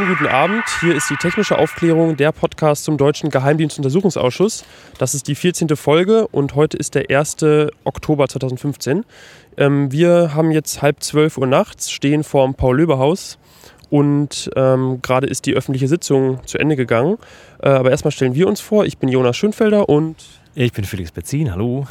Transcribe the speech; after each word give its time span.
Schönen 0.00 0.16
guten 0.16 0.28
Abend. 0.28 0.64
Hier 0.80 0.94
ist 0.94 1.10
die 1.10 1.16
technische 1.16 1.58
Aufklärung 1.58 2.16
der 2.16 2.32
Podcast 2.32 2.84
zum 2.84 2.96
Deutschen 2.96 3.28
Geheimdienstuntersuchungsausschuss. 3.28 4.64
Das 4.96 5.14
ist 5.14 5.28
die 5.28 5.34
14. 5.34 5.76
Folge 5.76 6.26
und 6.28 6.54
heute 6.54 6.78
ist 6.78 6.94
der 6.94 7.10
1. 7.10 7.36
Oktober 7.84 8.26
2015. 8.26 9.04
Ähm, 9.58 9.92
wir 9.92 10.32
haben 10.34 10.52
jetzt 10.52 10.80
halb 10.80 11.02
zwölf 11.02 11.36
Uhr 11.36 11.46
nachts, 11.46 11.90
stehen 11.90 12.24
vor 12.24 12.46
dem 12.46 12.54
Paul-Löber-Haus 12.54 13.36
und 13.90 14.50
ähm, 14.56 15.00
gerade 15.02 15.26
ist 15.26 15.44
die 15.44 15.52
öffentliche 15.52 15.86
Sitzung 15.86 16.40
zu 16.46 16.56
Ende 16.56 16.76
gegangen. 16.76 17.18
Äh, 17.62 17.68
aber 17.68 17.90
erstmal 17.90 18.12
stellen 18.12 18.34
wir 18.34 18.48
uns 18.48 18.62
vor. 18.62 18.86
Ich 18.86 18.96
bin 18.96 19.10
Jonas 19.10 19.36
Schönfelder 19.36 19.90
und. 19.90 20.16
Ich 20.54 20.72
bin 20.72 20.86
Felix 20.86 21.12
Betzin. 21.12 21.52
Hallo. 21.52 21.86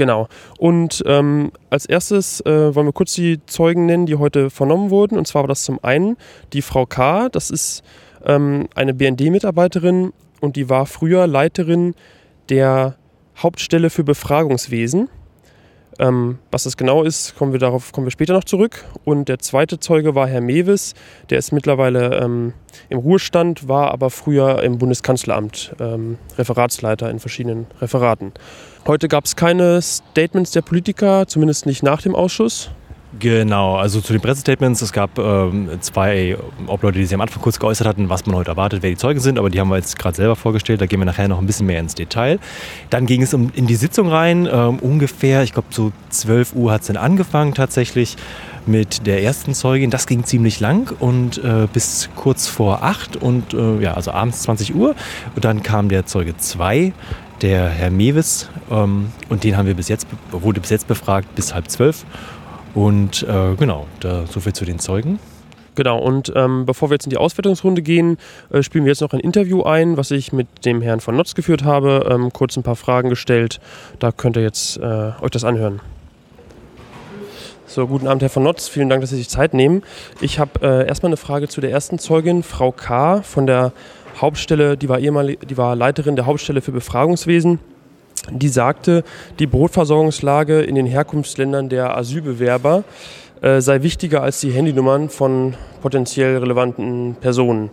Genau. 0.00 0.28
Und 0.56 1.02
ähm, 1.04 1.52
als 1.68 1.84
erstes 1.84 2.40
äh, 2.46 2.74
wollen 2.74 2.86
wir 2.86 2.92
kurz 2.94 3.12
die 3.12 3.38
Zeugen 3.44 3.84
nennen, 3.84 4.06
die 4.06 4.14
heute 4.14 4.48
vernommen 4.48 4.88
wurden. 4.88 5.18
Und 5.18 5.26
zwar 5.26 5.42
war 5.42 5.48
das 5.48 5.62
zum 5.62 5.78
einen 5.84 6.16
die 6.54 6.62
Frau 6.62 6.86
K., 6.86 7.28
das 7.28 7.50
ist 7.50 7.82
ähm, 8.24 8.66
eine 8.74 8.94
BND-Mitarbeiterin 8.94 10.14
und 10.40 10.56
die 10.56 10.70
war 10.70 10.86
früher 10.86 11.26
Leiterin 11.26 11.94
der 12.48 12.96
Hauptstelle 13.36 13.90
für 13.90 14.02
Befragungswesen. 14.02 15.10
Ähm, 16.00 16.38
was 16.50 16.62
das 16.64 16.78
genau 16.78 17.02
ist, 17.02 17.36
kommen 17.36 17.52
wir 17.52 17.60
darauf 17.60 17.92
kommen 17.92 18.06
wir 18.06 18.10
später 18.10 18.32
noch 18.32 18.44
zurück. 18.44 18.84
Und 19.04 19.28
der 19.28 19.38
zweite 19.38 19.78
Zeuge 19.78 20.14
war 20.14 20.26
Herr 20.26 20.40
Mewis, 20.40 20.94
der 21.28 21.38
ist 21.38 21.52
mittlerweile 21.52 22.18
ähm, 22.22 22.54
im 22.88 22.98
Ruhestand, 22.98 23.68
war 23.68 23.90
aber 23.90 24.08
früher 24.08 24.62
im 24.62 24.78
Bundeskanzleramt 24.78 25.76
ähm, 25.78 26.16
Referatsleiter 26.38 27.10
in 27.10 27.20
verschiedenen 27.20 27.66
Referaten. 27.82 28.32
Heute 28.86 29.08
gab 29.08 29.26
es 29.26 29.36
keine 29.36 29.82
Statements 29.82 30.52
der 30.52 30.62
Politiker, 30.62 31.26
zumindest 31.26 31.66
nicht 31.66 31.82
nach 31.82 32.00
dem 32.00 32.14
Ausschuss. 32.14 32.70
Genau, 33.18 33.76
also 33.76 34.00
zu 34.00 34.12
den 34.12 34.22
Pressestatements, 34.22 34.82
es 34.82 34.92
gab 34.92 35.18
ähm, 35.18 35.68
zwei 35.80 36.36
Obleute, 36.68 36.98
die 36.98 37.04
sich 37.04 37.14
am 37.14 37.20
Anfang 37.20 37.42
kurz 37.42 37.58
geäußert 37.58 37.86
hatten, 37.86 38.08
was 38.08 38.24
man 38.24 38.36
heute 38.36 38.50
erwartet, 38.50 38.84
wer 38.84 38.90
die 38.90 38.96
Zeugen 38.96 39.18
sind, 39.18 39.36
aber 39.36 39.50
die 39.50 39.58
haben 39.58 39.68
wir 39.68 39.76
jetzt 39.76 39.98
gerade 39.98 40.16
selber 40.16 40.36
vorgestellt, 40.36 40.80
da 40.80 40.86
gehen 40.86 41.00
wir 41.00 41.06
nachher 41.06 41.26
noch 41.26 41.40
ein 41.40 41.46
bisschen 41.46 41.66
mehr 41.66 41.80
ins 41.80 41.96
Detail. 41.96 42.38
Dann 42.88 43.06
ging 43.06 43.22
es 43.22 43.34
um, 43.34 43.50
in 43.56 43.66
die 43.66 43.74
Sitzung 43.74 44.08
rein, 44.08 44.48
ähm, 44.50 44.78
ungefähr, 44.78 45.42
ich 45.42 45.52
glaube 45.52 45.68
so 45.70 45.90
12 46.10 46.54
Uhr 46.54 46.70
hat 46.70 46.82
es 46.82 46.86
dann 46.86 46.96
angefangen 46.96 47.52
tatsächlich 47.52 48.16
mit 48.66 49.06
der 49.06 49.24
ersten 49.24 49.54
Zeugin. 49.54 49.90
Das 49.90 50.06
ging 50.06 50.24
ziemlich 50.24 50.60
lang 50.60 50.94
und 51.00 51.42
äh, 51.42 51.66
bis 51.72 52.10
kurz 52.14 52.46
vor 52.46 52.84
8 52.84 53.16
und 53.16 53.54
äh, 53.54 53.80
ja, 53.80 53.94
also 53.94 54.12
abends 54.12 54.42
20 54.42 54.74
Uhr. 54.74 54.94
Und 55.34 55.44
dann 55.44 55.64
kam 55.64 55.88
der 55.88 56.06
Zeuge 56.06 56.36
2, 56.36 56.92
der 57.42 57.68
Herr 57.68 57.90
Mewis, 57.90 58.48
ähm, 58.70 59.12
und 59.28 59.44
den 59.44 59.56
haben 59.56 59.66
wir 59.66 59.74
bis 59.74 59.88
jetzt, 59.88 60.06
wurde 60.30 60.60
bis 60.60 60.70
jetzt 60.70 60.86
befragt 60.86 61.34
bis 61.34 61.54
halb 61.54 61.70
zwölf. 61.70 62.04
Und 62.74 63.22
äh, 63.24 63.54
genau, 63.56 63.86
da 64.00 64.26
so 64.26 64.40
viel 64.40 64.52
zu 64.52 64.64
den 64.64 64.78
Zeugen. 64.78 65.18
Genau, 65.74 65.98
und 65.98 66.32
ähm, 66.34 66.66
bevor 66.66 66.90
wir 66.90 66.94
jetzt 66.94 67.06
in 67.06 67.10
die 67.10 67.16
Auswertungsrunde 67.16 67.82
gehen, 67.82 68.18
äh, 68.50 68.62
spielen 68.62 68.84
wir 68.84 68.90
jetzt 68.90 69.00
noch 69.00 69.12
ein 69.12 69.20
Interview 69.20 69.62
ein, 69.62 69.96
was 69.96 70.10
ich 70.10 70.32
mit 70.32 70.46
dem 70.64 70.82
Herrn 70.82 71.00
von 71.00 71.16
Notz 71.16 71.34
geführt 71.34 71.64
habe. 71.64 72.08
Ähm, 72.10 72.32
kurz 72.32 72.56
ein 72.56 72.62
paar 72.62 72.76
Fragen 72.76 73.08
gestellt. 73.08 73.60
Da 73.98 74.12
könnt 74.12 74.36
ihr 74.36 74.42
jetzt 74.42 74.76
äh, 74.78 75.12
euch 75.20 75.30
das 75.30 75.44
anhören. 75.44 75.80
So, 77.66 77.86
guten 77.86 78.08
Abend, 78.08 78.22
Herr 78.22 78.30
von 78.30 78.42
Notz. 78.42 78.68
Vielen 78.68 78.88
Dank, 78.88 79.00
dass 79.00 79.10
Sie 79.10 79.16
sich 79.16 79.28
Zeit 79.28 79.54
nehmen. 79.54 79.82
Ich 80.20 80.40
habe 80.40 80.60
äh, 80.60 80.88
erstmal 80.88 81.10
eine 81.10 81.16
Frage 81.16 81.46
zu 81.46 81.60
der 81.60 81.70
ersten 81.70 82.00
Zeugin, 82.00 82.42
Frau 82.42 82.72
K. 82.72 83.22
von 83.22 83.46
der 83.46 83.72
Hauptstelle, 84.20 84.76
die 84.76 84.88
war, 84.88 84.98
ehemalig, 84.98 85.38
die 85.48 85.56
war 85.56 85.76
Leiterin 85.76 86.16
der 86.16 86.26
Hauptstelle 86.26 86.62
für 86.62 86.72
Befragungswesen 86.72 87.60
die 88.30 88.48
sagte, 88.48 89.04
die 89.38 89.46
Brotversorgungslage 89.46 90.60
in 90.62 90.74
den 90.74 90.86
Herkunftsländern 90.86 91.68
der 91.68 91.96
Asylbewerber 91.96 92.84
äh, 93.42 93.60
sei 93.60 93.82
wichtiger 93.82 94.22
als 94.22 94.40
die 94.40 94.50
Handynummern 94.50 95.08
von 95.08 95.54
potenziell 95.80 96.38
relevanten 96.38 97.16
Personen. 97.20 97.70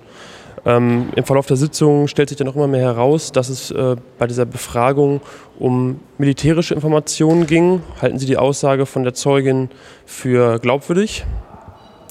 Ähm, 0.66 1.10
Im 1.16 1.24
Verlauf 1.24 1.46
der 1.46 1.58
Sitzung 1.58 2.08
stellt 2.08 2.30
sich 2.30 2.38
dann 2.38 2.48
auch 2.48 2.56
immer 2.56 2.68
mehr 2.68 2.82
heraus, 2.82 3.32
dass 3.32 3.50
es 3.50 3.72
äh, 3.72 3.96
bei 4.18 4.28
dieser 4.28 4.46
Befragung 4.46 5.22
um 5.60 6.00
militärische 6.18 6.74
Informationen 6.74 7.48
ging. 7.48 7.82
Halten 8.02 8.20
Sie 8.20 8.26
die 8.26 8.38
Aussage 8.38 8.86
von 8.86 9.04
der 9.04 9.14
Zeugin 9.14 9.70
für 10.06 10.60
glaubwürdig? 10.60 11.26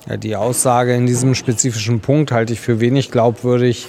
Ja, 0.09 0.17
die 0.17 0.37
Aussage 0.37 0.95
in 0.95 1.07
diesem 1.07 1.35
spezifischen 1.35 2.01
Punkt 2.01 2.33
halte 2.33 2.53
ich 2.53 2.61
für 2.61 2.81
wenig 2.81 3.11
glaubwürdig. 3.11 3.89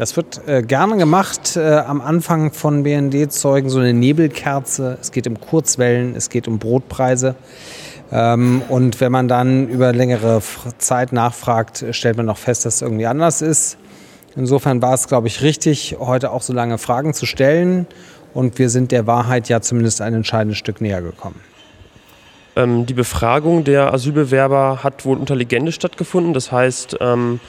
Das 0.00 0.16
wird 0.16 0.48
äh, 0.48 0.62
gerne 0.62 0.96
gemacht 0.96 1.58
äh, 1.58 1.74
am 1.76 2.00
Anfang 2.00 2.54
von 2.54 2.84
BND-Zeugen, 2.84 3.68
so 3.68 3.80
eine 3.80 3.92
Nebelkerze. 3.92 4.96
Es 4.98 5.12
geht 5.12 5.26
um 5.26 5.38
Kurzwellen, 5.38 6.16
es 6.16 6.30
geht 6.30 6.48
um 6.48 6.58
Brotpreise. 6.58 7.34
Ähm, 8.10 8.62
und 8.70 8.98
wenn 9.02 9.12
man 9.12 9.28
dann 9.28 9.68
über 9.68 9.92
längere 9.92 10.40
Zeit 10.78 11.12
nachfragt, 11.12 11.84
stellt 11.90 12.16
man 12.16 12.24
noch 12.24 12.38
fest, 12.38 12.64
dass 12.64 12.76
es 12.76 12.80
irgendwie 12.80 13.04
anders 13.04 13.42
ist. 13.42 13.76
Insofern 14.36 14.80
war 14.80 14.94
es, 14.94 15.06
glaube 15.06 15.26
ich, 15.26 15.42
richtig, 15.42 15.98
heute 16.00 16.30
auch 16.30 16.40
so 16.40 16.54
lange 16.54 16.78
Fragen 16.78 17.12
zu 17.12 17.26
stellen. 17.26 17.86
Und 18.32 18.58
wir 18.58 18.70
sind 18.70 18.92
der 18.92 19.06
Wahrheit 19.06 19.50
ja 19.50 19.60
zumindest 19.60 20.00
ein 20.00 20.14
entscheidendes 20.14 20.56
Stück 20.56 20.80
näher 20.80 21.02
gekommen. 21.02 21.38
Ähm, 22.56 22.86
die 22.86 22.94
Befragung 22.94 23.64
der 23.64 23.92
Asylbewerber 23.92 24.80
hat 24.82 25.04
wohl 25.04 25.18
unter 25.18 25.36
Legende 25.36 25.72
stattgefunden. 25.72 26.34
Das 26.34 26.50
heißt, 26.52 26.98
ähm, 27.00 27.40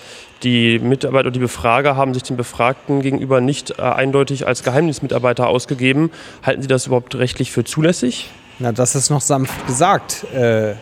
die 0.44 0.80
Mitarbeiter 0.80 1.28
und 1.28 1.36
die 1.36 1.40
Befrager 1.40 1.96
haben 1.96 2.14
sich 2.14 2.24
den 2.24 2.38
Befragten 2.38 3.02
gegenüber 3.02 3.42
nicht 3.42 3.78
äh, 3.78 3.82
eindeutig 3.82 4.48
als 4.48 4.64
Geheimdienstmitarbeiter 4.64 5.48
ausgegeben. 5.48 6.12
Halten 6.44 6.62
Sie 6.62 6.68
das 6.68 6.88
überhaupt 6.88 7.16
rechtlich 7.16 7.52
für 7.52 7.64
zulässig? 7.64 8.30
Na, 8.60 8.72
das 8.72 8.96
ist 8.96 9.10
noch 9.10 9.22
sanft 9.22 9.68
gesagt. 9.68 10.26
Äh, 10.34 10.74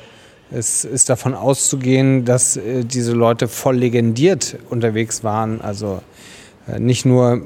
es 0.51 0.83
ist 0.83 1.09
davon 1.09 1.35
auszugehen, 1.35 2.25
dass 2.25 2.57
äh, 2.57 2.83
diese 2.83 3.13
Leute 3.13 3.47
voll 3.47 3.75
legendiert 3.75 4.57
unterwegs 4.69 5.23
waren. 5.23 5.61
Also 5.61 6.01
äh, 6.67 6.79
nicht 6.79 7.05
nur 7.05 7.41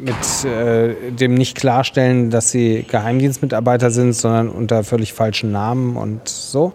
mit 0.00 0.44
äh, 0.44 0.94
dem 1.10 1.34
nicht 1.34 1.56
klarstellen, 1.56 2.30
dass 2.30 2.50
sie 2.50 2.84
Geheimdienstmitarbeiter 2.88 3.90
sind, 3.90 4.12
sondern 4.14 4.48
unter 4.48 4.84
völlig 4.84 5.12
falschen 5.12 5.52
Namen 5.52 5.96
und 5.96 6.28
so. 6.28 6.72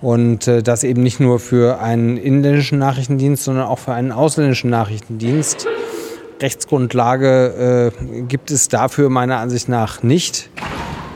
Und 0.00 0.48
äh, 0.48 0.62
das 0.62 0.84
eben 0.84 1.02
nicht 1.02 1.20
nur 1.20 1.38
für 1.38 1.80
einen 1.80 2.16
inländischen 2.16 2.78
Nachrichtendienst, 2.78 3.44
sondern 3.44 3.66
auch 3.66 3.78
für 3.78 3.92
einen 3.92 4.12
ausländischen 4.12 4.70
Nachrichtendienst. 4.70 5.66
Rechtsgrundlage 6.40 7.92
äh, 7.96 8.22
gibt 8.22 8.50
es 8.50 8.68
dafür 8.68 9.08
meiner 9.10 9.38
Ansicht 9.38 9.68
nach 9.68 10.02
nicht. 10.02 10.50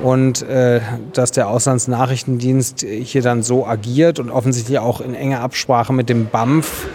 Und 0.03 0.43
äh, 0.43 0.81
dass 1.15 1.33
der 1.33 1.49
Auslandsnachrichtendienst 1.49 2.83
hier 2.83 3.23
dann 3.23 3.43
so 3.43 3.67
agiert 3.67 4.19
und 4.19 4.31
offensichtlich 4.31 4.79
auch 4.79 5.01
in 5.01 5.15
enger 5.15 5.41
Absprache 5.41 5.93
mit 5.93 6.09
dem 6.09 6.29
BAMF 6.29 6.87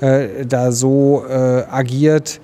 äh, 0.00 0.44
da 0.46 0.72
so 0.72 1.24
äh, 1.28 1.64
agiert, 1.70 2.40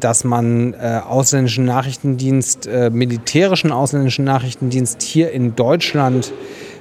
dass 0.00 0.24
man 0.24 0.74
äh, 0.74 1.00
ausländischen 1.06 1.64
Nachrichtendienst, 1.64 2.66
äh, 2.66 2.90
militärischen 2.90 3.72
ausländischen 3.72 4.24
Nachrichtendienst 4.24 5.02
hier 5.02 5.32
in 5.32 5.56
Deutschland 5.56 6.32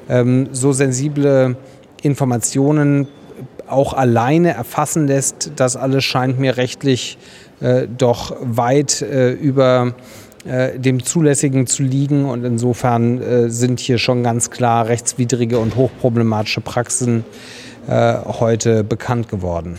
ähm, 0.10 0.50
so 0.52 0.72
sensible 0.74 1.56
Informationen 2.02 3.08
auch 3.68 3.94
alleine 3.94 4.54
erfassen 4.54 5.08
lässt, 5.08 5.52
das 5.58 5.76
alles 5.76 6.06
scheint 6.06 6.40
mir 6.40 6.56
rechtlich 6.56 7.18
äh, 7.60 7.88
doch 7.98 8.36
weit 8.42 9.02
über 9.42 9.94
dem 10.78 11.04
Zulässigen 11.04 11.68
zu 11.68 11.84
liegen. 11.84 12.24
Und 12.24 12.46
insofern 12.46 13.50
sind 13.52 13.82
hier 13.82 13.98
schon 13.98 14.24
ganz 14.24 14.50
klar 14.50 14.88
rechtswidrige 14.88 15.60
und 15.60 15.76
hochproblematische 15.76 16.62
Praxen 16.62 17.26
heute 17.90 18.86
bekannt 18.86 19.28
geworden. 19.28 19.78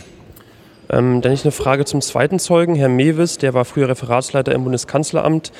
Ähm, 0.91 1.21
dann 1.21 1.31
ich 1.33 1.43
eine 1.43 1.51
Frage 1.51 1.85
zum 1.85 2.01
zweiten 2.01 2.39
Zeugen, 2.39 2.75
Herr 2.75 2.89
Mewis, 2.89 3.37
der 3.37 3.53
war 3.53 3.65
früher 3.65 3.89
Referatsleiter 3.89 4.53
im 4.53 4.63
Bundeskanzleramt. 4.63 5.51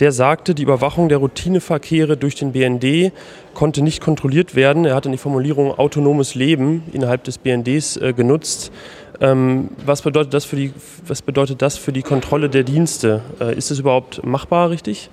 Der 0.00 0.10
sagte, 0.10 0.54
die 0.54 0.62
Überwachung 0.62 1.08
der 1.08 1.18
Routineverkehre 1.18 2.16
durch 2.16 2.34
den 2.34 2.52
BND 2.52 3.12
konnte 3.54 3.82
nicht 3.82 4.00
kontrolliert 4.00 4.54
werden. 4.54 4.84
Er 4.84 4.96
hat 4.96 5.04
dann 5.04 5.12
die 5.12 5.18
Formulierung 5.18 5.72
autonomes 5.78 6.34
Leben 6.34 6.82
innerhalb 6.92 7.22
des 7.24 7.38
BNDs 7.38 7.96
äh, 7.98 8.12
genutzt. 8.12 8.72
Ähm, 9.20 9.68
was, 9.86 10.02
bedeutet 10.02 10.34
das 10.34 10.44
für 10.44 10.56
die, 10.56 10.72
was 11.06 11.22
bedeutet 11.22 11.62
das 11.62 11.76
für 11.76 11.92
die 11.92 12.02
Kontrolle 12.02 12.48
der 12.48 12.64
Dienste? 12.64 13.20
Äh, 13.40 13.56
ist 13.56 13.70
es 13.70 13.78
überhaupt 13.78 14.24
machbar, 14.26 14.70
richtig? 14.70 15.10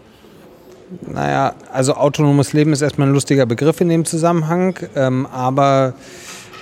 Naja, 1.06 1.54
also 1.71 1.94
autonomes 1.94 2.54
Leben 2.54 2.74
ist 2.74 2.81
erstmal 2.81 3.07
ein 3.07 3.13
lustiger 3.13 3.45
Begriff 3.45 3.80
in 3.80 3.89
dem 3.89 4.06
Zusammenhang, 4.06 4.80
ähm, 4.95 5.27
aber 5.27 5.94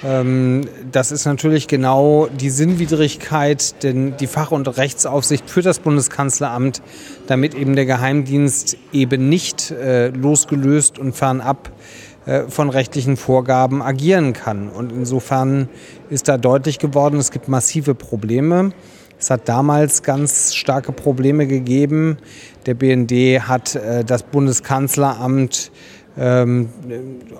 das 0.03 1.11
ist 1.11 1.25
natürlich 1.25 1.67
genau 1.67 2.27
die 2.27 2.51
Sinnwidrigkeit, 2.51 3.81
denn 3.83 4.15
die 4.17 4.27
Fach- 4.27 4.51
und 4.51 4.77
Rechtsaufsicht 4.77 5.49
für 5.49 5.63
das 5.63 5.79
Bundeskanzleramt, 5.79 6.83
damit 7.25 7.55
eben 7.55 7.75
der 7.75 7.87
Geheimdienst 7.87 8.77
eben 8.93 9.27
nicht 9.27 9.71
äh, 9.71 10.09
losgelöst 10.09 10.99
und 10.99 11.15
fernab 11.15 11.71
äh, 12.27 12.43
von 12.43 12.69
rechtlichen 12.69 13.17
Vorgaben 13.17 13.81
agieren 13.81 14.33
kann. 14.33 14.69
Und 14.69 14.91
insofern 14.91 15.67
ist 16.09 16.27
da 16.27 16.37
deutlich 16.37 16.77
geworden, 16.77 17.17
es 17.17 17.31
gibt 17.31 17.47
massive 17.47 17.95
Probleme. 17.95 18.73
Es 19.19 19.31
hat 19.31 19.49
damals 19.49 20.03
ganz 20.03 20.53
starke 20.53 20.91
Probleme 20.91 21.47
gegeben. 21.47 22.17
Der 22.67 22.75
BND 22.75 23.47
hat 23.47 23.75
äh, 23.75 24.03
das 24.03 24.21
Bundeskanzleramt 24.21 25.71
ähm, 26.19 26.69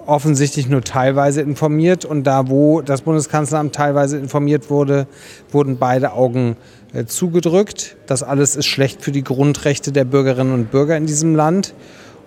offensichtlich 0.05 0.69
nur 0.69 0.81
teilweise 0.81 1.41
informiert. 1.41 2.05
Und 2.05 2.23
da, 2.23 2.49
wo 2.49 2.81
das 2.81 3.01
Bundeskanzleramt 3.01 3.73
teilweise 3.73 4.17
informiert 4.17 4.69
wurde, 4.69 5.07
wurden 5.51 5.77
beide 5.77 6.13
Augen 6.13 6.57
äh, 6.93 7.05
zugedrückt. 7.05 7.97
Das 8.05 8.23
alles 8.23 8.55
ist 8.55 8.67
schlecht 8.67 9.01
für 9.01 9.11
die 9.11 9.23
Grundrechte 9.23 9.91
der 9.91 10.05
Bürgerinnen 10.05 10.53
und 10.53 10.71
Bürger 10.71 10.97
in 10.97 11.05
diesem 11.05 11.35
Land. 11.35 11.73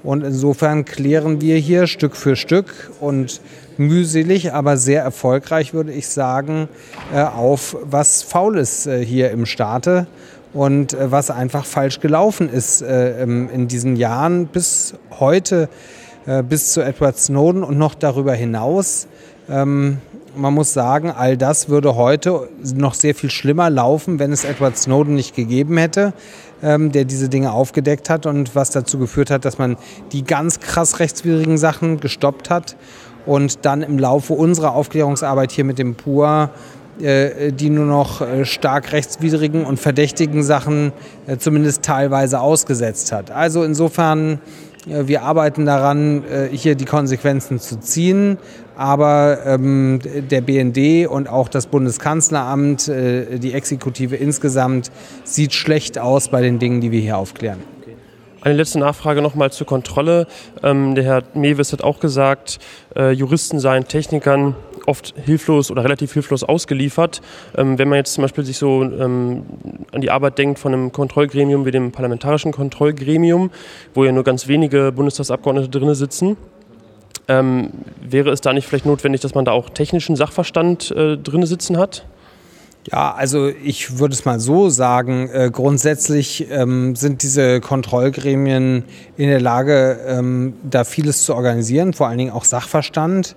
Und 0.02 0.24
insofern 0.24 0.84
klären 0.84 1.40
wir 1.40 1.56
hier 1.56 1.86
Stück 1.86 2.16
für 2.16 2.34
Stück 2.34 2.90
und 3.00 3.40
mühselig, 3.76 4.52
aber 4.52 4.76
sehr 4.76 5.02
erfolgreich, 5.02 5.74
würde 5.74 5.92
ich 5.92 6.08
sagen, 6.08 6.68
äh, 7.14 7.20
auf, 7.22 7.76
was 7.82 8.22
faul 8.22 8.58
ist 8.58 8.86
äh, 8.86 9.04
hier 9.04 9.30
im 9.30 9.46
Staate 9.46 10.06
und 10.52 10.94
äh, 10.94 11.10
was 11.10 11.30
einfach 11.30 11.64
falsch 11.64 12.00
gelaufen 12.00 12.48
ist 12.48 12.82
in 12.82 13.68
diesen 13.68 13.96
Jahren 13.96 14.46
bis 14.46 14.94
heute, 15.18 15.68
bis 16.48 16.72
zu 16.72 16.82
Edward 16.82 17.18
Snowden 17.18 17.62
und 17.62 17.78
noch 17.78 17.94
darüber 17.94 18.34
hinaus. 18.34 19.08
Ähm, 19.48 19.98
man 20.36 20.54
muss 20.54 20.72
sagen, 20.72 21.10
all 21.10 21.36
das 21.36 21.68
würde 21.68 21.96
heute 21.96 22.48
noch 22.62 22.94
sehr 22.94 23.14
viel 23.14 23.30
schlimmer 23.30 23.68
laufen, 23.68 24.18
wenn 24.18 24.32
es 24.32 24.44
Edward 24.44 24.78
Snowden 24.78 25.14
nicht 25.14 25.34
gegeben 25.34 25.76
hätte, 25.76 26.12
ähm, 26.62 26.92
der 26.92 27.04
diese 27.04 27.28
Dinge 27.28 27.52
aufgedeckt 27.52 28.10
hat 28.10 28.26
und 28.26 28.54
was 28.54 28.70
dazu 28.70 28.98
geführt 28.98 29.30
hat, 29.30 29.44
dass 29.44 29.58
man 29.58 29.76
die 30.12 30.22
ganz 30.22 30.60
krass 30.60 31.00
rechtswidrigen 31.00 31.58
Sachen 31.58 32.00
gestoppt 32.00 32.50
hat 32.50 32.76
und 33.26 33.64
dann 33.64 33.82
im 33.82 33.98
Laufe 33.98 34.34
unserer 34.34 34.74
Aufklärungsarbeit 34.74 35.50
hier 35.52 35.64
mit 35.64 35.78
dem 35.78 35.94
PUA 35.94 36.50
äh, 37.02 37.52
die 37.52 37.70
nur 37.70 37.86
noch 37.86 38.20
äh, 38.20 38.44
stark 38.44 38.92
rechtswidrigen 38.92 39.64
und 39.64 39.80
verdächtigen 39.80 40.42
Sachen 40.42 40.92
äh, 41.26 41.38
zumindest 41.38 41.82
teilweise 41.82 42.40
ausgesetzt 42.40 43.10
hat. 43.10 43.30
Also 43.30 43.64
insofern, 43.64 44.38
wir 44.86 45.22
arbeiten 45.22 45.66
daran, 45.66 46.24
hier 46.52 46.74
die 46.74 46.86
Konsequenzen 46.86 47.58
zu 47.58 47.78
ziehen, 47.80 48.38
aber 48.76 49.38
ähm, 49.44 50.00
der 50.30 50.40
BND 50.40 51.06
und 51.06 51.28
auch 51.28 51.48
das 51.48 51.66
Bundeskanzleramt, 51.66 52.86
die 52.88 53.52
Exekutive 53.52 54.16
insgesamt, 54.16 54.90
sieht 55.24 55.52
schlecht 55.52 55.98
aus 55.98 56.28
bei 56.28 56.40
den 56.40 56.58
Dingen, 56.58 56.80
die 56.80 56.90
wir 56.90 57.00
hier 57.00 57.18
aufklären. 57.18 57.58
Eine 58.42 58.54
letzte 58.54 58.78
Nachfrage 58.78 59.20
nochmal 59.20 59.52
zur 59.52 59.66
Kontrolle. 59.66 60.26
Ähm, 60.62 60.94
der 60.94 61.04
Herr 61.04 61.22
Mewes 61.34 61.74
hat 61.74 61.82
auch 61.82 62.00
gesagt, 62.00 62.58
äh, 62.96 63.10
Juristen 63.10 63.60
seien 63.60 63.86
Technikern 63.86 64.56
oft 64.90 65.14
hilflos 65.16 65.70
oder 65.70 65.84
relativ 65.84 66.12
hilflos 66.12 66.44
ausgeliefert. 66.44 67.22
Ähm, 67.56 67.78
wenn 67.78 67.88
man 67.88 67.96
jetzt 67.96 68.12
zum 68.12 68.22
Beispiel 68.22 68.44
sich 68.44 68.58
so 68.58 68.82
ähm, 68.82 69.44
an 69.92 70.00
die 70.00 70.10
Arbeit 70.10 70.36
denkt 70.36 70.58
von 70.58 70.74
einem 70.74 70.92
Kontrollgremium 70.92 71.64
wie 71.64 71.70
dem 71.70 71.92
Parlamentarischen 71.92 72.52
Kontrollgremium, 72.52 73.50
wo 73.94 74.04
ja 74.04 74.12
nur 74.12 74.24
ganz 74.24 74.48
wenige 74.48 74.92
Bundestagsabgeordnete 74.92 75.70
drin 75.70 75.94
sitzen, 75.94 76.36
ähm, 77.28 77.70
wäre 78.02 78.30
es 78.30 78.40
da 78.40 78.52
nicht 78.52 78.66
vielleicht 78.66 78.86
notwendig, 78.86 79.20
dass 79.20 79.34
man 79.34 79.44
da 79.44 79.52
auch 79.52 79.70
technischen 79.70 80.16
Sachverstand 80.16 80.90
äh, 80.90 81.16
drin 81.16 81.46
sitzen 81.46 81.78
hat? 81.78 82.04
Ja, 82.90 83.14
also 83.14 83.48
ich 83.48 83.98
würde 83.98 84.14
es 84.14 84.24
mal 84.24 84.40
so 84.40 84.70
sagen, 84.70 85.28
äh, 85.28 85.50
grundsätzlich 85.52 86.46
ähm, 86.50 86.96
sind 86.96 87.22
diese 87.22 87.60
Kontrollgremien 87.60 88.84
in 89.16 89.28
der 89.28 89.40
Lage, 89.40 90.00
ähm, 90.06 90.54
da 90.62 90.84
vieles 90.84 91.24
zu 91.24 91.34
organisieren, 91.34 91.92
vor 91.92 92.08
allen 92.08 92.18
Dingen 92.18 92.32
auch 92.32 92.44
Sachverstand. 92.44 93.36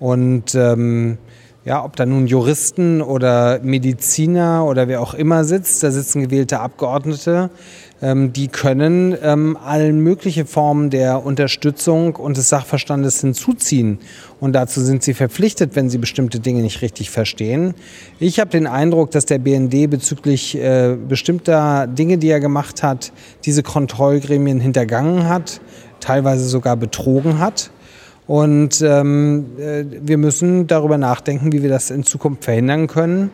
Und 0.00 0.54
ähm, 0.54 1.18
ja, 1.64 1.84
ob 1.84 1.96
da 1.96 2.06
nun 2.06 2.26
Juristen 2.26 3.02
oder 3.02 3.60
Mediziner 3.62 4.64
oder 4.64 4.88
wer 4.88 5.02
auch 5.02 5.12
immer 5.12 5.44
sitzt, 5.44 5.82
da 5.82 5.90
sitzen 5.90 6.22
gewählte 6.22 6.60
Abgeordnete, 6.60 7.50
ähm, 8.00 8.32
die 8.32 8.48
können 8.48 9.14
ähm, 9.22 9.58
allen 9.62 10.00
mögliche 10.00 10.46
Formen 10.46 10.88
der 10.88 11.26
Unterstützung 11.26 12.16
und 12.16 12.36
des 12.36 12.48
Sachverstandes 12.48 13.20
hinzuziehen. 13.20 13.98
Und 14.40 14.54
dazu 14.54 14.80
sind 14.80 15.02
sie 15.02 15.12
verpflichtet, 15.12 15.76
wenn 15.76 15.90
sie 15.90 15.98
bestimmte 15.98 16.40
Dinge 16.40 16.62
nicht 16.62 16.80
richtig 16.80 17.10
verstehen. 17.10 17.74
Ich 18.18 18.40
habe 18.40 18.50
den 18.50 18.66
Eindruck, 18.66 19.10
dass 19.10 19.26
der 19.26 19.38
BND 19.38 19.90
bezüglich 19.90 20.56
äh, 20.56 20.96
bestimmter 20.96 21.86
Dinge, 21.86 22.18
die 22.18 22.30
er 22.30 22.40
gemacht 22.40 22.82
hat, 22.82 23.12
diese 23.44 23.62
Kontrollgremien 23.62 24.60
hintergangen 24.60 25.28
hat, 25.28 25.60
teilweise 26.00 26.48
sogar 26.48 26.76
betrogen 26.76 27.40
hat. 27.40 27.70
Und 28.28 28.82
ähm, 28.82 29.46
äh, 29.58 29.84
wir 30.02 30.18
müssen 30.18 30.66
darüber 30.66 30.98
nachdenken, 30.98 31.50
wie 31.50 31.62
wir 31.62 31.70
das 31.70 31.90
in 31.90 32.04
Zukunft 32.04 32.44
verhindern 32.44 32.86
können, 32.86 33.30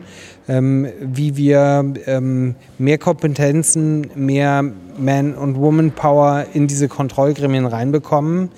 ähm, 0.47 0.87
wie 1.01 1.35
wir 1.35 1.93
ähm, 2.05 2.55
mehr 2.77 2.97
Kompetenzen, 2.97 4.09
mehr 4.15 4.63
Man- 4.97 5.35
und 5.35 5.57
Woman-Power 5.57 6.45
in 6.53 6.67
diese 6.67 6.87
Kontrollgremien 6.87 7.65
reinbekommen. 7.65 8.49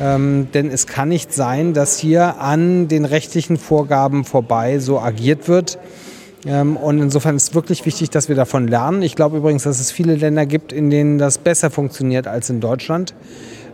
Ähm, 0.00 0.48
denn 0.54 0.70
es 0.70 0.86
kann 0.86 1.10
nicht 1.10 1.34
sein, 1.34 1.74
dass 1.74 1.98
hier 1.98 2.40
an 2.40 2.88
den 2.88 3.04
rechtlichen 3.04 3.58
Vorgaben 3.58 4.24
vorbei 4.24 4.78
so 4.78 4.98
agiert 4.98 5.48
wird. 5.48 5.78
Ähm, 6.46 6.78
und 6.78 6.98
insofern 6.98 7.36
ist 7.36 7.54
wirklich 7.54 7.84
wichtig, 7.84 8.08
dass 8.08 8.30
wir 8.30 8.36
davon 8.36 8.68
lernen. 8.68 9.02
Ich 9.02 9.16
glaube 9.16 9.36
übrigens, 9.36 9.64
dass 9.64 9.80
es 9.80 9.92
viele 9.92 10.14
Länder 10.16 10.46
gibt, 10.46 10.72
in 10.72 10.88
denen 10.88 11.18
das 11.18 11.36
besser 11.36 11.70
funktioniert 11.70 12.26
als 12.26 12.48
in 12.48 12.60
Deutschland. 12.60 13.14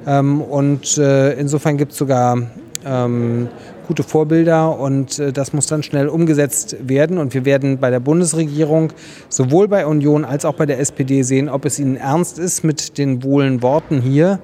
Ähm, 0.07 0.41
und 0.41 0.99
äh, 0.99 1.33
insofern 1.33 1.77
gibt 1.77 1.93
es 1.93 1.99
sogar 1.99 2.39
ähm, 2.85 3.49
gute 3.87 4.03
Vorbilder 4.03 4.79
und 4.79 5.19
äh, 5.19 5.33
das 5.33 5.53
muss 5.53 5.67
dann 5.67 5.83
schnell 5.83 6.09
umgesetzt 6.09 6.77
werden. 6.81 7.19
Und 7.19 7.35
wir 7.35 7.45
werden 7.45 7.79
bei 7.79 7.91
der 7.91 8.01
Bundesregierung 8.01 8.93
sowohl 9.29 9.69
bei 9.69 9.87
Union 9.87 10.25
als 10.25 10.45
auch 10.45 10.55
bei 10.55 10.67
der 10.67 10.79
SPD 10.79 11.23
sehen, 11.23 11.49
ob 11.49 11.65
es 11.65 11.79
ihnen 11.79 11.97
ernst 11.97 12.39
ist 12.39 12.63
mit 12.63 12.99
den 12.99 13.23
wohlen 13.23 13.63
Worten 13.63 14.01
hier, 14.01 14.39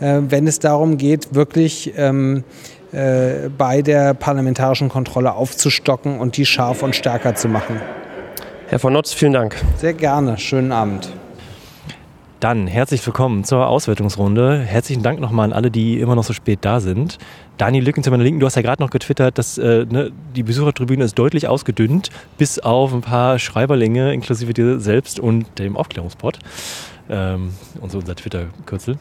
äh, 0.00 0.20
wenn 0.28 0.46
es 0.46 0.58
darum 0.58 0.98
geht, 0.98 1.34
wirklich 1.34 1.94
ähm, 1.96 2.44
äh, 2.92 3.48
bei 3.56 3.82
der 3.82 4.14
parlamentarischen 4.14 4.88
Kontrolle 4.88 5.32
aufzustocken 5.32 6.18
und 6.18 6.36
die 6.36 6.44
scharf 6.44 6.82
und 6.82 6.94
stärker 6.94 7.34
zu 7.34 7.48
machen. 7.48 7.80
Herr 8.68 8.78
von 8.78 8.92
Notz, 8.92 9.12
vielen 9.12 9.32
Dank. 9.32 9.56
Sehr 9.78 9.94
gerne. 9.94 10.38
Schönen 10.38 10.72
Abend. 10.72 11.10
Dann 12.40 12.66
herzlich 12.66 13.04
willkommen 13.04 13.44
zur 13.44 13.66
Auswertungsrunde. 13.66 14.60
Herzlichen 14.60 15.02
Dank 15.02 15.20
nochmal 15.20 15.44
an 15.44 15.52
alle, 15.52 15.70
die 15.70 16.00
immer 16.00 16.14
noch 16.14 16.24
so 16.24 16.32
spät 16.32 16.60
da 16.62 16.80
sind. 16.80 17.18
Daniel 17.58 17.84
Lücken 17.84 18.02
zu 18.02 18.10
meiner 18.10 18.24
Linken, 18.24 18.40
du 18.40 18.46
hast 18.46 18.54
ja 18.54 18.62
gerade 18.62 18.82
noch 18.82 18.88
getwittert, 18.88 19.36
dass 19.36 19.58
äh, 19.58 19.84
ne, 19.84 20.10
die 20.34 20.42
Besuchertribüne 20.42 21.04
ist 21.04 21.18
deutlich 21.18 21.48
ausgedünnt, 21.48 22.08
bis 22.38 22.58
auf 22.58 22.94
ein 22.94 23.02
paar 23.02 23.38
Schreiberlinge, 23.38 24.14
inklusive 24.14 24.54
dir 24.54 24.80
selbst 24.80 25.20
und 25.20 25.58
dem 25.58 25.76
Aufklärungspot. 25.76 26.38
Ähm, 27.10 27.52
und 27.78 27.92
so 27.92 27.98
unser 27.98 28.16
Twitter-Kürzel. 28.16 28.96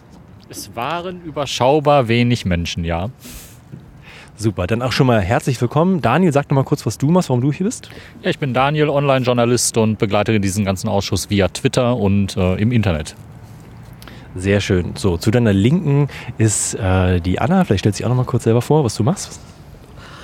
Es 0.49 0.75
waren 0.75 1.23
überschaubar 1.23 2.09
wenig 2.09 2.43
Menschen, 2.43 2.83
ja. 2.83 3.09
Super, 4.35 4.67
dann 4.67 4.81
auch 4.81 4.91
schon 4.91 5.07
mal 5.07 5.21
herzlich 5.21 5.61
willkommen. 5.61 6.01
Daniel, 6.01 6.33
sag 6.33 6.49
noch 6.49 6.55
mal 6.55 6.63
kurz, 6.65 6.85
was 6.85 6.97
du 6.97 7.09
machst, 7.09 7.29
warum 7.29 7.41
du 7.41 7.53
hier 7.53 7.65
bist. 7.65 7.89
Ja, 8.21 8.31
ich 8.31 8.39
bin 8.39 8.53
Daniel, 8.53 8.89
Online-Journalist 8.89 9.77
und 9.77 9.97
begleite 9.97 10.37
diesen 10.41 10.65
ganzen 10.65 10.89
Ausschuss 10.89 11.29
via 11.29 11.47
Twitter 11.47 11.95
und 11.95 12.35
äh, 12.35 12.55
im 12.55 12.73
Internet. 12.73 13.15
Sehr 14.39 14.61
schön. 14.61 14.93
So, 14.95 15.17
zu 15.17 15.31
deiner 15.31 15.51
Linken 15.51 16.07
ist 16.37 16.73
äh, 16.75 17.19
die 17.19 17.39
Anna. 17.39 17.65
Vielleicht 17.65 17.81
stellst 17.81 17.99
du 17.99 18.03
dich 18.03 18.05
auch 18.05 18.09
noch 18.09 18.23
mal 18.23 18.25
kurz 18.25 18.45
selber 18.45 18.61
vor, 18.61 18.85
was 18.85 18.95
du 18.95 19.03
machst. 19.03 19.39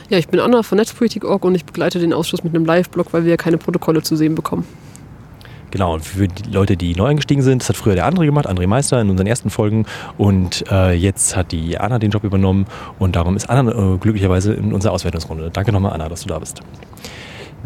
Ja, 0.10 0.18
ich 0.18 0.30
bin 0.30 0.40
Anna 0.40 0.64
von 0.64 0.78
Netzpolitik.org 0.78 1.44
und 1.44 1.56
ich 1.56 1.66
begleite 1.66 2.00
den 2.00 2.14
Ausschuss 2.14 2.44
mit 2.44 2.56
einem 2.56 2.64
Live-Blog, 2.64 3.08
weil 3.12 3.24
wir 3.24 3.32
ja 3.32 3.38
keine 3.38 3.58
Protokolle 3.58 4.04
zu 4.04 4.16
sehen 4.16 4.36
bekommen. 4.36 4.66
Genau, 5.72 5.96
und 5.96 6.06
für 6.06 6.30
die 6.30 6.50
Leute, 6.50 6.78
die 6.78 6.96
neu 6.96 7.08
eingestiegen 7.08 7.42
sind, 7.42 7.62
das 7.62 7.68
hat 7.68 7.76
früher 7.76 7.96
der 7.96 8.10
André 8.10 8.24
gemacht, 8.24 8.48
André 8.48 8.68
Meister 8.68 9.02
in 9.02 9.10
unseren 9.10 9.28
ersten 9.28 9.50
Folgen. 9.50 9.86
Und 10.18 10.64
äh, 10.72 10.94
jetzt 10.94 11.36
hat 11.36 11.52
die 11.52 11.78
Anna 11.78 12.00
den 12.00 12.12
Job 12.12 12.24
übernommen 12.24 12.66
und 12.98 13.18
darum 13.18 13.36
ist 13.36 13.50
Anna 13.50 13.72
äh, 13.72 13.98
glücklicherweise 13.98 14.54
in 14.54 14.72
unserer 14.72 14.94
Auswertungsrunde. 14.94 15.50
Danke 15.52 15.74
nochmal, 15.74 15.92
Anna, 15.92 16.08
dass 16.08 16.22
du 16.22 16.30
da 16.30 16.40
bist. 16.40 16.62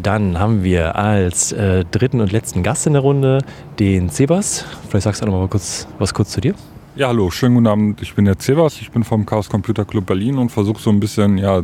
Dann 0.02 0.38
haben 0.38 0.62
wir 0.64 0.96
als 0.96 1.52
äh, 1.52 1.84
dritten 1.90 2.20
und 2.20 2.32
letzten 2.32 2.62
Gast 2.62 2.86
in 2.86 2.94
der 2.94 3.02
Runde 3.02 3.38
den 3.78 4.08
Sebas. 4.08 4.64
Vielleicht 4.88 5.04
sagst 5.04 5.20
du 5.20 5.26
noch 5.26 5.32
mal 5.32 5.48
kurz, 5.48 5.86
was 5.98 6.14
kurz 6.14 6.30
zu 6.30 6.40
dir. 6.40 6.54
Ja, 6.96 7.08
hallo, 7.08 7.30
schönen 7.30 7.54
guten 7.54 7.66
Abend. 7.66 8.02
Ich 8.02 8.14
bin 8.14 8.24
der 8.24 8.34
Sebas, 8.38 8.80
ich 8.80 8.90
bin 8.90 9.04
vom 9.04 9.24
Chaos 9.24 9.48
Computer 9.48 9.84
Club 9.84 10.06
Berlin 10.06 10.38
und 10.38 10.50
versuche 10.50 10.82
so 10.82 10.90
ein 10.90 11.00
bisschen 11.00 11.38
ja, 11.38 11.62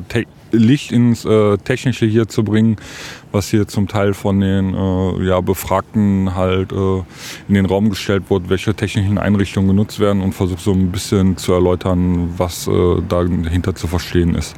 Licht 0.53 0.93
ins 0.93 1.25
äh, 1.25 1.59
Technische 1.59 2.07
hier 2.07 2.29
zu 2.29 2.45
bringen, 2.45 2.77
was 3.33 3.49
hier 3.49 3.67
zum 3.67 3.89
Teil 3.89 4.15
von 4.15 4.41
den 4.41 4.75
äh, 4.75 5.27
ja, 5.27 5.41
Befragten 5.41 6.35
halt 6.35 6.73
äh, 6.73 6.99
in 7.49 7.55
den 7.55 7.67
Raum 7.67 7.91
gestellt 7.91 8.25
wurde, 8.29 8.49
welche 8.49 8.75
technischen 8.75 9.19
Einrichtungen 9.19 9.69
genutzt 9.69 9.99
werden 9.99 10.23
und 10.23 10.33
versuche 10.33 10.61
so 10.61 10.73
ein 10.73 10.93
bisschen 10.93 11.37
zu 11.37 11.53
erläutern, 11.53 12.35
was 12.37 12.69
äh, 12.69 13.03
dahinter 13.09 13.75
zu 13.75 13.89
verstehen 13.89 14.35
ist. 14.35 14.55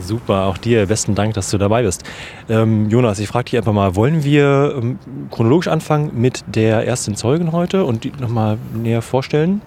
Super, 0.00 0.44
auch 0.44 0.58
dir 0.58 0.86
besten 0.86 1.14
Dank, 1.14 1.34
dass 1.34 1.50
du 1.50 1.58
dabei 1.58 1.82
bist. 1.82 2.02
Ähm, 2.48 2.88
Jonas, 2.88 3.18
ich 3.18 3.28
frage 3.28 3.44
dich 3.44 3.56
einfach 3.56 3.72
mal, 3.72 3.96
wollen 3.96 4.24
wir 4.24 4.74
ähm, 4.76 4.98
chronologisch 5.30 5.68
anfangen 5.68 6.10
mit 6.14 6.44
der 6.46 6.86
ersten 6.86 7.16
Zeugin 7.16 7.52
heute 7.52 7.84
und 7.84 8.04
die 8.04 8.12
nochmal 8.18 8.58
näher 8.74 9.02
vorstellen? 9.02 9.60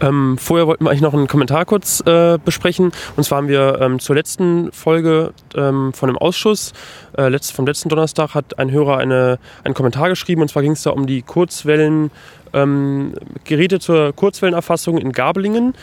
Ähm, 0.00 0.36
vorher 0.38 0.66
wollten 0.66 0.84
wir 0.84 0.90
eigentlich 0.90 1.02
noch 1.02 1.14
einen 1.14 1.28
Kommentar 1.28 1.64
kurz 1.64 2.00
äh, 2.06 2.38
besprechen. 2.44 2.92
Und 3.16 3.24
zwar 3.24 3.38
haben 3.38 3.48
wir 3.48 3.78
ähm, 3.80 4.00
zur 4.00 4.16
letzten 4.16 4.72
Folge 4.72 5.32
ähm, 5.54 5.92
von 5.92 6.08
dem 6.08 6.18
Ausschuss, 6.18 6.72
äh, 7.16 7.28
letzt, 7.28 7.52
vom 7.52 7.66
letzten 7.66 7.88
Donnerstag, 7.88 8.34
hat 8.34 8.58
ein 8.58 8.70
Hörer 8.70 8.98
eine, 8.98 9.38
einen 9.62 9.74
Kommentar 9.74 10.08
geschrieben. 10.08 10.42
Und 10.42 10.48
zwar 10.48 10.62
ging 10.62 10.72
es 10.72 10.82
da 10.82 10.90
um 10.90 11.06
die 11.06 11.22
Kurzwellen, 11.22 12.10
ähm, 12.52 13.14
Geräte 13.44 13.78
zur 13.78 14.12
Kurzwellenerfassung 14.12 14.98
in 14.98 15.12
Gabelingen. 15.12 15.74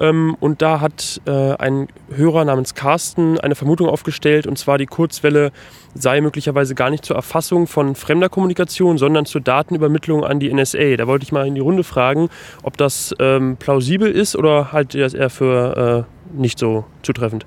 Ähm, 0.00 0.36
und 0.40 0.62
da 0.62 0.80
hat 0.80 1.20
äh, 1.26 1.54
ein 1.56 1.88
Hörer 2.14 2.44
namens 2.44 2.74
Carsten 2.74 3.38
eine 3.38 3.54
Vermutung 3.54 3.88
aufgestellt, 3.88 4.46
und 4.46 4.58
zwar 4.58 4.78
die 4.78 4.86
Kurzwelle 4.86 5.52
sei 5.94 6.20
möglicherweise 6.20 6.74
gar 6.74 6.90
nicht 6.90 7.04
zur 7.04 7.16
Erfassung 7.16 7.66
von 7.66 7.94
fremder 7.94 8.28
Kommunikation, 8.28 8.96
sondern 8.96 9.26
zur 9.26 9.40
Datenübermittlung 9.42 10.24
an 10.24 10.40
die 10.40 10.52
NSA. 10.52 10.96
Da 10.96 11.06
wollte 11.06 11.24
ich 11.24 11.32
mal 11.32 11.46
in 11.46 11.54
die 11.54 11.60
Runde 11.60 11.84
fragen, 11.84 12.30
ob 12.62 12.76
das 12.76 13.14
ähm, 13.18 13.56
plausibel 13.58 14.10
ist 14.10 14.36
oder 14.36 14.72
halt 14.72 14.94
ihr 14.94 15.04
das 15.04 15.14
eher 15.14 15.30
für 15.30 16.06
äh, 16.06 16.40
nicht 16.40 16.58
so 16.58 16.84
zutreffend. 17.02 17.44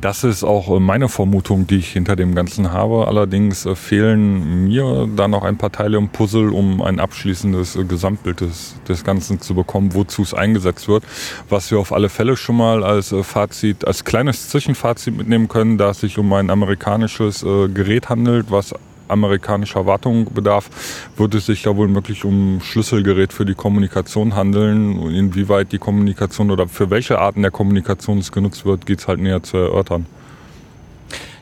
Das 0.00 0.24
ist 0.24 0.44
auch 0.44 0.74
äh, 0.74 0.80
meine 0.80 1.08
Vermutung, 1.08 1.66
die 1.66 1.76
ich 1.76 1.92
hinter 1.92 2.16
dem 2.16 2.34
Ganzen 2.34 2.72
habe. 2.72 3.06
Allerdings 3.06 3.66
äh, 3.66 3.74
fehlen 3.74 4.64
mir 4.64 5.08
da 5.14 5.28
noch 5.28 5.44
ein 5.44 5.58
paar 5.58 5.72
Teile 5.72 5.98
im 5.98 6.08
Puzzle, 6.08 6.50
um 6.50 6.82
ein 6.82 6.98
abschließendes 6.98 7.76
äh, 7.76 7.84
Gesamtbild 7.84 8.40
des, 8.40 8.76
des 8.88 9.04
Ganzen 9.04 9.40
zu 9.40 9.54
bekommen, 9.54 9.94
wozu 9.94 10.22
es 10.22 10.32
eingesetzt 10.32 10.88
wird. 10.88 11.04
Was 11.48 11.70
wir 11.70 11.78
auf 11.78 11.92
alle 11.92 12.08
Fälle 12.08 12.36
schon 12.36 12.56
mal 12.56 12.82
als 12.82 13.14
Fazit, 13.22 13.86
als 13.86 14.04
kleines 14.04 14.48
Zwischenfazit 14.48 15.16
mitnehmen 15.16 15.48
können, 15.48 15.78
da 15.78 15.90
es 15.90 16.00
sich 16.00 16.18
um 16.18 16.32
ein 16.32 16.50
amerikanisches 16.50 17.40
Gerät 17.42 18.08
handelt, 18.08 18.50
was 18.50 18.74
amerikanischer 19.08 19.86
Wartung 19.86 20.32
bedarf, 20.32 20.70
wird 21.16 21.34
es 21.34 21.46
sich 21.46 21.62
da 21.62 21.76
wohl 21.76 21.88
möglich 21.88 22.24
um 22.24 22.60
Schlüsselgerät 22.60 23.32
für 23.32 23.44
die 23.44 23.54
Kommunikation 23.54 24.34
handeln. 24.34 25.00
Inwieweit 25.10 25.72
die 25.72 25.78
Kommunikation 25.78 26.50
oder 26.50 26.68
für 26.68 26.90
welche 26.90 27.18
Arten 27.18 27.42
der 27.42 27.50
Kommunikation 27.50 28.18
es 28.18 28.32
genutzt 28.32 28.64
wird, 28.64 28.86
geht 28.86 29.00
es 29.00 29.08
halt 29.08 29.20
näher 29.20 29.42
zu 29.42 29.56
erörtern. 29.56 30.06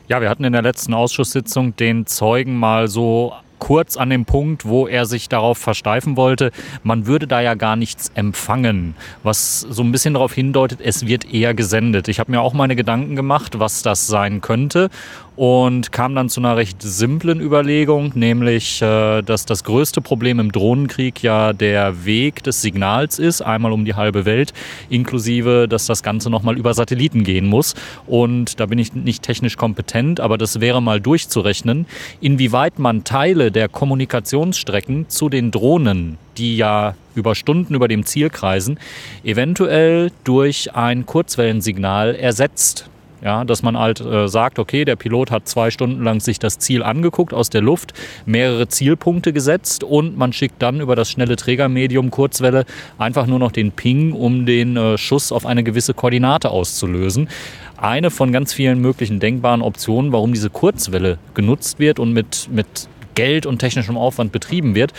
Ja, 0.07 0.21
wir 0.21 0.29
hatten 0.29 0.43
in 0.43 0.53
der 0.53 0.61
letzten 0.61 0.93
Ausschusssitzung 0.93 1.75
den 1.75 2.05
Zeugen 2.05 2.57
mal 2.57 2.87
so 2.87 3.33
kurz 3.59 3.97
an 3.97 4.09
dem 4.09 4.25
Punkt, 4.25 4.65
wo 4.65 4.87
er 4.87 5.05
sich 5.05 5.29
darauf 5.29 5.57
versteifen 5.57 6.17
wollte, 6.17 6.51
man 6.83 7.07
würde 7.07 7.27
da 7.27 7.41
ja 7.41 7.53
gar 7.53 7.75
nichts 7.75 8.11
empfangen, 8.15 8.95
was 9.23 9.61
so 9.61 9.83
ein 9.83 9.91
bisschen 9.91 10.13
darauf 10.13 10.33
hindeutet, 10.33 10.79
es 10.81 11.07
wird 11.07 11.31
eher 11.31 11.53
gesendet. 11.53 12.07
Ich 12.07 12.19
habe 12.19 12.31
mir 12.31 12.41
auch 12.41 12.53
meine 12.53 12.75
Gedanken 12.75 13.15
gemacht, 13.15 13.59
was 13.59 13.81
das 13.81 14.07
sein 14.07 14.41
könnte 14.41 14.89
und 15.35 15.91
kam 15.91 16.13
dann 16.13 16.29
zu 16.29 16.39
einer 16.39 16.57
recht 16.57 16.81
simplen 16.81 17.41
Überlegung, 17.41 18.11
nämlich, 18.15 18.81
äh, 18.81 19.21
dass 19.21 19.45
das 19.45 19.63
größte 19.63 20.01
Problem 20.01 20.39
im 20.39 20.51
Drohnenkrieg 20.51 21.23
ja 21.23 21.53
der 21.53 22.05
Weg 22.05 22.43
des 22.43 22.61
Signals 22.61 23.17
ist, 23.17 23.41
einmal 23.41 23.71
um 23.71 23.85
die 23.85 23.95
halbe 23.95 24.25
Welt, 24.25 24.53
inklusive, 24.89 25.67
dass 25.67 25.85
das 25.87 26.03
Ganze 26.03 26.29
nochmal 26.29 26.57
über 26.57 26.73
Satelliten 26.73 27.23
gehen 27.23 27.47
muss. 27.47 27.73
Und 28.05 28.59
da 28.59 28.67
bin 28.67 28.77
ich 28.77 28.93
nicht 28.93 29.23
technisch 29.23 29.57
kompetent, 29.57 30.19
aber 30.19 30.37
das 30.37 30.59
wäre 30.59 30.81
mal 30.81 31.01
durchzurechnen, 31.01 31.87
inwieweit 32.21 32.77
man 32.77 33.03
Teile 33.03 33.42
der 33.51 33.69
Kommunikationsstrecken 33.69 35.09
zu 35.09 35.29
den 35.29 35.51
Drohnen 35.51 36.17
die 36.37 36.57
ja 36.57 36.95
über 37.15 37.35
Stunden 37.35 37.75
über 37.75 37.87
dem 37.87 38.05
Ziel 38.05 38.29
kreisen, 38.29 38.79
eventuell 39.23 40.11
durch 40.23 40.75
ein 40.75 41.05
Kurzwellensignal 41.05 42.15
ersetzt. 42.15 42.89
Ja, 43.23 43.45
dass 43.45 43.63
man 43.63 43.79
halt 43.79 44.01
äh, 44.01 44.27
sagt, 44.27 44.59
okay, 44.59 44.83
der 44.83 44.97
Pilot 44.97 45.31
hat 45.31 45.47
zwei 45.47 45.71
Stunden 45.71 46.03
lang 46.03 46.19
sich 46.19 46.39
das 46.39 46.59
Ziel 46.59 46.83
angeguckt 46.83 47.33
aus 47.33 47.49
der 47.49 47.61
Luft, 47.61 47.93
mehrere 48.25 48.67
Zielpunkte 48.67 49.31
gesetzt 49.31 49.85
und 49.85 50.17
man 50.17 50.33
schickt 50.33 50.61
dann 50.61 50.81
über 50.81 50.97
das 50.97 51.09
schnelle 51.09 51.37
Trägermedium 51.37 52.11
Kurzwelle 52.11 52.65
einfach 52.97 53.25
nur 53.25 53.39
noch 53.39 53.53
den 53.53 53.71
Ping, 53.71 54.11
um 54.11 54.45
den 54.45 54.75
äh, 54.75 54.97
Schuss 54.97 55.31
auf 55.31 55.45
eine 55.45 55.63
gewisse 55.63 55.93
Koordinate 55.93 56.49
auszulösen. 56.49 57.29
Eine 57.77 58.11
von 58.11 58.33
ganz 58.33 58.51
vielen 58.51 58.81
möglichen 58.81 59.21
denkbaren 59.21 59.61
Optionen, 59.61 60.11
warum 60.11 60.33
diese 60.33 60.49
Kurzwelle 60.49 61.17
genutzt 61.33 61.79
wird 61.79 61.99
und 61.99 62.11
mit, 62.11 62.49
mit 62.51 62.89
Geld 63.15 63.45
und 63.45 63.59
technischem 63.59 63.97
Aufwand 63.97 64.31
betrieben 64.31 64.75
wird. 64.75 64.93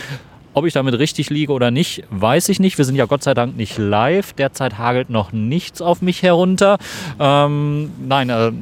Ob 0.53 0.65
ich 0.65 0.73
damit 0.73 0.97
richtig 0.97 1.29
liege 1.29 1.51
oder 1.51 1.69
nicht, 1.69 2.03
weiß 2.11 2.47
ich 2.47 2.61
nicht. 2.61 2.77
Wir 2.77 2.85
sind 2.85 2.95
ja 2.95 3.05
Gott 3.05 3.23
sei 3.23 3.33
Dank 3.33 3.57
nicht 3.57 3.77
live. 3.77 4.31
Derzeit 4.33 4.77
hagelt 4.77 5.09
noch 5.09 5.33
nichts 5.33 5.81
auf 5.81 6.01
mich 6.01 6.23
herunter. 6.23 6.77
Ähm, 7.19 7.91
nein, 8.07 8.29
äh, 8.29 8.53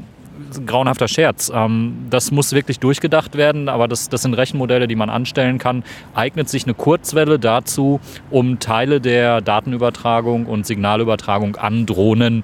grauenhafter 0.66 1.08
Scherz. 1.08 1.52
Ähm, 1.54 2.08
das 2.10 2.32
muss 2.32 2.54
wirklich 2.54 2.80
durchgedacht 2.80 3.36
werden, 3.36 3.70
aber 3.70 3.88
das, 3.88 4.10
das 4.10 4.24
sind 4.24 4.34
Rechenmodelle, 4.34 4.88
die 4.88 4.96
man 4.96 5.10
anstellen 5.10 5.58
kann. 5.58 5.84
Eignet 6.16 6.50
sich 6.50 6.64
eine 6.64 6.74
Kurzwelle 6.74 7.38
dazu, 7.38 8.00
um 8.32 8.60
Teile 8.60 9.00
der 9.00 9.42
Datenübertragung 9.42 10.46
und 10.46 10.66
Signalübertragung 10.66 11.56
an 11.58 11.86
Drohnen 11.86 12.44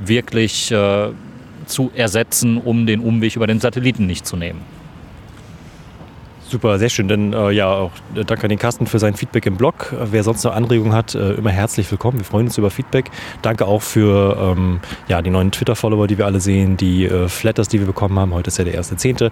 wirklich 0.00 0.72
äh, 0.72 1.08
zu 1.66 1.90
ersetzen, 1.94 2.58
um 2.58 2.86
den 2.86 3.00
Umweg 3.00 3.36
über 3.36 3.46
den 3.46 3.60
Satelliten 3.60 4.06
nicht 4.06 4.26
zu 4.26 4.36
nehmen. 4.36 4.79
Super, 6.50 6.80
sehr 6.80 6.88
schön. 6.88 7.06
Dann 7.06 7.32
äh, 7.32 7.52
ja, 7.52 7.68
auch 7.72 7.92
äh, 8.16 8.24
danke 8.24 8.42
an 8.42 8.48
den 8.48 8.58
Carsten 8.58 8.88
für 8.88 8.98
sein 8.98 9.14
Feedback 9.14 9.46
im 9.46 9.56
Blog. 9.56 9.94
Wer 10.10 10.24
sonst 10.24 10.42
noch 10.42 10.52
Anregungen 10.52 10.92
hat, 10.92 11.14
äh, 11.14 11.34
immer 11.34 11.50
herzlich 11.50 11.88
willkommen. 11.92 12.18
Wir 12.18 12.24
freuen 12.24 12.46
uns 12.46 12.58
über 12.58 12.70
Feedback. 12.70 13.08
Danke 13.40 13.66
auch 13.66 13.82
für 13.82 14.36
ähm, 14.36 14.80
ja, 15.06 15.22
die 15.22 15.30
neuen 15.30 15.52
Twitter-Follower, 15.52 16.08
die 16.08 16.18
wir 16.18 16.26
alle 16.26 16.40
sehen, 16.40 16.76
die 16.76 17.04
äh, 17.04 17.28
Flatters, 17.28 17.68
die 17.68 17.78
wir 17.78 17.86
bekommen 17.86 18.18
haben. 18.18 18.34
Heute 18.34 18.48
ist 18.48 18.58
ja 18.58 18.64
der 18.64 18.74
erste 18.74 18.96
Zehnte. 18.96 19.30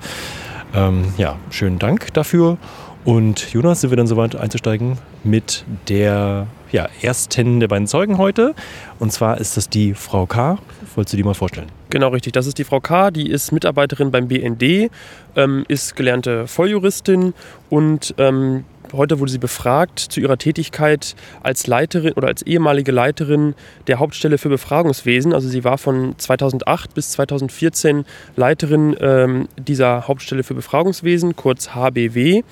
Ähm, 0.72 1.12
ja, 1.16 1.34
schönen 1.50 1.80
Dank 1.80 2.14
dafür. 2.14 2.56
Und 3.04 3.52
Jonas, 3.52 3.80
sind 3.80 3.90
wir 3.90 3.96
dann 3.96 4.06
soweit 4.06 4.36
einzusteigen 4.36 4.96
mit 5.24 5.64
der 5.88 6.46
ja, 6.72 6.88
ersten 7.02 7.60
der 7.60 7.68
beiden 7.68 7.86
Zeugen 7.86 8.18
heute. 8.18 8.54
Und 8.98 9.12
zwar 9.12 9.38
ist 9.38 9.56
das 9.56 9.68
die 9.68 9.94
Frau 9.94 10.26
K. 10.26 10.58
Wolltest 10.94 11.12
du 11.12 11.16
die 11.16 11.22
mal 11.22 11.34
vorstellen? 11.34 11.68
Genau, 11.90 12.08
richtig. 12.08 12.32
Das 12.32 12.46
ist 12.46 12.58
die 12.58 12.64
Frau 12.64 12.80
K., 12.80 13.10
die 13.10 13.30
ist 13.30 13.52
Mitarbeiterin 13.52 14.10
beim 14.10 14.28
BND, 14.28 14.90
ähm, 15.36 15.64
ist 15.68 15.96
gelernte 15.96 16.46
Volljuristin 16.46 17.32
und 17.70 18.14
ähm, 18.18 18.64
heute 18.92 19.20
wurde 19.20 19.30
sie 19.30 19.38
befragt 19.38 19.98
zu 19.98 20.20
ihrer 20.20 20.36
Tätigkeit 20.38 21.14
als 21.42 21.66
Leiterin 21.66 22.12
oder 22.12 22.28
als 22.28 22.42
ehemalige 22.42 22.92
Leiterin 22.92 23.54
der 23.86 23.98
Hauptstelle 23.98 24.38
für 24.38 24.48
Befragungswesen. 24.48 25.32
Also 25.32 25.48
sie 25.48 25.64
war 25.64 25.78
von 25.78 26.14
2008 26.18 26.94
bis 26.94 27.12
2014 27.12 28.04
Leiterin 28.36 28.96
ähm, 29.00 29.48
dieser 29.56 30.08
Hauptstelle 30.08 30.42
für 30.42 30.54
Befragungswesen, 30.54 31.36
kurz 31.36 31.74
HBW. 31.74 32.42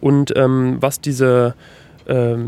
Und 0.00 0.36
ähm, 0.36 0.76
was 0.80 1.00
diese 1.00 1.54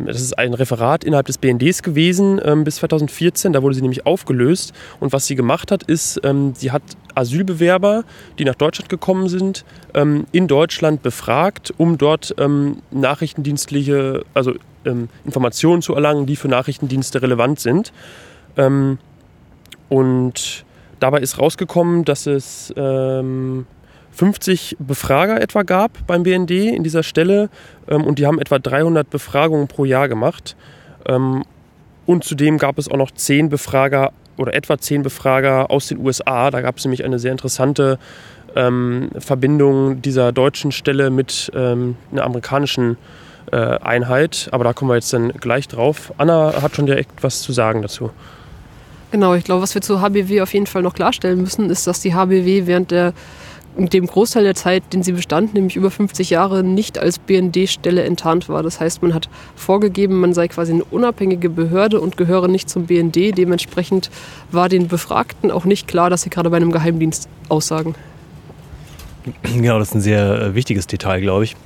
das 0.06 0.20
ist 0.20 0.38
ein 0.38 0.54
Referat 0.54 1.04
innerhalb 1.04 1.26
des 1.26 1.38
BNDs 1.38 1.82
gewesen 1.82 2.40
ähm, 2.44 2.64
bis 2.64 2.76
2014. 2.76 3.52
Da 3.52 3.62
wurde 3.62 3.74
sie 3.74 3.82
nämlich 3.82 4.06
aufgelöst. 4.06 4.72
Und 5.00 5.12
was 5.12 5.26
sie 5.26 5.34
gemacht 5.34 5.70
hat, 5.70 5.82
ist, 5.82 6.20
ähm, 6.24 6.54
sie 6.54 6.72
hat 6.72 6.82
Asylbewerber, 7.14 8.04
die 8.38 8.44
nach 8.44 8.54
Deutschland 8.54 8.90
gekommen 8.90 9.28
sind, 9.28 9.64
in 10.32 10.48
Deutschland 10.48 11.02
befragt, 11.02 11.72
um 11.78 11.96
dort 11.96 12.36
nachrichtendienstliche, 12.90 14.22
also 14.34 14.52
Informationen 15.24 15.80
zu 15.80 15.94
erlangen, 15.94 16.26
die 16.26 16.36
für 16.36 16.48
Nachrichtendienste 16.48 17.22
relevant 17.22 17.58
sind. 17.58 17.90
und 19.88 20.64
dabei 21.00 21.20
ist 21.20 21.38
rausgekommen, 21.38 22.04
dass 22.04 22.26
es 22.26 22.70
50 24.16 24.76
Befrager 24.78 25.40
etwa 25.40 25.62
gab 25.62 26.06
beim 26.06 26.22
BND 26.22 26.50
in 26.50 26.82
dieser 26.82 27.02
Stelle 27.02 27.50
ähm, 27.86 28.02
und 28.02 28.18
die 28.18 28.26
haben 28.26 28.40
etwa 28.40 28.58
300 28.58 29.08
Befragungen 29.10 29.68
pro 29.68 29.84
Jahr 29.84 30.08
gemacht. 30.08 30.56
Ähm, 31.06 31.44
und 32.06 32.24
zudem 32.24 32.56
gab 32.56 32.78
es 32.78 32.90
auch 32.90 32.96
noch 32.96 33.10
10 33.10 33.50
Befrager 33.50 34.12
oder 34.38 34.54
etwa 34.54 34.78
10 34.78 35.02
Befrager 35.02 35.70
aus 35.70 35.88
den 35.88 35.98
USA. 35.98 36.50
Da 36.50 36.62
gab 36.62 36.78
es 36.78 36.84
nämlich 36.84 37.04
eine 37.04 37.18
sehr 37.18 37.32
interessante 37.32 37.98
ähm, 38.54 39.10
Verbindung 39.18 40.00
dieser 40.00 40.32
deutschen 40.32 40.72
Stelle 40.72 41.10
mit 41.10 41.52
ähm, 41.54 41.96
einer 42.10 42.24
amerikanischen 42.24 42.96
äh, 43.52 43.56
Einheit. 43.56 44.48
Aber 44.52 44.64
da 44.64 44.72
kommen 44.72 44.90
wir 44.90 44.94
jetzt 44.94 45.12
dann 45.12 45.28
gleich 45.28 45.68
drauf. 45.68 46.14
Anna 46.16 46.62
hat 46.62 46.74
schon 46.74 46.86
direkt 46.86 47.22
was 47.22 47.42
zu 47.42 47.52
sagen 47.52 47.82
dazu. 47.82 48.10
Genau, 49.10 49.34
ich 49.34 49.44
glaube, 49.44 49.62
was 49.62 49.74
wir 49.74 49.82
zu 49.82 50.00
HBW 50.00 50.40
auf 50.40 50.54
jeden 50.54 50.66
Fall 50.66 50.82
noch 50.82 50.94
klarstellen 50.94 51.40
müssen, 51.40 51.68
ist, 51.70 51.86
dass 51.86 52.00
die 52.00 52.14
HBW 52.14 52.66
während 52.66 52.90
der 52.90 53.12
dem 53.76 54.06
Großteil 54.06 54.44
der 54.44 54.54
Zeit, 54.54 54.82
den 54.92 55.02
sie 55.02 55.12
bestand, 55.12 55.54
nämlich 55.54 55.76
über 55.76 55.90
50 55.90 56.30
Jahre, 56.30 56.64
nicht 56.64 56.98
als 56.98 57.18
BND-Stelle 57.18 58.04
enttarnt 58.04 58.48
war. 58.48 58.62
Das 58.62 58.80
heißt, 58.80 59.02
man 59.02 59.12
hat 59.12 59.28
vorgegeben, 59.54 60.20
man 60.20 60.32
sei 60.32 60.48
quasi 60.48 60.72
eine 60.72 60.84
unabhängige 60.84 61.50
Behörde 61.50 62.00
und 62.00 62.16
gehöre 62.16 62.48
nicht 62.48 62.70
zum 62.70 62.86
BND. 62.86 63.36
Dementsprechend 63.36 64.10
war 64.50 64.68
den 64.68 64.88
Befragten 64.88 65.50
auch 65.50 65.64
nicht 65.64 65.88
klar, 65.88 66.10
dass 66.10 66.22
sie 66.22 66.30
gerade 66.30 66.50
bei 66.50 66.56
einem 66.56 66.72
Geheimdienst 66.72 67.28
aussagen. 67.48 67.94
Genau, 69.42 69.78
das 69.78 69.88
ist 69.88 69.94
ein 69.94 70.00
sehr 70.00 70.40
äh, 70.40 70.54
wichtiges 70.54 70.86
Detail, 70.86 71.20
glaube 71.20 71.44
ich. 71.44 71.56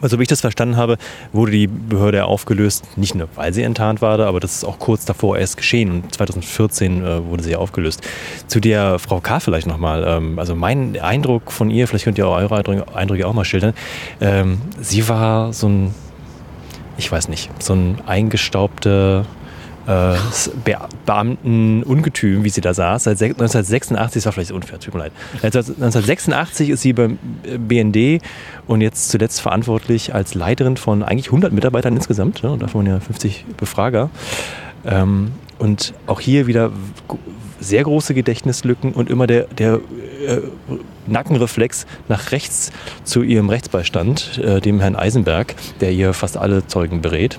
Also 0.00 0.18
wie 0.18 0.22
ich 0.22 0.28
das 0.28 0.40
verstanden 0.40 0.76
habe, 0.76 0.98
wurde 1.32 1.52
die 1.52 1.66
Behörde 1.66 2.24
aufgelöst, 2.24 2.84
nicht 2.96 3.14
nur 3.14 3.28
weil 3.36 3.54
sie 3.54 3.62
enttarnt 3.62 4.02
war, 4.02 4.18
aber 4.20 4.40
das 4.40 4.56
ist 4.56 4.64
auch 4.64 4.78
kurz 4.78 5.04
davor 5.04 5.38
erst 5.38 5.56
geschehen 5.56 5.90
und 5.90 6.14
2014 6.14 7.04
äh, 7.04 7.24
wurde 7.24 7.42
sie 7.42 7.56
aufgelöst. 7.56 8.02
Zu 8.46 8.60
der 8.60 8.98
Frau 8.98 9.20
K. 9.20 9.40
vielleicht 9.40 9.66
nochmal, 9.66 10.04
ähm, 10.06 10.38
also 10.38 10.54
mein 10.54 10.98
Eindruck 10.98 11.52
von 11.52 11.70
ihr, 11.70 11.86
vielleicht 11.88 12.04
könnt 12.04 12.18
ihr 12.18 12.26
auch 12.26 12.36
eure 12.36 12.86
Eindrücke 12.94 13.26
auch 13.26 13.32
mal 13.32 13.44
schildern, 13.44 13.74
ähm, 14.20 14.60
sie 14.80 15.08
war 15.08 15.52
so 15.52 15.68
ein, 15.68 15.94
ich 16.98 17.10
weiß 17.10 17.28
nicht, 17.28 17.50
so 17.62 17.74
ein 17.74 17.98
eingestaubter 18.06 19.24
äh, 19.86 20.14
Beamten-Ungetüm, 21.04 22.44
wie 22.44 22.50
sie 22.50 22.60
da 22.60 22.74
saß. 22.74 23.04
Seit 23.04 23.20
1986, 23.20 24.14
das 24.14 24.26
war 24.26 24.32
vielleicht 24.32 24.52
unfair, 24.52 24.80
tut 24.80 24.94
mir 24.94 25.00
leid. 25.00 25.12
1986 25.42 26.70
ist 26.70 26.82
sie 26.82 26.92
beim 26.92 27.18
BND 27.58 28.22
und 28.66 28.80
jetzt 28.80 29.10
zuletzt 29.10 29.40
verantwortlich 29.40 30.14
als 30.14 30.34
Leiterin 30.34 30.76
von 30.76 31.02
eigentlich 31.02 31.26
100 31.26 31.52
Mitarbeitern 31.52 31.94
insgesamt. 31.94 32.42
Ne? 32.42 32.52
Und 32.52 32.62
davon 32.62 32.86
ja 32.86 33.00
50 33.00 33.44
Befrager. 33.56 34.10
Ähm, 34.86 35.32
Und 35.58 35.94
auch 36.06 36.20
hier 36.20 36.46
wieder 36.46 36.72
sehr 37.60 37.84
große 37.84 38.12
Gedächtnislücken 38.14 38.92
und 38.92 39.08
immer 39.08 39.26
der, 39.26 39.44
der 39.44 39.80
äh, 40.26 40.40
Nackenreflex 41.06 41.86
nach 42.08 42.32
rechts 42.32 42.72
zu 43.04 43.22
ihrem 43.22 43.48
Rechtsbeistand, 43.48 44.38
äh, 44.38 44.60
dem 44.60 44.80
Herrn 44.80 44.96
Eisenberg, 44.96 45.54
der 45.80 45.90
hier 45.90 46.12
fast 46.12 46.36
alle 46.36 46.66
Zeugen 46.66 47.00
berät. 47.00 47.38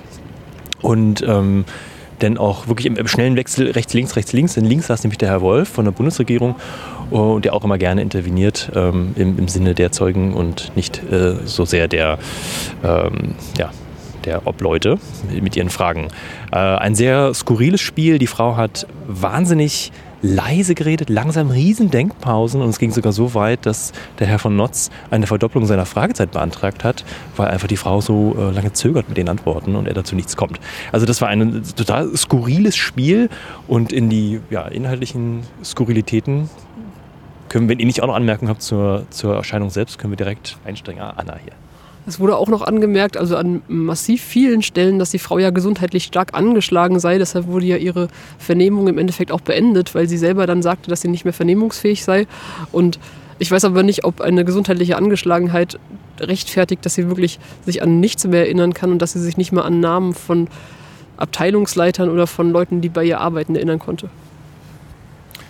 Und 0.82 1.22
ähm, 1.26 1.64
denn 2.22 2.38
auch 2.38 2.68
wirklich 2.68 2.86
im, 2.86 2.96
im, 2.96 3.08
schnellen 3.08 3.36
Wechsel 3.36 3.70
rechts, 3.70 3.94
links, 3.94 4.16
rechts, 4.16 4.32
links. 4.32 4.54
Denn 4.54 4.64
links 4.64 4.86
saß 4.86 5.02
nämlich 5.04 5.18
der 5.18 5.28
Herr 5.28 5.40
Wolf 5.40 5.68
von 5.68 5.84
der 5.84 5.92
Bundesregierung 5.92 6.56
und 7.10 7.44
der 7.44 7.54
auch 7.54 7.64
immer 7.64 7.78
gerne 7.78 8.02
interveniert 8.02 8.70
ähm, 8.74 9.12
im, 9.16 9.38
im, 9.38 9.48
Sinne 9.48 9.74
der 9.74 9.92
Zeugen 9.92 10.34
und 10.34 10.72
nicht 10.76 11.02
äh, 11.10 11.36
so 11.44 11.64
sehr 11.64 11.88
der, 11.88 12.18
ähm, 12.82 13.34
ja, 13.58 13.70
der 14.24 14.46
Obleute 14.46 14.98
mit 15.40 15.56
ihren 15.56 15.70
Fragen. 15.70 16.08
Äh, 16.52 16.56
ein 16.56 16.94
sehr 16.94 17.32
skurriles 17.34 17.80
Spiel. 17.80 18.18
Die 18.18 18.26
Frau 18.26 18.56
hat 18.56 18.86
wahnsinnig 19.06 19.92
leise 20.22 20.74
geredet, 20.74 21.10
langsam 21.10 21.50
riesen 21.50 21.90
Denkpausen 21.90 22.62
und 22.62 22.68
es 22.68 22.78
ging 22.78 22.90
sogar 22.90 23.12
so 23.12 23.34
weit, 23.34 23.66
dass 23.66 23.92
der 24.18 24.26
Herr 24.26 24.38
von 24.38 24.56
Notz 24.56 24.90
eine 25.10 25.26
Verdopplung 25.26 25.66
seiner 25.66 25.86
Fragezeit 25.86 26.32
beantragt 26.32 26.84
hat, 26.84 27.04
weil 27.36 27.48
einfach 27.48 27.68
die 27.68 27.76
Frau 27.76 28.00
so 28.00 28.36
äh, 28.38 28.50
lange 28.50 28.72
zögert 28.72 29.08
mit 29.08 29.18
den 29.18 29.28
Antworten 29.28 29.76
und 29.76 29.86
er 29.86 29.94
dazu 29.94 30.14
nichts 30.14 30.36
kommt. 30.36 30.58
Also 30.92 31.06
das 31.06 31.20
war 31.20 31.28
ein 31.28 31.62
total 31.76 32.16
skurriles 32.16 32.76
Spiel 32.76 33.28
und 33.68 33.92
in 33.92 34.08
die 34.08 34.40
ja, 34.50 34.66
inhaltlichen 34.66 35.42
Skurrilitäten 35.64 36.48
können, 37.48 37.68
wenn 37.68 37.78
ihr 37.78 37.86
nicht 37.86 38.02
auch 38.02 38.08
noch 38.08 38.16
Anmerkungen 38.16 38.48
habt 38.48 38.62
zur, 38.62 39.06
zur 39.10 39.36
Erscheinung 39.36 39.70
selbst, 39.70 39.98
können 39.98 40.12
wir 40.12 40.16
direkt 40.16 40.58
einsteigen. 40.64 41.00
Ah, 41.00 41.14
Anna 41.16 41.36
hier. 41.42 41.52
Es 42.08 42.20
wurde 42.20 42.36
auch 42.36 42.48
noch 42.48 42.62
angemerkt, 42.62 43.16
also 43.16 43.36
an 43.36 43.62
massiv 43.66 44.22
vielen 44.22 44.62
Stellen, 44.62 45.00
dass 45.00 45.10
die 45.10 45.18
Frau 45.18 45.38
ja 45.38 45.50
gesundheitlich 45.50 46.04
stark 46.04 46.34
angeschlagen 46.34 47.00
sei. 47.00 47.18
Deshalb 47.18 47.48
wurde 47.48 47.66
ja 47.66 47.76
ihre 47.76 48.06
Vernehmung 48.38 48.86
im 48.86 48.98
Endeffekt 48.98 49.32
auch 49.32 49.40
beendet, 49.40 49.94
weil 49.96 50.08
sie 50.08 50.16
selber 50.16 50.46
dann 50.46 50.62
sagte, 50.62 50.88
dass 50.88 51.00
sie 51.00 51.08
nicht 51.08 51.24
mehr 51.24 51.34
vernehmungsfähig 51.34 52.04
sei. 52.04 52.28
Und 52.70 53.00
ich 53.40 53.50
weiß 53.50 53.64
aber 53.64 53.82
nicht, 53.82 54.04
ob 54.04 54.20
eine 54.20 54.44
gesundheitliche 54.44 54.96
Angeschlagenheit 54.96 55.80
rechtfertigt, 56.20 56.86
dass 56.86 56.94
sie 56.94 57.08
wirklich 57.08 57.40
sich 57.64 57.82
an 57.82 57.98
nichts 57.98 58.24
mehr 58.24 58.40
erinnern 58.40 58.72
kann 58.72 58.92
und 58.92 59.02
dass 59.02 59.12
sie 59.12 59.20
sich 59.20 59.36
nicht 59.36 59.50
mehr 59.50 59.64
an 59.64 59.80
Namen 59.80 60.14
von 60.14 60.46
Abteilungsleitern 61.16 62.08
oder 62.08 62.28
von 62.28 62.50
Leuten, 62.50 62.82
die 62.82 62.88
bei 62.88 63.04
ihr 63.04 63.20
arbeiten, 63.20 63.56
erinnern 63.56 63.80
konnte. 63.80 64.08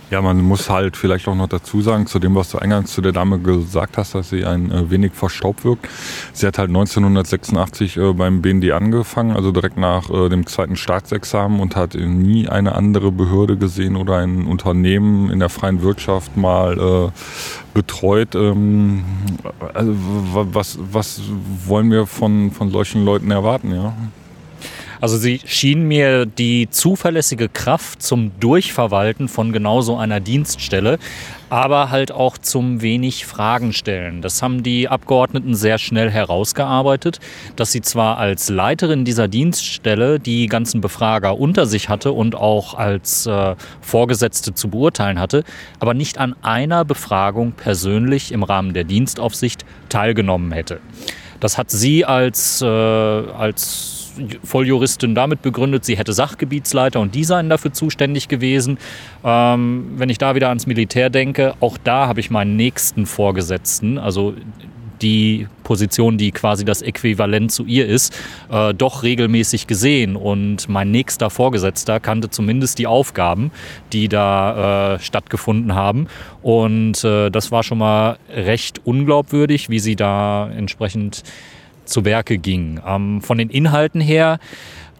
Ja, 0.09 0.21
man 0.21 0.41
muss 0.41 0.69
halt 0.69 0.95
vielleicht 0.95 1.27
auch 1.27 1.35
noch 1.35 1.49
dazu 1.49 1.81
sagen, 1.81 2.07
zu 2.07 2.19
dem, 2.19 2.33
was 2.33 2.51
du 2.51 2.59
eingangs 2.59 2.93
zu 2.93 3.01
der 3.01 3.11
Dame 3.11 3.39
gesagt 3.39 3.97
hast, 3.97 4.15
dass 4.15 4.29
sie 4.29 4.45
ein 4.45 4.71
äh, 4.71 4.89
wenig 4.89 5.11
verstaubt 5.11 5.65
wirkt. 5.65 5.89
Sie 6.31 6.47
hat 6.47 6.57
halt 6.57 6.69
1986 6.69 7.97
äh, 7.97 8.13
beim 8.13 8.41
BND 8.41 8.71
angefangen, 8.71 9.35
also 9.35 9.51
direkt 9.51 9.77
nach 9.77 10.09
äh, 10.09 10.29
dem 10.29 10.47
zweiten 10.47 10.77
Staatsexamen 10.77 11.59
und 11.59 11.75
hat 11.75 11.95
nie 11.95 12.47
eine 12.47 12.75
andere 12.75 13.11
Behörde 13.11 13.57
gesehen 13.57 13.97
oder 13.97 14.17
ein 14.17 14.45
Unternehmen 14.45 15.29
in 15.29 15.39
der 15.39 15.49
freien 15.49 15.81
Wirtschaft 15.81 16.37
mal 16.37 17.11
betreut. 17.73 18.33
Ähm, 18.35 19.03
also 19.73 19.93
was, 20.33 20.79
was 20.91 21.21
wollen 21.65 21.91
wir 21.91 22.05
von, 22.05 22.51
von 22.51 22.71
solchen 22.71 23.03
Leuten 23.03 23.29
erwarten, 23.31 23.73
ja? 23.73 23.93
Also 24.99 25.17
sie 25.17 25.39
schien 25.45 25.83
mir 25.87 26.25
die 26.25 26.69
zuverlässige 26.69 27.49
Kraft 27.49 28.01
zum 28.01 28.31
Durchverwalten 28.39 29.27
von 29.27 29.51
genau 29.51 29.81
so 29.81 29.97
einer 29.97 30.19
Dienststelle, 30.19 30.97
aber 31.49 31.91
halt 31.91 32.11
auch 32.11 32.37
zum 32.37 32.81
wenig 32.81 33.25
Fragen 33.25 33.73
stellen. 33.73 34.21
Das 34.21 34.41
haben 34.41 34.63
die 34.63 34.87
Abgeordneten 34.89 35.55
sehr 35.55 35.77
schnell 35.77 36.09
herausgearbeitet, 36.09 37.19
dass 37.55 37.71
sie 37.71 37.81
zwar 37.81 38.17
als 38.17 38.49
Leiterin 38.49 39.05
dieser 39.05 39.27
Dienststelle 39.27 40.19
die 40.19 40.47
ganzen 40.47 40.81
Befrager 40.81 41.39
unter 41.39 41.65
sich 41.65 41.89
hatte 41.89 42.11
und 42.11 42.35
auch 42.35 42.73
als 42.73 43.25
äh, 43.27 43.55
Vorgesetzte 43.81 44.53
zu 44.53 44.69
beurteilen 44.69 45.19
hatte, 45.19 45.43
aber 45.79 45.93
nicht 45.93 46.17
an 46.17 46.35
einer 46.41 46.85
Befragung 46.85 47.51
persönlich 47.51 48.31
im 48.31 48.43
Rahmen 48.43 48.73
der 48.73 48.83
Dienstaufsicht 48.83 49.63
teilgenommen 49.89 50.51
hätte. 50.51 50.79
Das 51.39 51.57
hat 51.57 51.69
sie 51.69 52.03
als, 52.03 52.61
äh, 52.61 52.65
als 52.65 53.96
Volljuristin 54.43 55.15
damit 55.15 55.41
begründet, 55.41 55.85
sie 55.85 55.97
hätte 55.97 56.13
Sachgebietsleiter 56.13 56.99
und 56.99 57.15
Design 57.15 57.49
dafür 57.49 57.73
zuständig 57.73 58.27
gewesen. 58.27 58.77
Ähm, 59.23 59.93
wenn 59.95 60.09
ich 60.09 60.17
da 60.17 60.35
wieder 60.35 60.49
ans 60.49 60.67
Militär 60.67 61.09
denke, 61.09 61.55
auch 61.59 61.77
da 61.83 62.07
habe 62.07 62.19
ich 62.19 62.29
meinen 62.29 62.55
nächsten 62.55 63.05
Vorgesetzten, 63.05 63.97
also 63.97 64.33
die 65.01 65.47
Position, 65.63 66.17
die 66.17 66.31
quasi 66.31 66.65
das 66.65 66.81
Äquivalent 66.81 67.51
zu 67.51 67.65
ihr 67.65 67.87
ist, 67.87 68.17
äh, 68.49 68.73
doch 68.73 69.03
regelmäßig 69.03 69.67
gesehen. 69.67 70.15
Und 70.15 70.69
mein 70.69 70.91
nächster 70.91 71.29
Vorgesetzter 71.29 71.99
kannte 71.99 72.29
zumindest 72.29 72.79
die 72.79 72.87
Aufgaben, 72.87 73.51
die 73.93 74.07
da 74.07 74.95
äh, 74.95 74.99
stattgefunden 74.99 75.75
haben. 75.75 76.07
Und 76.41 77.03
äh, 77.03 77.29
das 77.29 77.51
war 77.51 77.63
schon 77.63 77.77
mal 77.77 78.17
recht 78.33 78.81
unglaubwürdig, 78.85 79.69
wie 79.69 79.79
sie 79.79 79.95
da 79.95 80.49
entsprechend 80.49 81.23
zu 81.87 82.05
Werke 82.05 82.37
ging. 82.37 82.79
Ähm, 82.85 83.21
von 83.21 83.37
den 83.37 83.49
Inhalten 83.49 84.01
her 84.01 84.39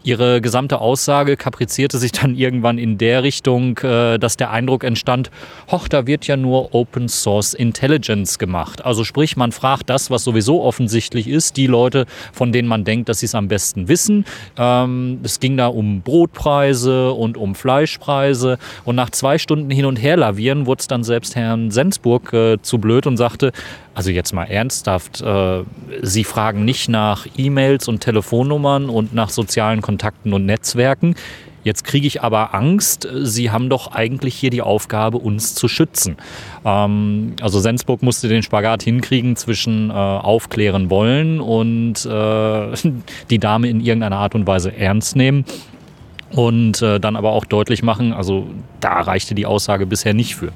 Ihre 0.08 0.40
gesamte 0.40 0.80
Aussage 0.80 1.36
kaprizierte 1.36 1.98
sich 1.98 2.14
dann 2.14 2.34
irgendwann 2.38 2.78
in 2.78 2.98
der 2.98 3.24
Richtung, 3.24 3.78
äh, 3.80 4.18
dass 4.18 4.38
der 4.38 4.52
Eindruck 4.52 4.86
entstand, 4.86 5.32
hoch, 5.70 5.90
da 5.90 6.08
wird 6.08 6.28
ja 6.28 6.38
nur 6.38 6.74
Open 6.74 7.10
Source 7.10 7.54
Intelligence 7.54 8.40
gemacht. 8.40 8.86
Also 8.86 9.04
sprich, 9.04 9.36
man 9.36 9.52
fragt 9.52 9.90
das, 9.90 10.10
was 10.10 10.24
sowieso 10.24 10.64
offensichtlich 10.64 11.28
ist, 11.28 11.58
die 11.58 11.68
Leute, 11.68 12.06
von 12.32 12.54
denen 12.54 12.70
man 12.70 12.86
denkt, 12.86 13.10
dass 13.10 13.20
sie 13.20 13.26
es 13.26 13.36
am 13.36 13.50
besten 13.50 13.90
wissen. 13.90 14.24
Ähm, 14.58 15.20
es 15.24 15.42
ging 15.42 15.58
da 15.58 15.68
um 15.68 16.02
Brotpreise 16.04 17.12
und 17.12 17.36
um 17.36 17.54
Fleischpreise. 17.54 18.60
Und 18.86 18.96
nach 18.96 19.10
zwei 19.10 19.38
Stunden 19.38 19.70
hin 19.70 19.84
und 19.84 19.98
her 19.98 20.16
lavieren 20.16 20.68
wurde 20.68 20.80
es 20.80 20.88
dann 20.88 21.04
selbst 21.04 21.36
Herrn 21.36 21.70
Sensburg 21.70 22.32
äh, 22.32 22.62
zu 22.62 22.78
blöd 22.78 23.08
und 23.08 23.18
sagte, 23.18 23.52
also 23.98 24.12
jetzt 24.12 24.32
mal 24.32 24.44
ernsthaft, 24.44 25.22
äh, 25.22 25.64
Sie 26.04 26.24
fragen 26.24 26.64
nicht 26.66 26.88
nach 26.88 27.26
E-Mails 27.36 27.88
und 27.88 28.00
Telefonnummern 28.00 28.92
und 28.92 29.16
nach 29.16 29.32
sozialen 29.32 29.82
Kontakten 29.82 30.34
und 30.34 30.46
Netzwerken. 30.46 31.16
Jetzt 31.64 31.84
kriege 31.84 32.06
ich 32.06 32.22
aber 32.22 32.54
Angst, 32.54 33.08
Sie 33.24 33.50
haben 33.50 33.72
doch 33.72 33.92
eigentlich 33.92 34.36
hier 34.36 34.52
die 34.52 34.62
Aufgabe, 34.62 35.18
uns 35.18 35.56
zu 35.56 35.68
schützen. 35.68 36.16
Ähm, 36.64 37.38
also 37.42 37.60
Sensburg 37.60 38.04
musste 38.04 38.28
den 38.28 38.44
Spagat 38.44 38.84
hinkriegen 38.84 39.36
zwischen 39.36 39.90
äh, 39.90 39.94
aufklären 39.94 40.92
wollen 40.92 41.40
und 41.40 42.06
äh, 42.06 42.92
die 43.32 43.40
Dame 43.40 43.68
in 43.68 43.80
irgendeiner 43.80 44.18
Art 44.18 44.36
und 44.36 44.46
Weise 44.46 44.78
ernst 44.78 45.16
nehmen. 45.16 45.44
Und 46.30 46.84
äh, 46.84 47.00
dann 47.00 47.16
aber 47.16 47.32
auch 47.32 47.46
deutlich 47.46 47.82
machen, 47.82 48.14
also 48.14 48.46
da 48.80 49.02
reichte 49.02 49.34
die 49.34 49.48
Aussage 49.48 49.88
bisher 49.88 50.14
nicht 50.14 50.36
für. 50.36 50.52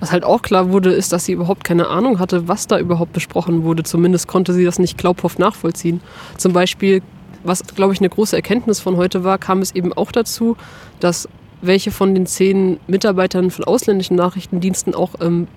Was 0.00 0.12
halt 0.12 0.24
auch 0.24 0.42
klar 0.42 0.70
wurde, 0.70 0.92
ist, 0.92 1.12
dass 1.12 1.24
sie 1.24 1.32
überhaupt 1.32 1.64
keine 1.64 1.88
Ahnung 1.88 2.18
hatte, 2.18 2.48
was 2.48 2.66
da 2.66 2.78
überhaupt 2.78 3.12
besprochen 3.12 3.64
wurde. 3.64 3.82
Zumindest 3.82 4.28
konnte 4.28 4.52
sie 4.52 4.64
das 4.64 4.78
nicht 4.78 4.96
glaubhaft 4.96 5.38
nachvollziehen. 5.38 6.00
Zum 6.36 6.52
Beispiel, 6.52 7.02
was, 7.44 7.62
glaube 7.62 7.92
ich, 7.92 8.00
eine 8.00 8.08
große 8.08 8.36
Erkenntnis 8.36 8.80
von 8.80 8.96
heute 8.96 9.24
war, 9.24 9.38
kam 9.38 9.60
es 9.60 9.74
eben 9.74 9.92
auch 9.92 10.12
dazu, 10.12 10.56
dass 11.00 11.28
welche 11.60 11.90
von 11.90 12.14
den 12.14 12.26
zehn 12.26 12.78
Mitarbeitern 12.86 13.50
von 13.50 13.64
ausländischen 13.64 14.16
Nachrichtendiensten 14.16 14.94
auch 14.94 15.14
ähm, 15.20 15.48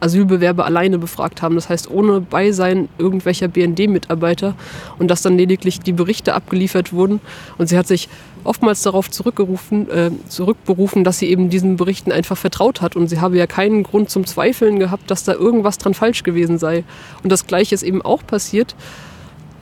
Asylbewerber 0.00 0.64
alleine 0.64 0.98
befragt 0.98 1.42
haben. 1.42 1.54
Das 1.54 1.68
heißt, 1.68 1.90
ohne 1.90 2.20
Beisein 2.20 2.88
irgendwelcher 2.98 3.48
BND-Mitarbeiter 3.48 4.54
und 4.98 5.10
dass 5.10 5.22
dann 5.22 5.36
lediglich 5.36 5.80
die 5.80 5.92
Berichte 5.92 6.34
abgeliefert 6.34 6.92
wurden. 6.92 7.20
Und 7.56 7.68
sie 7.68 7.78
hat 7.78 7.86
sich 7.86 8.08
oftmals 8.44 8.82
darauf 8.82 9.10
zurückgerufen, 9.10 9.90
äh, 9.90 10.10
zurückberufen, 10.28 11.04
dass 11.04 11.18
sie 11.18 11.30
eben 11.30 11.50
diesen 11.50 11.76
Berichten 11.76 12.12
einfach 12.12 12.36
vertraut 12.36 12.80
hat. 12.80 12.96
Und 12.96 13.08
sie 13.08 13.20
habe 13.20 13.36
ja 13.36 13.46
keinen 13.46 13.82
Grund 13.82 14.10
zum 14.10 14.26
Zweifeln 14.26 14.78
gehabt, 14.78 15.10
dass 15.10 15.24
da 15.24 15.32
irgendwas 15.32 15.78
dran 15.78 15.94
falsch 15.94 16.22
gewesen 16.22 16.58
sei. 16.58 16.84
Und 17.22 17.30
das 17.30 17.46
Gleiche 17.46 17.74
ist 17.74 17.82
eben 17.82 18.02
auch 18.02 18.26
passiert 18.26 18.74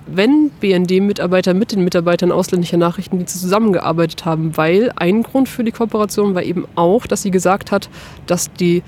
wenn 0.07 0.51
BND-Mitarbeiter 0.61 1.53
mit 1.53 1.73
den 1.73 1.83
Mitarbeitern 1.83 2.33
ausländischer 2.33 2.77
Nachrichtendienste 2.77 3.39
zusammengearbeitet 3.39 4.25
haben, 4.25 4.57
weil 4.57 4.93
ein 4.97 5.23
Grund 5.23 5.49
für 5.49 5.65
die 5.65 5.73
Kooperation 5.73 6.35
war 6.35 6.43
eben 6.43 6.65
auch, 6.77 7.07
dass 7.07 7.23
sie 7.23 7.31
gesagt 7.31 7.73
hat, 7.73 7.89
dass 8.27 8.53
die 8.53 8.83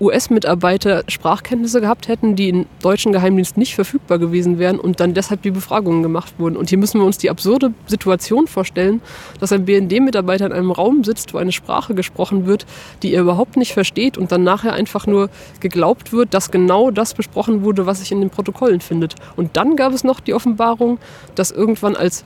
US-Mitarbeiter 0.00 1.02
Sprachkenntnisse 1.08 1.80
gehabt 1.80 2.08
hätten, 2.08 2.36
die 2.36 2.48
im 2.50 2.66
deutschen 2.82 3.12
Geheimdienst 3.12 3.56
nicht 3.56 3.74
verfügbar 3.74 4.18
gewesen 4.18 4.58
wären 4.58 4.78
und 4.78 5.00
dann 5.00 5.14
deshalb 5.14 5.42
die 5.42 5.50
Befragungen 5.50 6.02
gemacht 6.02 6.34
wurden. 6.38 6.56
Und 6.56 6.68
hier 6.68 6.78
müssen 6.78 7.00
wir 7.00 7.06
uns 7.06 7.18
die 7.18 7.30
absurde 7.30 7.72
Situation 7.86 8.46
vorstellen, 8.46 9.00
dass 9.40 9.52
ein 9.52 9.64
BND-Mitarbeiter 9.64 10.46
in 10.46 10.52
einem 10.52 10.70
Raum 10.70 11.02
sitzt, 11.02 11.34
wo 11.34 11.38
eine 11.38 11.52
Sprache 11.52 11.94
gesprochen 11.94 12.46
wird, 12.46 12.66
die 13.02 13.12
er 13.14 13.22
überhaupt 13.22 13.56
nicht 13.56 13.72
versteht 13.72 14.16
und 14.16 14.30
dann 14.30 14.44
nachher 14.44 14.72
einfach 14.72 15.06
nur 15.06 15.30
geglaubt 15.60 16.12
wird, 16.12 16.32
dass 16.32 16.50
genau 16.50 16.90
das 16.90 17.14
besprochen 17.14 17.62
wurde, 17.62 17.86
was 17.86 17.98
sich 18.00 18.12
in 18.12 18.20
den 18.20 18.30
Protokollen 18.30 18.80
findet. 18.80 19.16
Und 19.36 19.56
dann 19.56 19.76
gab 19.76 19.92
es 19.92 20.04
noch 20.04 20.20
die 20.20 20.34
Offenbarung, 20.34 20.98
dass 21.34 21.50
irgendwann 21.50 21.96
als 21.96 22.24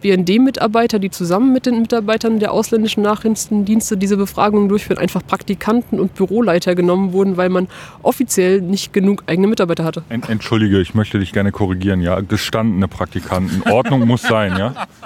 BND-Mitarbeiter, 0.00 0.98
die 0.98 1.10
zusammen 1.10 1.52
mit 1.52 1.66
den 1.66 1.80
Mitarbeitern 1.80 2.40
der 2.40 2.52
ausländischen 2.52 3.02
Nachrichtendienste 3.02 3.96
diese 3.96 4.16
Befragungen 4.16 4.68
durchführen, 4.68 4.98
einfach 4.98 5.22
Praktikanten 5.26 6.00
und 6.00 6.14
Büroleiter 6.14 6.74
genommen 6.74 7.12
wurden, 7.12 7.36
weil 7.36 7.48
man 7.48 7.68
offiziell 8.02 8.60
nicht 8.60 8.92
genug 8.92 9.24
eigene 9.26 9.46
Mitarbeiter 9.46 9.84
hatte. 9.84 10.02
Entschuldige, 10.08 10.80
ich 10.80 10.94
möchte 10.94 11.18
dich 11.18 11.32
gerne 11.32 11.52
korrigieren, 11.52 12.00
ja. 12.00 12.20
Gestandene 12.20 12.88
Praktikanten. 12.88 13.62
Ordnung 13.70 14.06
muss 14.06 14.22
sein, 14.22 14.56
ja. 14.58 14.86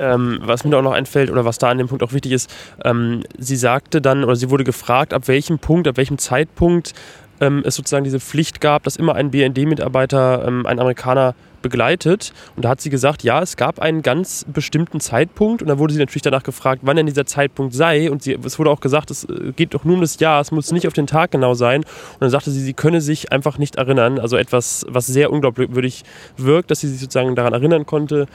Ähm, 0.00 0.38
was 0.40 0.64
mir 0.64 0.78
auch 0.78 0.82
noch 0.82 0.92
einfällt 0.92 1.30
oder 1.30 1.44
was 1.44 1.58
da 1.58 1.68
an 1.68 1.76
dem 1.76 1.88
Punkt 1.88 2.02
auch 2.02 2.14
wichtig 2.14 2.32
ist, 2.32 2.50
ähm, 2.86 3.22
sie 3.36 3.56
sagte 3.56 4.00
dann 4.00 4.24
oder 4.24 4.34
sie 4.34 4.48
wurde 4.48 4.64
gefragt, 4.64 5.12
ab 5.12 5.28
welchem 5.28 5.58
Punkt, 5.58 5.86
ab 5.86 5.98
welchem 5.98 6.16
Zeitpunkt 6.16 6.94
ähm, 7.40 7.62
es 7.64 7.74
sozusagen 7.74 8.04
diese 8.04 8.20
Pflicht 8.20 8.60
gab, 8.60 8.82
dass 8.84 8.96
immer 8.96 9.14
ein 9.14 9.30
BND-Mitarbeiter, 9.30 10.44
ähm, 10.46 10.66
ein 10.66 10.78
Amerikaner 10.78 11.34
begleitet. 11.62 12.32
Und 12.56 12.64
da 12.64 12.70
hat 12.70 12.80
sie 12.80 12.90
gesagt, 12.90 13.22
ja, 13.22 13.42
es 13.42 13.56
gab 13.56 13.80
einen 13.80 14.02
ganz 14.02 14.46
bestimmten 14.52 15.00
Zeitpunkt. 15.00 15.62
Und 15.62 15.68
dann 15.68 15.78
wurde 15.78 15.92
sie 15.92 16.00
natürlich 16.00 16.22
danach 16.22 16.42
gefragt, 16.42 16.82
wann 16.84 16.96
denn 16.96 17.06
dieser 17.06 17.26
Zeitpunkt 17.26 17.74
sei. 17.74 18.10
Und 18.10 18.22
sie, 18.22 18.38
es 18.42 18.58
wurde 18.58 18.70
auch 18.70 18.80
gesagt, 18.80 19.10
es 19.10 19.24
äh, 19.24 19.52
geht 19.54 19.74
doch 19.74 19.84
nur 19.84 19.96
um 19.96 20.00
das 20.00 20.18
Jahr, 20.20 20.40
es 20.40 20.52
muss 20.52 20.72
nicht 20.72 20.86
auf 20.86 20.92
den 20.92 21.06
Tag 21.06 21.30
genau 21.30 21.54
sein. 21.54 21.82
Und 21.82 22.20
dann 22.20 22.30
sagte 22.30 22.50
sie, 22.50 22.60
sie 22.60 22.74
könne 22.74 23.00
sich 23.00 23.32
einfach 23.32 23.58
nicht 23.58 23.76
erinnern. 23.76 24.18
Also 24.18 24.36
etwas, 24.36 24.86
was 24.88 25.06
sehr 25.06 25.30
unglaubwürdig 25.30 26.04
wirkt, 26.36 26.70
dass 26.70 26.80
sie 26.80 26.88
sich 26.88 27.00
sozusagen 27.00 27.34
daran 27.34 27.52
erinnern 27.52 27.86
konnte, 27.86 28.26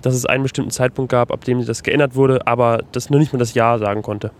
dass 0.00 0.14
es 0.14 0.26
einen 0.26 0.44
bestimmten 0.44 0.70
Zeitpunkt 0.70 1.10
gab, 1.10 1.32
ab 1.32 1.44
dem 1.44 1.64
das 1.64 1.82
geändert 1.82 2.14
wurde, 2.14 2.46
aber 2.46 2.82
das 2.92 3.10
nur 3.10 3.18
nicht 3.18 3.32
mehr 3.32 3.40
das 3.40 3.54
Jahr 3.54 3.78
sagen 3.78 4.02
konnte. 4.02 4.30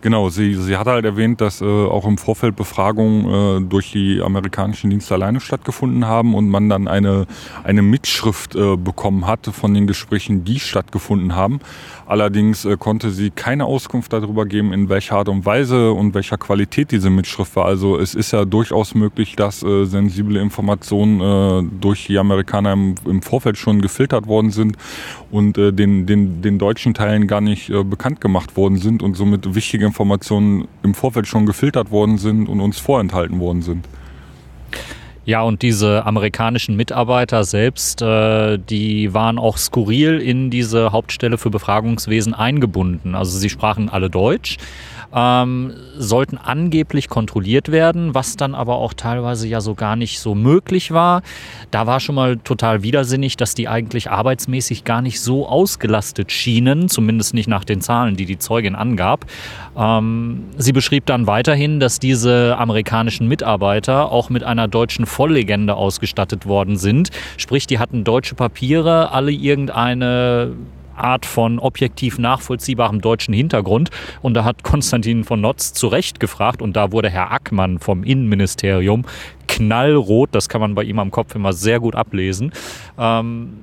Genau, 0.00 0.28
sie, 0.28 0.54
sie 0.54 0.76
hat 0.76 0.86
halt 0.86 1.04
erwähnt, 1.04 1.40
dass 1.40 1.60
äh, 1.60 1.64
auch 1.64 2.06
im 2.06 2.18
Vorfeld 2.18 2.54
Befragungen 2.54 3.64
äh, 3.64 3.68
durch 3.68 3.90
die 3.90 4.22
amerikanischen 4.22 4.90
Dienste 4.90 5.14
alleine 5.14 5.40
stattgefunden 5.40 6.06
haben 6.06 6.36
und 6.36 6.48
man 6.48 6.68
dann 6.68 6.86
eine, 6.86 7.26
eine 7.64 7.82
Mitschrift 7.82 8.54
äh, 8.54 8.76
bekommen 8.76 9.26
hatte 9.26 9.52
von 9.52 9.74
den 9.74 9.88
Gesprächen, 9.88 10.44
die 10.44 10.60
stattgefunden 10.60 11.34
haben. 11.34 11.58
Allerdings 12.06 12.64
äh, 12.64 12.76
konnte 12.76 13.10
sie 13.10 13.30
keine 13.30 13.64
Auskunft 13.64 14.12
darüber 14.12 14.46
geben, 14.46 14.72
in 14.72 14.88
welcher 14.88 15.16
Art 15.16 15.28
und 15.28 15.44
Weise 15.44 15.92
und 15.92 16.14
welcher 16.14 16.38
Qualität 16.38 16.92
diese 16.92 17.10
Mitschrift 17.10 17.56
war. 17.56 17.64
Also 17.64 17.98
es 17.98 18.14
ist 18.14 18.30
ja 18.30 18.44
durchaus 18.44 18.94
möglich, 18.94 19.34
dass 19.34 19.64
äh, 19.64 19.84
sensible 19.84 20.40
Informationen 20.40 21.20
äh, 21.20 21.70
durch 21.80 22.06
die 22.06 22.18
Amerikaner 22.18 22.72
im, 22.72 22.94
im, 23.04 23.20
Vorfeld 23.20 23.58
schon 23.58 23.82
gefiltert 23.82 24.28
worden 24.28 24.52
sind 24.52 24.76
und 25.30 25.56
den, 25.56 26.06
den, 26.06 26.40
den 26.40 26.58
deutschen 26.58 26.94
Teilen 26.94 27.26
gar 27.26 27.40
nicht 27.40 27.70
bekannt 27.90 28.20
gemacht 28.20 28.56
worden 28.56 28.78
sind 28.78 29.02
und 29.02 29.14
somit 29.14 29.54
wichtige 29.54 29.87
Informationen 29.88 30.68
im 30.82 30.94
Vorfeld 30.94 31.26
schon 31.26 31.46
gefiltert 31.46 31.90
worden 31.90 32.18
sind 32.18 32.48
und 32.48 32.60
uns 32.60 32.78
vorenthalten 32.78 33.40
worden 33.40 33.62
sind. 33.62 33.88
Ja, 35.28 35.42
und 35.42 35.60
diese 35.60 36.06
amerikanischen 36.06 36.74
Mitarbeiter 36.74 37.44
selbst, 37.44 38.00
äh, 38.00 38.56
die 38.56 39.12
waren 39.12 39.38
auch 39.38 39.58
skurril 39.58 40.20
in 40.20 40.50
diese 40.50 40.90
Hauptstelle 40.92 41.36
für 41.36 41.50
Befragungswesen 41.50 42.32
eingebunden. 42.32 43.14
Also 43.14 43.36
sie 43.36 43.50
sprachen 43.50 43.90
alle 43.90 44.08
Deutsch 44.08 44.56
ähm, 45.14 45.72
sollten 45.96 46.38
angeblich 46.38 47.08
kontrolliert 47.08 47.70
werden, 47.70 48.14
was 48.14 48.36
dann 48.36 48.54
aber 48.54 48.76
auch 48.76 48.92
teilweise 48.92 49.48
ja 49.48 49.60
so 49.60 49.74
gar 49.74 49.96
nicht 49.96 50.20
so 50.20 50.34
möglich 50.34 50.92
war. 50.92 51.22
Da 51.70 51.86
war 51.86 52.00
schon 52.00 52.14
mal 52.14 52.36
total 52.38 52.82
widersinnig, 52.82 53.36
dass 53.36 53.54
die 53.54 53.68
eigentlich 53.68 54.10
arbeitsmäßig 54.10 54.84
gar 54.84 55.02
nicht 55.02 55.20
so 55.20 55.46
ausgelastet 55.48 56.32
schienen, 56.32 56.88
zumindest 56.88 57.34
nicht 57.34 57.48
nach 57.48 57.64
den 57.64 57.80
Zahlen, 57.80 58.16
die 58.16 58.26
die 58.26 58.38
Zeugin 58.38 58.74
angab. 58.74 59.26
Ähm, 59.76 60.44
sie 60.56 60.72
beschrieb 60.72 61.06
dann 61.06 61.26
weiterhin, 61.26 61.80
dass 61.80 61.98
diese 61.98 62.56
amerikanischen 62.58 63.28
Mitarbeiter 63.28 64.12
auch 64.12 64.30
mit 64.30 64.44
einer 64.44 64.68
deutschen 64.68 65.06
Volllegende 65.06 65.74
ausgestattet 65.74 66.46
worden 66.46 66.76
sind. 66.76 67.10
Sprich, 67.36 67.66
die 67.66 67.78
hatten 67.78 68.04
deutsche 68.04 68.34
Papiere, 68.34 69.12
alle 69.12 69.32
irgendeine 69.32 70.54
Art 71.00 71.26
von 71.26 71.58
objektiv 71.58 72.18
nachvollziehbarem 72.18 73.00
deutschen 73.00 73.34
Hintergrund. 73.34 73.90
Und 74.22 74.34
da 74.34 74.44
hat 74.44 74.62
Konstantin 74.62 75.24
von 75.24 75.40
Notz 75.40 75.72
zu 75.72 75.88
Recht 75.88 76.20
gefragt 76.20 76.62
und 76.62 76.76
da 76.76 76.92
wurde 76.92 77.10
Herr 77.10 77.32
Ackmann 77.32 77.78
vom 77.78 78.04
Innenministerium 78.04 79.04
knallrot, 79.46 80.30
das 80.32 80.48
kann 80.48 80.60
man 80.60 80.74
bei 80.74 80.84
ihm 80.84 80.98
am 80.98 81.10
Kopf 81.10 81.34
immer 81.34 81.52
sehr 81.52 81.80
gut 81.80 81.94
ablesen, 81.94 82.52
ähm, 82.98 83.60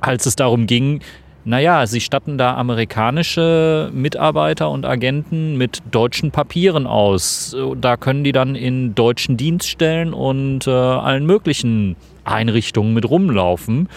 als 0.00 0.26
es 0.26 0.36
darum 0.36 0.66
ging, 0.66 1.00
naja, 1.46 1.86
sie 1.86 2.00
statten 2.00 2.38
da 2.38 2.54
amerikanische 2.54 3.90
Mitarbeiter 3.92 4.70
und 4.70 4.86
Agenten 4.86 5.58
mit 5.58 5.82
deutschen 5.90 6.30
Papieren 6.30 6.86
aus. 6.86 7.54
Da 7.76 7.98
können 7.98 8.24
die 8.24 8.32
dann 8.32 8.54
in 8.54 8.94
deutschen 8.94 9.36
Dienststellen 9.36 10.14
und 10.14 10.66
äh, 10.66 10.70
allen 10.70 11.26
möglichen 11.26 11.96
Einrichtungen 12.24 12.94
mit 12.94 13.08
rumlaufen. 13.08 13.88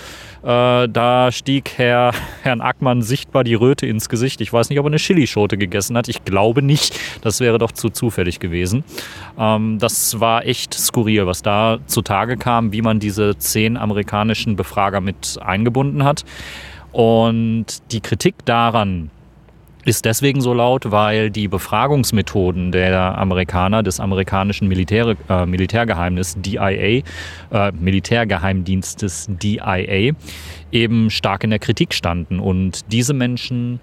Äh, 0.44 0.88
da 0.90 1.32
stieg 1.32 1.74
Herr, 1.78 2.14
Herrn 2.44 2.62
Ackmann 2.62 3.02
sichtbar 3.02 3.44
die 3.44 3.56
Röte 3.56 3.86
ins 3.88 4.10
Gesicht. 4.10 4.42
Ich 4.42 4.54
weiß 4.54 4.70
nicht, 4.70 4.80
ob 4.80 4.86
er 4.86 4.90
eine 4.90 4.98
Chilischote 4.98 5.58
gegessen 5.58 5.98
hat. 5.98 6.08
Ich 6.08 6.24
glaube 6.24 6.62
nicht. 6.62 7.00
Das 7.22 7.40
wäre 7.40 7.58
doch 7.58 7.72
zu 7.72 7.90
zufällig 7.90 8.40
gewesen. 8.40 8.84
Ähm, 9.38 9.78
das 9.80 10.20
war 10.20 10.46
echt 10.46 10.74
skurril, 10.74 11.26
was 11.26 11.42
da 11.42 11.80
zutage 11.88 12.38
kam, 12.38 12.72
wie 12.72 12.82
man 12.82 13.00
diese 13.00 13.38
zehn 13.38 13.78
amerikanischen 13.78 14.56
Befrager 14.56 15.02
mit 15.02 15.38
eingebunden 15.42 16.04
hat. 16.04 16.24
Und 16.92 17.66
die 17.92 18.02
Kritik 18.02 18.36
daran, 18.46 19.12
ist 19.88 20.04
deswegen 20.04 20.42
so 20.42 20.54
laut, 20.54 20.92
weil 20.92 21.32
die 21.32 21.48
Befragungsmethoden 21.48 22.74
der 22.74 23.18
Amerikaner, 23.18 23.84
des 23.84 24.02
amerikanischen 24.02 24.68
Militär, 24.68 25.16
äh, 25.30 25.46
Militärgeheimnisses 25.46 26.36
DIA, 26.42 27.04
äh, 27.52 27.72
Militärgeheimdienstes 27.72 29.28
DIA, 29.30 30.14
eben 30.74 31.10
stark 31.10 31.46
in 31.46 31.52
der 31.52 31.60
Kritik 31.60 31.94
standen. 31.94 32.42
Und 32.42 32.92
diese 32.92 33.14
Menschen 33.14 33.80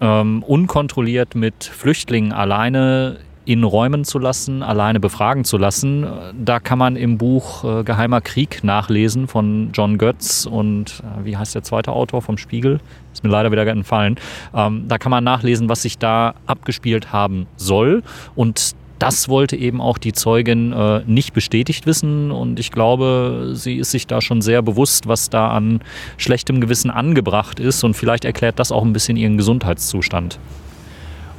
ähm, 0.00 0.42
unkontrolliert 0.42 1.36
mit 1.36 1.62
Flüchtlingen 1.62 2.32
alleine 2.32 3.18
in 3.46 3.62
Räumen 3.62 4.04
zu 4.04 4.18
lassen, 4.18 4.62
alleine 4.62 5.00
befragen 5.00 5.44
zu 5.44 5.56
lassen. 5.56 6.04
Da 6.36 6.60
kann 6.60 6.78
man 6.78 6.96
im 6.96 7.16
Buch 7.16 7.64
äh, 7.64 7.84
Geheimer 7.84 8.20
Krieg 8.20 8.64
nachlesen 8.64 9.28
von 9.28 9.70
John 9.72 9.98
Götz 9.98 10.46
und 10.46 11.02
äh, 11.02 11.24
wie 11.24 11.36
heißt 11.36 11.54
der 11.54 11.62
zweite 11.62 11.92
Autor 11.92 12.22
vom 12.22 12.38
Spiegel? 12.38 12.80
Ist 13.12 13.22
mir 13.22 13.30
leider 13.30 13.52
wieder 13.52 13.66
entfallen. 13.66 14.16
Ähm, 14.52 14.84
da 14.88 14.98
kann 14.98 15.10
man 15.10 15.22
nachlesen, 15.22 15.68
was 15.68 15.82
sich 15.82 15.96
da 15.96 16.34
abgespielt 16.46 17.12
haben 17.12 17.46
soll 17.56 18.02
und 18.34 18.74
das 18.98 19.28
wollte 19.28 19.56
eben 19.56 19.80
auch 19.80 19.98
die 19.98 20.12
Zeugin 20.12 20.72
äh, 20.72 21.02
nicht 21.06 21.32
bestätigt 21.32 21.86
wissen 21.86 22.30
und 22.30 22.58
ich 22.58 22.72
glaube, 22.72 23.52
sie 23.52 23.76
ist 23.76 23.90
sich 23.90 24.06
da 24.06 24.20
schon 24.20 24.42
sehr 24.42 24.62
bewusst, 24.62 25.06
was 25.06 25.30
da 25.30 25.50
an 25.50 25.80
schlechtem 26.16 26.60
Gewissen 26.60 26.90
angebracht 26.90 27.60
ist 27.60 27.84
und 27.84 27.94
vielleicht 27.94 28.24
erklärt 28.24 28.58
das 28.58 28.72
auch 28.72 28.84
ein 28.84 28.92
bisschen 28.92 29.16
ihren 29.16 29.36
Gesundheitszustand. 29.36 30.38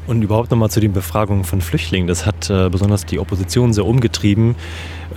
Und 0.07 0.21
überhaupt 0.21 0.51
nochmal 0.51 0.69
zu 0.69 0.79
den 0.79 0.93
Befragungen 0.93 1.43
von 1.43 1.59
Flüchtlingen. 1.61 2.07
Das 2.07 2.25
hat 2.25 2.49
äh, 2.49 2.69
besonders 2.69 3.05
die 3.05 3.19
Opposition 3.19 3.73
sehr 3.73 3.85
umgetrieben. 3.85 4.55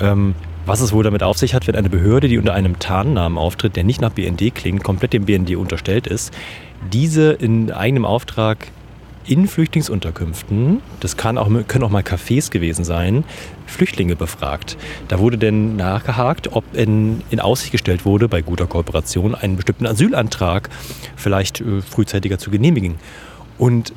Ähm, 0.01 0.35
was 0.67 0.81
es 0.81 0.93
wohl 0.93 1.05
damit 1.05 1.23
auf 1.23 1.39
sich 1.39 1.55
hat, 1.55 1.67
wenn 1.67 1.77
eine 1.77 1.89
Behörde, 1.89 2.29
die 2.29 2.39
unter 2.39 2.55
einem 2.55 2.79
Tarnnamen 2.79 3.39
auftritt, 3.39 3.77
der 3.77 3.85
nicht 3.85 4.01
nach 4.01 4.11
BND 4.11 4.55
klingt, 4.55 4.85
komplett 4.85 5.13
dem 5.13 5.25
BND 5.25 5.57
unterstellt 5.57 6.07
ist, 6.07 6.33
diese 6.93 7.33
in 7.33 7.71
eigenem 7.73 8.05
Auftrag 8.05 8.69
in 9.27 9.47
Flüchtlingsunterkünften, 9.47 10.81
das 10.99 11.17
kann 11.17 11.39
auch, 11.39 11.49
können 11.69 11.85
auch 11.85 11.91
mal 11.91 12.03
Cafés 12.03 12.51
gewesen 12.51 12.85
sein, 12.85 13.25
Flüchtlinge 13.67 14.17
befragt. 14.17 14.77
Da 15.09 15.19
wurde 15.19 15.39
denn 15.39 15.77
nachgehakt, 15.77 16.53
ob 16.53 16.65
in, 16.75 17.23
in 17.31 17.39
Aussicht 17.39 17.73
gestellt 17.73 18.05
wurde, 18.05 18.29
bei 18.29 18.43
guter 18.43 18.67
Kooperation 18.67 19.35
einen 19.35 19.57
bestimmten 19.57 19.87
Asylantrag 19.87 20.69
vielleicht 21.17 21.61
äh, 21.61 21.81
frühzeitiger 21.81 22.39
zu 22.39 22.51
genehmigen. 22.51 22.97
Und 23.59 23.93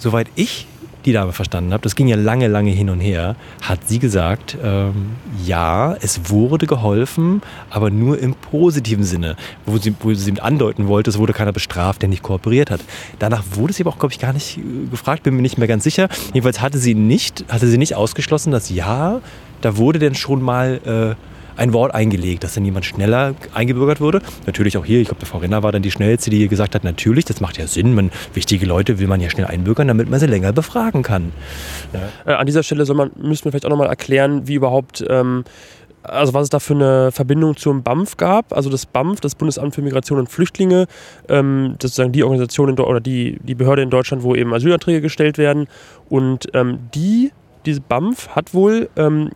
soweit 0.00 0.28
ich 0.34 0.66
die 1.04 1.12
Dame 1.12 1.32
verstanden 1.32 1.72
habe, 1.72 1.82
das 1.82 1.96
ging 1.96 2.08
ja 2.08 2.16
lange, 2.16 2.48
lange 2.48 2.70
hin 2.70 2.90
und 2.90 3.00
her, 3.00 3.36
hat 3.62 3.88
sie 3.88 3.98
gesagt, 3.98 4.56
ähm, 4.62 5.12
ja, 5.44 5.94
es 6.00 6.28
wurde 6.30 6.66
geholfen, 6.66 7.42
aber 7.70 7.90
nur 7.90 8.18
im 8.18 8.34
positiven 8.34 9.04
Sinne, 9.04 9.36
wo 9.66 9.78
sie, 9.78 9.94
wo 10.00 10.12
sie 10.12 10.40
andeuten 10.40 10.88
wollte, 10.88 11.10
es 11.10 11.18
wurde 11.18 11.32
keiner 11.32 11.52
bestraft, 11.52 12.02
der 12.02 12.08
nicht 12.08 12.22
kooperiert 12.22 12.70
hat. 12.70 12.80
Danach 13.18 13.44
wurde 13.52 13.72
sie 13.72 13.82
aber 13.82 13.90
auch, 13.90 13.98
glaube 13.98 14.12
ich, 14.12 14.18
gar 14.18 14.32
nicht 14.32 14.58
äh, 14.58 14.62
gefragt, 14.90 15.22
bin 15.22 15.34
mir 15.36 15.42
nicht 15.42 15.58
mehr 15.58 15.68
ganz 15.68 15.84
sicher. 15.84 16.08
Jedenfalls 16.34 16.60
hatte 16.60 16.78
sie 16.78 16.94
nicht, 16.94 17.44
hatte 17.48 17.66
sie 17.66 17.78
nicht 17.78 17.94
ausgeschlossen, 17.94 18.50
dass 18.50 18.70
ja, 18.70 19.20
da 19.60 19.76
wurde 19.76 19.98
denn 19.98 20.14
schon 20.14 20.42
mal 20.42 21.16
äh, 21.16 21.29
ein 21.60 21.72
Wort 21.72 21.94
eingelegt, 21.94 22.42
dass 22.42 22.54
dann 22.54 22.64
jemand 22.64 22.86
schneller 22.86 23.34
eingebürgert 23.54 24.00
wurde. 24.00 24.22
Natürlich 24.46 24.78
auch 24.78 24.84
hier, 24.84 25.00
ich 25.00 25.08
glaube, 25.08 25.20
der 25.20 25.28
Frau 25.28 25.38
Renner 25.38 25.62
war 25.62 25.72
dann 25.72 25.82
die 25.82 25.90
schnellste, 25.90 26.30
die 26.30 26.48
gesagt 26.48 26.74
hat, 26.74 26.84
natürlich, 26.84 27.26
das 27.26 27.40
macht 27.40 27.58
ja 27.58 27.66
Sinn, 27.66 27.94
man, 27.94 28.10
wichtige 28.32 28.64
Leute 28.66 28.98
will 28.98 29.06
man 29.06 29.20
ja 29.20 29.28
schnell 29.28 29.46
einbürgern, 29.46 29.86
damit 29.88 30.08
man 30.08 30.18
sie 30.18 30.26
länger 30.26 30.52
befragen 30.52 31.02
kann. 31.02 31.32
Ja. 31.92 32.32
Äh, 32.32 32.36
an 32.36 32.46
dieser 32.46 32.62
Stelle 32.62 32.86
soll 32.86 32.96
man, 32.96 33.10
müssen 33.20 33.44
wir 33.44 33.52
vielleicht 33.52 33.66
auch 33.66 33.70
nochmal 33.70 33.88
erklären, 33.88 34.48
wie 34.48 34.54
überhaupt... 34.54 35.04
Ähm, 35.08 35.44
also 36.02 36.32
was 36.32 36.44
es 36.44 36.48
da 36.48 36.60
für 36.60 36.72
eine 36.72 37.12
Verbindung 37.12 37.58
zum 37.58 37.82
BAMF 37.82 38.16
gab. 38.16 38.54
Also 38.54 38.70
das 38.70 38.86
BAMF, 38.86 39.20
das 39.20 39.34
Bundesamt 39.34 39.74
für 39.74 39.82
Migration 39.82 40.18
und 40.18 40.30
Flüchtlinge, 40.30 40.86
ähm, 41.28 41.74
das 41.78 41.90
ist 41.90 41.96
sozusagen 41.96 42.12
die 42.12 42.24
Organisation 42.24 42.70
in, 42.70 42.78
oder 42.78 43.00
die, 43.00 43.38
die 43.42 43.54
Behörde 43.54 43.82
in 43.82 43.90
Deutschland, 43.90 44.22
wo 44.22 44.34
eben 44.34 44.54
Asylanträge 44.54 45.02
gestellt 45.02 45.36
werden. 45.36 45.66
Und 46.08 46.48
ähm, 46.54 46.78
die, 46.94 47.32
diese 47.66 47.82
BAMF 47.82 48.28
hat 48.30 48.54
wohl 48.54 48.88
ähm, 48.96 49.30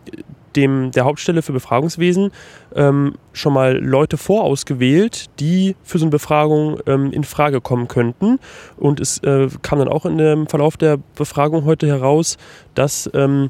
dem, 0.55 0.91
der 0.91 1.05
Hauptstelle 1.05 1.41
für 1.41 1.53
Befragungswesen 1.53 2.31
ähm, 2.75 3.15
schon 3.33 3.53
mal 3.53 3.77
Leute 3.77 4.17
vorausgewählt, 4.17 5.25
die 5.39 5.75
für 5.83 5.97
so 5.97 6.05
eine 6.05 6.11
Befragung 6.11 6.79
ähm, 6.87 7.11
in 7.11 7.23
Frage 7.23 7.61
kommen 7.61 7.87
könnten. 7.87 8.39
Und 8.77 8.99
es 8.99 9.19
äh, 9.19 9.47
kam 9.61 9.79
dann 9.79 9.87
auch 9.87 10.05
in 10.05 10.17
dem 10.17 10.47
Verlauf 10.47 10.77
der 10.77 10.97
Befragung 11.15 11.65
heute 11.65 11.87
heraus, 11.87 12.37
dass 12.73 13.09
ähm, 13.13 13.49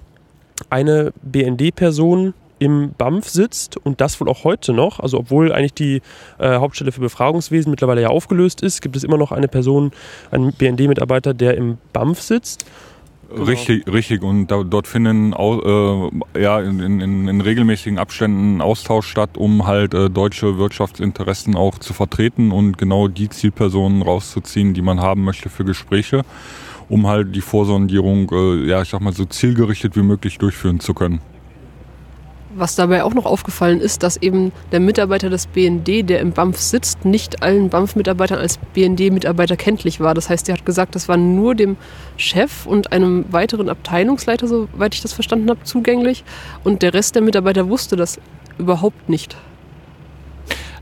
eine 0.70 1.14
BND-Person 1.22 2.34
im 2.58 2.94
BAMF 2.98 3.28
sitzt 3.28 3.78
und 3.78 4.00
das 4.00 4.20
wohl 4.20 4.30
auch 4.30 4.44
heute 4.44 4.74
noch. 4.74 5.00
Also 5.00 5.20
obwohl 5.20 5.52
eigentlich 5.52 5.74
die 5.74 6.02
äh, 6.40 6.56
Hauptstelle 6.58 6.92
für 6.92 7.02
Befragungswesen 7.02 7.70
mittlerweile 7.70 8.02
ja 8.02 8.10
aufgelöst 8.10 8.62
ist, 8.62 8.82
gibt 8.82 8.96
es 8.96 9.04
immer 9.04 9.18
noch 9.18 9.32
eine 9.32 9.48
Person, 9.48 9.92
einen 10.32 10.54
BND-Mitarbeiter, 10.54 11.34
der 11.34 11.58
im 11.58 11.78
BAMF 11.92 12.22
sitzt. 12.22 12.66
Genau. 13.36 13.48
Richtig, 13.48 13.86
richtig. 13.88 14.24
Und 14.24 14.48
da, 14.48 14.64
dort 14.64 14.88
finden 14.88 15.34
äh, 15.34 16.42
ja 16.42 16.62
in, 16.62 16.80
in, 16.80 17.28
in, 17.28 17.42
regelmäßigen 17.42 18.00
Abständen 18.00 18.62
Austausch 18.62 19.08
statt, 19.08 19.32
um 19.38 19.68
halt 19.68 19.94
äh, 19.94 20.10
deutsche 20.10 20.58
Wirtschaftsinteressen 20.58 21.56
auch 21.56 21.78
zu 21.78 21.94
vertreten 21.94 22.52
und 22.52 22.78
genau 22.78 23.10
die 23.10 23.28
Zielpersonen 23.28 24.02
rauszuziehen, 24.02 24.74
die 24.74 24.82
man 24.82 25.02
haben 25.02 25.26
möchte 25.26 25.50
für 25.50 25.66
Gespräche, 25.66 26.24
um 26.88 27.08
halt 27.08 27.36
die 27.36 27.42
Vorsondierung, 27.42 28.32
äh, 28.32 28.70
ja, 28.70 28.82
ich 28.82 28.90
sag 28.90 29.02
mal 29.02 29.14
so 29.14 29.26
zielgerichtet 29.26 29.98
wie 29.98 30.04
möglich 30.04 30.38
durchführen 30.38 30.80
zu 30.80 30.94
können. 30.94 31.20
Was 32.58 32.76
dabei 32.76 33.04
auch 33.04 33.14
noch 33.14 33.26
aufgefallen 33.26 33.82
ist, 33.82 34.02
dass 34.02 34.16
eben 34.16 34.54
der 34.72 34.80
Mitarbeiter 34.80 35.30
des 35.30 35.46
BND, 35.46 36.10
der 36.10 36.22
im 36.22 36.32
BAMF 36.32 36.58
sitzt, 36.58 37.04
nicht 37.04 37.44
allen 37.44 37.68
BAMF-Mitarbeitern 37.68 38.40
als 38.40 38.60
BND-Mitarbeiter 38.74 39.58
kenntlich 39.58 40.00
war. 40.00 40.14
Das 40.14 40.30
heißt, 40.30 40.48
er 40.48 40.56
hat 40.56 40.66
gesagt, 40.66 40.96
das 40.96 41.10
war 41.10 41.18
nur 41.18 41.54
dem 41.54 41.76
Chef 42.16 42.66
und 42.66 42.94
einem 42.94 43.26
weiteren 43.30 43.68
Abteilungsleiter, 43.68 44.48
soweit 44.48 44.96
ich 44.96 45.02
das 45.02 45.12
verstanden 45.12 45.50
habe, 45.50 45.66
zugänglich. 45.66 46.24
Und 46.64 46.82
der 46.82 46.94
Rest 46.94 47.16
der 47.16 47.24
Mitarbeiter 47.24 47.68
wusste 47.68 47.98
das 47.98 48.22
überhaupt 48.58 49.10
nicht. 49.10 49.36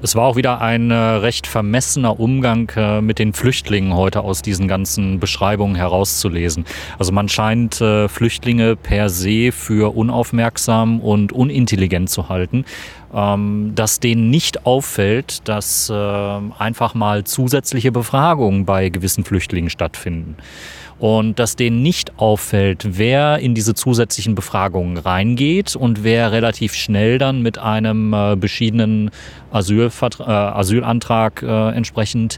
Es 0.03 0.17
war 0.17 0.25
auch 0.25 0.35
wieder 0.35 0.59
ein 0.59 0.91
äh, 0.91 0.95
recht 0.95 1.47
vermessener 1.47 2.19
Umgang 2.19 2.69
äh, 2.75 2.99
mit 2.99 3.19
den 3.19 3.31
Flüchtlingen 3.31 3.93
heute 3.93 4.19
aus 4.19 4.41
diesen 4.41 4.67
ganzen 4.67 5.21
Beschreibungen 5.21 5.75
herauszulesen. 5.75 6.65
Also 6.99 7.13
man 7.13 7.29
scheint 7.29 7.79
äh, 7.79 8.09
Flüchtlinge 8.09 8.75
per 8.75 9.07
se 9.07 9.53
für 9.53 9.95
unaufmerksam 9.95 10.99
und 10.99 11.31
unintelligent 11.31 12.09
zu 12.09 12.27
halten 12.27 12.65
ähm, 13.15 13.71
dass 13.75 14.01
denen 14.01 14.29
nicht 14.29 14.65
auffällt, 14.65 15.47
dass 15.47 15.89
einfach 15.91 16.95
mal 16.95 17.23
zusätzliche 17.23 17.91
Befragungen 17.91 18.65
bei 18.65 18.89
gewissen 18.89 19.23
Flüchtlingen 19.23 19.69
stattfinden 19.69 20.35
und 21.03 21.37
dass 21.37 21.57
denen 21.57 21.83
nicht 21.83 22.17
auffällt, 22.17 22.97
wer 22.97 23.39
in 23.39 23.53
diese 23.53 23.73
zusätzlichen 23.73 24.35
Befragungen 24.35 24.95
reingeht 24.95 25.75
und 25.75 26.05
wer 26.05 26.31
relativ 26.31 26.75
schnell 26.75 27.17
dann 27.17 27.41
mit 27.41 27.57
einem 27.57 28.13
äh, 28.13 28.37
beschiedenen 28.37 29.11
Asylvertra 29.51 30.53
äh, 30.53 30.59
Asylantrag 30.59 31.43
äh, 31.43 31.75
entsprechend 31.75 32.37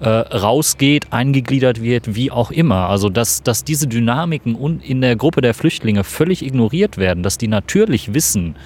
äh, 0.00 0.08
rausgeht, 0.08 1.12
eingegliedert 1.12 1.80
wird, 1.80 2.16
wie 2.16 2.32
auch 2.32 2.50
immer. 2.50 2.88
Also 2.88 3.08
dass, 3.08 3.44
dass 3.44 3.62
diese 3.62 3.86
Dynamiken 3.86 4.80
in 4.80 5.00
der 5.00 5.14
Gruppe 5.14 5.40
der 5.40 5.54
Flüchtlinge 5.54 6.02
völlig 6.02 6.44
ignoriert 6.44 6.98
werden, 6.98 7.22
dass 7.22 7.38
die 7.38 7.46
natürlich 7.46 8.14
wissen, 8.14 8.56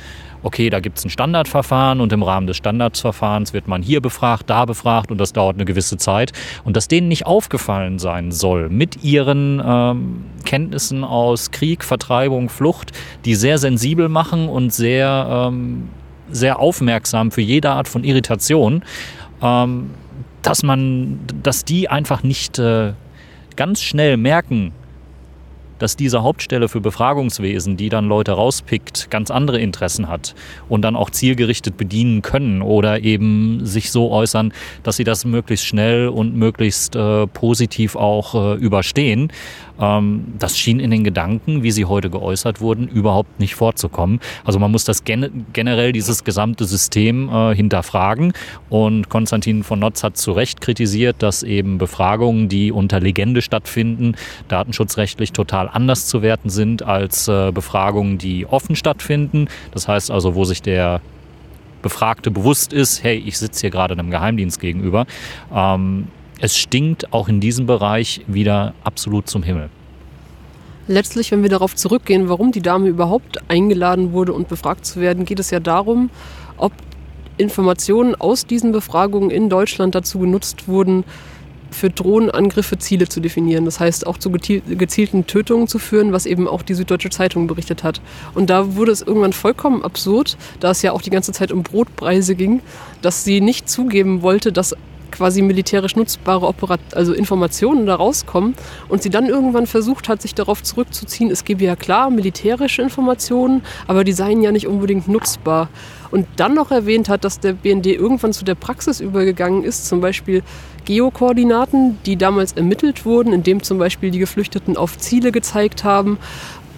okay, 0.47 0.71
da 0.71 0.79
gibt 0.79 0.99
es 0.99 1.05
ein 1.05 1.11
Standardverfahren 1.11 2.01
und 2.01 2.13
im 2.13 2.23
Rahmen 2.23 2.47
des 2.47 2.57
Standardverfahrens 2.57 3.53
wird 3.53 3.67
man 3.67 3.83
hier 3.83 4.01
befragt, 4.01 4.49
da 4.49 4.65
befragt 4.65 5.11
und 5.11 5.19
das 5.19 5.33
dauert 5.33 5.57
eine 5.57 5.65
gewisse 5.65 5.97
Zeit. 5.97 6.33
Und 6.63 6.77
dass 6.77 6.87
denen 6.87 7.09
nicht 7.09 7.27
aufgefallen 7.27 7.99
sein 7.99 8.31
soll 8.31 8.69
mit 8.69 9.03
ihren 9.03 9.61
ähm, 9.65 10.25
Kenntnissen 10.45 11.03
aus 11.03 11.51
Krieg, 11.51 11.83
Vertreibung, 11.83 12.49
Flucht, 12.49 12.93
die 13.25 13.35
sehr 13.35 13.59
sensibel 13.59 14.09
machen 14.09 14.49
und 14.49 14.73
sehr, 14.73 15.49
ähm, 15.49 15.89
sehr 16.31 16.61
aufmerksam 16.61 17.33
für 17.33 17.43
jede 17.43 17.71
Art 17.71 17.89
von 17.89 18.05
Irritation, 18.05 18.85
ähm, 19.43 19.91
dass 20.43 20.63
man, 20.63 21.19
dass 21.43 21.65
die 21.65 21.89
einfach 21.89 22.23
nicht 22.23 22.61
äh, 22.61 22.93
ganz 23.57 23.83
schnell 23.83 24.17
merken, 24.17 24.73
dass 25.79 25.97
diese 25.97 26.23
Hauptstelle 26.23 26.69
für 26.69 26.81
Befragungswesen, 26.81 27.77
die 27.77 27.89
dann 27.89 28.07
Leute 28.07 28.33
rauspickt, 28.33 29.11
ganz 29.11 29.31
andere 29.31 29.61
Interessen 29.61 30.09
hat 30.09 30.35
und 30.69 30.83
dann 30.83 30.97
auch 30.97 31.11
zielgerichtet 31.11 31.77
bedienen 31.77 32.23
können 32.23 32.63
oder 32.63 33.01
eben 33.03 33.65
sich 33.65 33.91
so 33.91 34.11
äußern, 34.11 34.53
dass 34.83 34.97
sie 34.97 35.05
das 35.05 35.25
möglichst 35.25 35.67
schnell 35.67 36.09
und 36.09 36.35
möglichst 36.35 36.97
äh, 36.97 37.27
positiv 37.27 37.97
auch 37.97 38.35
äh, 38.35 38.55
überstehen. 38.55 39.33
Ähm, 39.81 40.35
das 40.39 40.57
schien 40.59 40.81
in 40.81 40.91
den 40.91 41.05
Gedanken, 41.05 41.63
wie 41.63 41.71
sie 41.71 41.85
heute 41.85 42.11
geäußert 42.11 42.61
wurden, 42.61 42.89
überhaupt 42.89 43.41
nicht 43.41 43.55
vorzukommen. 43.55 44.21
Also 44.45 44.59
man 44.59 44.71
muss 44.71 44.85
das 44.85 45.05
gen 45.05 45.47
generell 45.53 45.93
dieses 45.93 46.25
gesamte 46.25 46.65
System 46.65 47.29
äh, 47.29 47.55
hinterfragen. 47.55 48.33
Und 48.69 49.09
Konstantin 49.09 49.65
von 49.65 49.79
Notz 49.79 50.03
hat 50.03 50.17
zu 50.17 50.33
Recht 50.33 50.61
kritisiert, 50.61 51.17
dass 51.21 51.43
eben 51.43 51.79
Befragungen, 51.79 52.49
die 52.49 52.73
unter 52.73 53.01
Legende 53.01 53.43
stattfinden, 53.43 54.15
datenschutzrechtlich 54.49 55.33
total 55.33 55.69
anders 55.69 56.07
zu 56.07 56.23
werten 56.23 56.51
sind 56.51 56.83
als 56.83 57.29
äh, 57.29 57.53
Befragungen, 57.53 58.19
die 58.19 58.47
offen 58.47 58.77
stattfinden. 58.77 59.49
Das 59.73 59.89
heißt 59.89 60.11
also, 60.11 60.35
wo 60.35 60.45
sich 60.45 60.63
der 60.63 61.01
Befragte 61.83 62.31
bewusst 62.31 62.73
ist, 62.73 63.05
hey, 63.05 63.17
ich 63.17 63.39
sitze 63.39 63.61
hier 63.61 63.71
gerade 63.71 63.93
einem 63.95 64.11
Geheimdienst 64.11 64.61
gegenüber. 64.61 65.07
Ähm, 65.55 66.09
es 66.41 66.57
stinkt 66.57 67.13
auch 67.13 67.29
in 67.29 67.41
diesem 67.41 67.67
Bereich 67.67 68.23
wieder 68.27 68.75
absolut 68.85 69.29
zum 69.29 69.43
Himmel. 69.43 69.71
Letztlich, 70.89 71.33
wenn 71.33 71.43
wir 71.43 71.51
darauf 71.51 71.75
zurückgehen, 71.75 72.29
warum 72.29 72.53
die 72.53 72.63
Dame 72.63 72.89
überhaupt 72.89 73.39
eingeladen 73.51 74.13
wurde 74.13 74.33
und 74.33 74.49
befragt 74.49 74.87
zu 74.87 75.01
werden, 75.01 75.25
geht 75.25 75.41
es 75.41 75.51
ja 75.51 75.59
darum, 75.59 76.11
ob 76.57 76.73
Informationen 77.39 78.15
aus 78.15 78.47
diesen 78.47 78.73
Befragungen 78.73 79.31
in 79.31 79.51
Deutschland 79.51 79.95
dazu 79.95 80.21
genutzt 80.21 80.69
wurden, 80.69 81.05
für 81.71 81.91
Drohnenangriffe 81.91 82.79
Ziele 82.79 83.09
zu 83.09 83.21
definieren. 83.21 83.65
Das 83.65 83.81
heißt, 83.81 84.07
auch 84.07 84.19
zu 84.19 84.31
gezielten 84.31 85.27
Tötungen 85.27 85.67
zu 85.67 85.79
führen, 85.79 86.13
was 86.13 86.25
eben 86.25 86.47
auch 86.49 86.63
die 86.63 86.75
Süddeutsche 86.75 87.11
Zeitung 87.11 87.49
berichtet 87.49 87.83
hat. 87.83 88.01
Und 88.35 88.49
da 88.49 88.77
wurde 88.77 88.93
es 88.93 89.03
irgendwann 89.03 89.33
vollkommen 89.33 89.83
absurd, 89.83 90.37
da 90.61 90.71
es 90.71 90.83
ja 90.83 90.93
auch 90.93 91.03
die 91.03 91.11
ganze 91.11 91.33
Zeit 91.33 91.53
um 91.53 91.65
Brotpreise 91.65 92.37
ging, 92.37 92.61
dass 93.03 93.25
sie 93.25 93.41
nicht 93.41 93.69
zugeben 93.69 94.23
wollte, 94.23 94.53
dass 94.53 94.77
quasi 95.11 95.43
militärisch 95.43 95.97
nutzbare 95.97 96.47
Operat 96.47 96.81
also 96.95 97.13
Informationen 97.13 97.87
da 97.87 97.95
rauskommen 97.95 98.55
und 98.89 99.03
sie 99.03 99.11
dann 99.11 99.27
irgendwann 99.27 99.67
versucht 99.67 100.09
hat, 100.09 100.23
sich 100.23 100.35
darauf 100.35 100.63
zurückzuziehen, 100.63 101.31
es 101.31 101.45
gebe 101.45 101.65
ja 101.65 101.77
klar 101.77 102.11
militärische 102.11 102.83
Informationen, 102.83 103.63
aber 103.87 104.05
die 104.05 104.13
seien 104.13 104.43
ja 104.43 104.53
nicht 104.53 104.67
unbedingt 104.67 105.09
nutzbar. 105.09 105.69
Und 106.11 106.27
dann 106.37 106.55
noch 106.55 106.71
erwähnt 106.71 107.09
hat, 107.09 107.25
dass 107.25 107.41
der 107.41 107.53
BND 107.53 107.87
irgendwann 107.87 108.33
zu 108.33 108.45
der 108.45 108.55
Praxis 108.55 109.01
übergegangen 109.01 109.65
ist, 109.65 109.89
zum 109.89 110.01
Beispiel 110.01 110.43
Geokoordinaten, 110.85 111.99
die 112.07 112.17
damals 112.17 112.53
ermittelt 112.53 113.05
wurden, 113.05 113.33
indem 113.33 113.63
zum 113.63 113.79
Beispiel 113.79 114.11
die 114.11 114.21
Geflüchteten 114.21 114.77
auf 114.77 114.97
Ziele 114.99 115.33
gezeigt 115.33 115.83
haben 115.83 116.19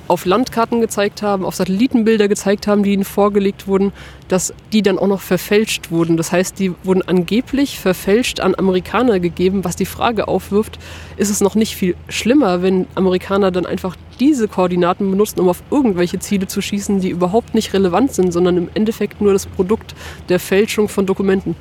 auf 0.08 0.24
Landkarten 0.24 0.80
gezeigt 0.80 1.22
haben, 1.22 1.44
auf 1.44 1.54
Satellitenbilder 1.54 2.28
gezeigt 2.28 2.66
haben, 2.66 2.82
die 2.82 2.92
ihnen 2.92 3.04
vorgelegt 3.04 3.66
wurden, 3.66 3.92
dass 4.28 4.52
die 4.72 4.82
dann 4.82 4.98
auch 4.98 5.06
noch 5.06 5.20
verfälscht 5.20 5.90
wurden. 5.90 6.16
Das 6.16 6.32
heißt, 6.32 6.58
die 6.58 6.72
wurden 6.82 7.02
angeblich 7.02 7.78
verfälscht 7.78 8.40
an 8.40 8.54
Amerikaner 8.54 9.20
gegeben, 9.20 9.64
was 9.64 9.76
die 9.76 9.86
Frage 9.86 10.28
aufwirft, 10.28 10.78
ist 11.16 11.30
es 11.30 11.40
noch 11.40 11.54
nicht 11.54 11.76
viel 11.76 11.94
schlimmer, 12.08 12.62
wenn 12.62 12.86
Amerikaner 12.94 13.50
dann 13.50 13.66
einfach 13.66 13.96
diese 14.18 14.48
Koordinaten 14.48 15.10
benutzen, 15.10 15.40
um 15.40 15.48
auf 15.48 15.62
irgendwelche 15.70 16.18
Ziele 16.18 16.46
zu 16.46 16.60
schießen, 16.60 17.00
die 17.00 17.10
überhaupt 17.10 17.54
nicht 17.54 17.72
relevant 17.72 18.12
sind, 18.12 18.32
sondern 18.32 18.56
im 18.56 18.68
Endeffekt 18.74 19.20
nur 19.20 19.32
das 19.32 19.46
Produkt 19.46 19.94
der 20.28 20.40
Fälschung 20.40 20.88
von 20.88 21.06
Dokumenten. 21.06 21.54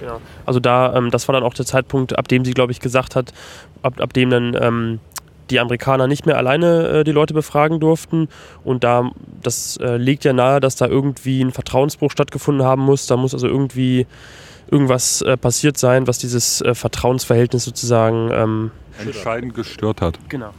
Genau. 0.00 0.20
Also 0.44 0.60
da, 0.60 0.94
ähm, 0.94 1.10
das 1.10 1.28
war 1.28 1.32
dann 1.32 1.42
auch 1.42 1.54
der 1.54 1.64
Zeitpunkt, 1.64 2.18
ab 2.18 2.28
dem 2.28 2.44
sie, 2.44 2.52
glaube 2.52 2.72
ich, 2.72 2.80
gesagt 2.80 3.16
hat, 3.16 3.32
ab, 3.82 4.00
ab 4.00 4.12
dem 4.12 4.30
dann 4.30 4.56
ähm, 4.60 5.00
die 5.50 5.60
Amerikaner 5.60 6.06
nicht 6.06 6.26
mehr 6.26 6.36
alleine 6.36 6.88
äh, 6.88 7.04
die 7.04 7.12
Leute 7.12 7.34
befragen 7.34 7.80
durften. 7.80 8.28
Und 8.64 8.84
da, 8.84 9.10
das 9.42 9.76
äh, 9.78 9.96
legt 9.96 10.24
ja 10.24 10.32
nahe, 10.32 10.60
dass 10.60 10.76
da 10.76 10.86
irgendwie 10.86 11.42
ein 11.42 11.52
Vertrauensbruch 11.52 12.10
stattgefunden 12.10 12.64
haben 12.64 12.82
muss. 12.82 13.06
Da 13.06 13.16
muss 13.16 13.34
also 13.34 13.46
irgendwie 13.46 14.06
irgendwas 14.70 15.22
äh, 15.22 15.36
passiert 15.36 15.78
sein, 15.78 16.06
was 16.06 16.18
dieses 16.18 16.60
äh, 16.60 16.74
Vertrauensverhältnis 16.74 17.64
sozusagen 17.64 18.30
ähm, 18.32 18.70
entscheidend 18.98 19.54
gestört 19.54 20.00
hat. 20.00 20.18
Genau. 20.28 20.50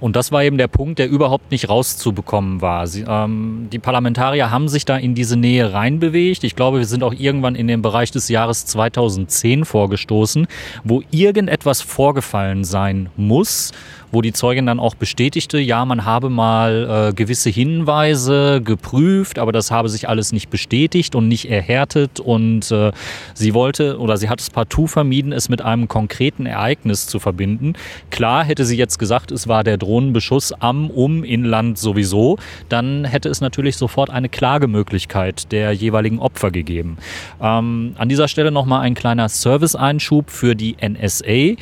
Und 0.00 0.16
das 0.16 0.32
war 0.32 0.42
eben 0.42 0.56
der 0.56 0.68
Punkt, 0.68 0.98
der 0.98 1.08
überhaupt 1.08 1.50
nicht 1.50 1.68
rauszubekommen 1.68 2.62
war. 2.62 2.86
Sie, 2.86 3.04
ähm, 3.06 3.68
die 3.70 3.78
Parlamentarier 3.78 4.50
haben 4.50 4.66
sich 4.68 4.86
da 4.86 4.96
in 4.96 5.14
diese 5.14 5.36
Nähe 5.36 5.74
reinbewegt. 5.74 6.42
Ich 6.42 6.56
glaube, 6.56 6.78
wir 6.78 6.86
sind 6.86 7.02
auch 7.02 7.12
irgendwann 7.12 7.54
in 7.54 7.68
den 7.68 7.82
Bereich 7.82 8.10
des 8.10 8.28
Jahres 8.28 8.64
2010 8.64 9.66
vorgestoßen, 9.66 10.46
wo 10.84 11.02
irgendetwas 11.10 11.82
vorgefallen 11.82 12.64
sein 12.64 13.10
muss, 13.16 13.72
wo 14.12 14.22
die 14.22 14.32
Zeugin 14.32 14.66
dann 14.66 14.80
auch 14.80 14.94
bestätigte, 14.94 15.58
ja, 15.58 15.84
man 15.84 16.04
habe 16.04 16.30
mal 16.30 17.10
äh, 17.10 17.12
gewisse 17.14 17.50
Hinweise 17.50 18.60
geprüft, 18.62 19.38
aber 19.38 19.52
das 19.52 19.70
habe 19.70 19.88
sich 19.88 20.08
alles 20.08 20.32
nicht 20.32 20.50
bestätigt 20.50 21.14
und 21.14 21.28
nicht 21.28 21.50
erhärtet 21.50 22.20
und 22.20 22.70
äh, 22.70 22.92
sie 23.34 23.54
wollte 23.54 23.98
oder 23.98 24.16
sie 24.16 24.28
hat 24.28 24.40
es 24.40 24.50
partout 24.50 24.88
vermieden, 24.88 25.32
es 25.32 25.48
mit 25.48 25.62
einem 25.62 25.88
konkreten 25.88 26.46
Ereignis 26.46 27.06
zu 27.06 27.18
verbinden. 27.18 27.74
Klar 28.10 28.44
hätte 28.44 28.64
sie 28.64 28.76
jetzt 28.76 28.98
gesagt, 28.98 29.30
es 29.30 29.48
war 29.48 29.64
der 29.64 29.76
Drohnenbeschuss 29.76 30.52
am, 30.52 30.90
um, 30.90 31.24
Inland 31.24 31.78
sowieso, 31.78 32.38
dann 32.68 33.04
hätte 33.04 33.28
es 33.28 33.40
natürlich 33.40 33.76
sofort 33.76 34.10
eine 34.10 34.28
Klagemöglichkeit 34.28 35.52
der 35.52 35.72
jeweiligen 35.72 36.18
Opfer 36.18 36.50
gegeben. 36.50 36.98
Ähm, 37.40 37.94
an 37.96 38.08
dieser 38.08 38.28
Stelle 38.28 38.50
nochmal 38.50 38.80
ein 38.82 38.94
kleiner 38.94 39.28
Service-Einschub 39.28 40.30
für 40.30 40.54
die 40.54 40.76
NSA 40.80 41.56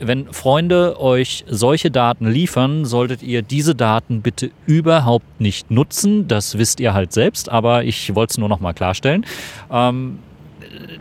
wenn 0.00 0.32
Freunde 0.32 1.00
euch 1.00 1.44
solche 1.48 1.90
Daten 1.90 2.26
liefern, 2.26 2.84
solltet 2.84 3.22
ihr 3.22 3.42
diese 3.42 3.74
Daten 3.74 4.22
bitte 4.22 4.50
überhaupt 4.66 5.40
nicht 5.40 5.70
nutzen. 5.70 6.28
Das 6.28 6.58
wisst 6.58 6.80
ihr 6.80 6.94
halt 6.94 7.12
selbst, 7.12 7.48
aber 7.48 7.84
ich 7.84 8.14
wollte 8.14 8.32
es 8.32 8.38
nur 8.38 8.48
noch 8.48 8.60
mal 8.60 8.72
klarstellen. 8.72 9.24
Ähm, 9.70 10.18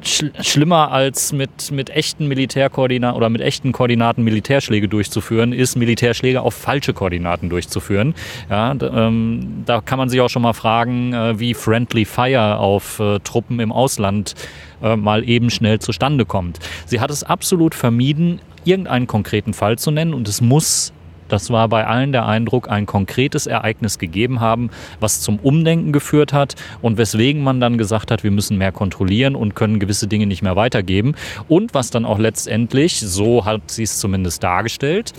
sch 0.03 0.25
schlimmer 0.41 0.91
als 0.91 1.33
mit, 1.33 1.71
mit 1.71 1.89
echten 1.89 2.27
Militärkoordinaten 2.27 3.17
oder 3.17 3.29
mit 3.29 3.41
echten 3.41 3.71
Koordinaten 3.71 4.23
Militärschläge 4.23 4.87
durchzuführen, 4.87 5.53
ist 5.53 5.75
Militärschläge 5.75 6.41
auf 6.41 6.53
falsche 6.53 6.93
Koordinaten 6.93 7.49
durchzuführen. 7.49 8.13
Ja, 8.49 8.75
ähm, 8.79 9.63
da 9.65 9.81
kann 9.81 9.97
man 9.97 10.09
sich 10.09 10.21
auch 10.21 10.29
schon 10.29 10.41
mal 10.41 10.53
fragen, 10.53 11.13
äh, 11.13 11.39
wie 11.39 11.53
Friendly 11.53 12.05
Fire 12.05 12.57
auf 12.59 12.99
äh, 12.99 13.19
Truppen 13.19 13.59
im 13.59 13.71
Ausland 13.71 14.35
äh, 14.81 14.95
mal 14.95 15.27
eben 15.27 15.49
schnell 15.49 15.79
zustande 15.79 16.25
kommt. 16.25 16.59
Sie 16.85 16.99
hat 16.99 17.11
es 17.11 17.23
absolut 17.23 17.75
vermieden, 17.75 18.39
irgendeinen 18.65 19.07
konkreten 19.07 19.53
Fall 19.53 19.77
zu 19.77 19.91
nennen 19.91 20.13
und 20.13 20.27
es 20.27 20.41
muss 20.41 20.93
das 21.33 21.49
war 21.49 21.67
bei 21.67 21.87
allen 21.87 22.11
der 22.11 22.27
Eindruck, 22.27 22.69
ein 22.69 22.85
konkretes 22.85 23.47
Ereignis 23.47 23.97
gegeben 23.97 24.39
haben, 24.39 24.69
was 24.99 25.21
zum 25.21 25.39
Umdenken 25.39 25.91
geführt 25.91 26.31
hat 26.31 26.55
und 26.81 26.97
weswegen 26.97 27.43
man 27.43 27.59
dann 27.59 27.79
gesagt 27.79 28.11
hat, 28.11 28.23
wir 28.23 28.29
müssen 28.29 28.57
mehr 28.57 28.71
kontrollieren 28.71 29.35
und 29.35 29.55
können 29.55 29.79
gewisse 29.79 30.07
Dinge 30.07 30.27
nicht 30.27 30.43
mehr 30.43 30.55
weitergeben. 30.55 31.15
Und 31.47 31.73
was 31.73 31.89
dann 31.89 32.05
auch 32.05 32.19
letztendlich, 32.19 32.99
so 32.99 33.45
hat 33.45 33.71
sie 33.71 33.83
es 33.83 33.97
zumindest 33.97 34.43
dargestellt, 34.43 35.13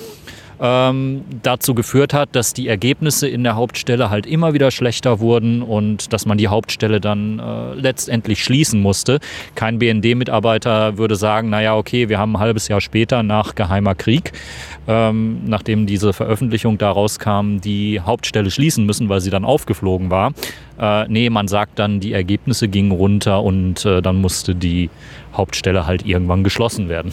ähm, 0.60 1.22
dazu 1.42 1.74
geführt 1.74 2.14
hat, 2.14 2.30
dass 2.32 2.52
die 2.52 2.68
Ergebnisse 2.68 3.28
in 3.28 3.44
der 3.44 3.56
Hauptstelle 3.56 4.10
halt 4.10 4.26
immer 4.26 4.54
wieder 4.54 4.70
schlechter 4.70 5.20
wurden 5.20 5.62
und 5.62 6.12
dass 6.12 6.26
man 6.26 6.38
die 6.38 6.48
Hauptstelle 6.48 7.00
dann 7.00 7.38
äh, 7.38 7.74
letztendlich 7.74 8.42
schließen 8.42 8.80
musste. 8.80 9.20
Kein 9.54 9.78
BND-Mitarbeiter 9.78 10.98
würde 10.98 11.16
sagen, 11.16 11.50
naja, 11.50 11.76
okay, 11.76 12.08
wir 12.08 12.18
haben 12.18 12.36
ein 12.36 12.40
halbes 12.40 12.68
Jahr 12.68 12.80
später 12.80 13.22
nach 13.22 13.54
Geheimer 13.54 13.94
Krieg, 13.94 14.32
ähm, 14.86 15.40
nachdem 15.46 15.86
diese 15.86 16.12
Veröffentlichung 16.12 16.78
daraus 16.78 17.18
kam, 17.18 17.60
die 17.60 18.00
Hauptstelle 18.00 18.50
schließen 18.50 18.86
müssen, 18.86 19.08
weil 19.08 19.20
sie 19.20 19.30
dann 19.30 19.44
aufgeflogen 19.44 20.10
war. 20.10 20.32
Äh, 20.78 21.06
nee, 21.08 21.30
man 21.30 21.48
sagt 21.48 21.78
dann, 21.78 22.00
die 22.00 22.12
Ergebnisse 22.12 22.68
gingen 22.68 22.92
runter 22.92 23.42
und 23.42 23.84
äh, 23.84 24.02
dann 24.02 24.20
musste 24.20 24.54
die 24.54 24.90
Hauptstelle 25.32 25.86
halt 25.86 26.06
irgendwann 26.06 26.44
geschlossen 26.44 26.88
werden. 26.88 27.12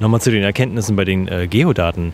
Nochmal 0.00 0.20
zu 0.20 0.30
den 0.30 0.42
Erkenntnissen 0.42 0.96
bei 0.96 1.04
den 1.04 1.28
äh, 1.28 1.46
Geodaten. 1.46 2.12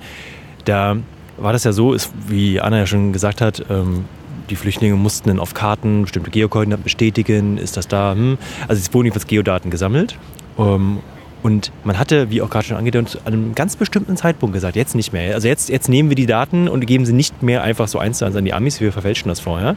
Da 0.65 0.97
war 1.37 1.53
das 1.53 1.65
ja 1.65 1.73
so, 1.73 1.93
ist, 1.93 2.13
wie 2.29 2.61
Anna 2.61 2.79
ja 2.79 2.87
schon 2.87 3.13
gesagt 3.13 3.41
hat, 3.41 3.65
ähm, 3.71 4.05
die 4.51 4.57
Flüchtlinge 4.57 4.97
mussten 4.97 5.29
dann 5.29 5.39
auf 5.41 5.55
Karten 5.55 6.03
bestimmte 6.03 6.31
Geokoordinaten 6.31 6.85
bestätigen, 6.85 7.59
ist 7.59 7.77
das 7.77 7.89
da? 7.89 8.15
Hm. 8.15 8.39
Also 8.69 8.81
es 8.81 8.93
wurden 8.93 9.07
jedenfalls 9.07 9.27
Geodaten 9.27 9.71
gesammelt. 9.71 10.19
Ähm, 10.59 10.99
und 11.43 11.73
man 11.83 11.99
hatte, 11.99 12.31
wie 12.31 12.41
auch 12.41 12.51
gerade 12.51 12.67
schon 12.67 12.77
angedeutet, 12.77 13.21
an 13.25 13.33
einem 13.33 13.55
ganz 13.55 13.75
bestimmten 13.75 14.17
Zeitpunkt 14.17 14.55
gesagt, 14.55 14.77
jetzt 14.77 14.95
nicht 14.95 15.13
mehr. 15.13 15.35
Also 15.35 15.49
jetzt, 15.49 15.69
jetzt 15.69 15.89
nehmen 15.89 16.09
wir 16.09 16.15
die 16.15 16.27
Daten 16.27 16.69
und 16.69 16.87
geben 16.87 17.05
sie 17.05 17.13
nicht 17.13 17.43
mehr 17.43 17.63
einfach 17.63 17.89
so 17.89 17.99
eins 17.99 18.19
zu 18.19 18.25
eins 18.25 18.37
an 18.37 18.45
die 18.45 18.55
Amis, 18.55 18.81
wir 18.81 18.93
verfälschen 18.93 19.29
das 19.29 19.41
vorher. 19.41 19.75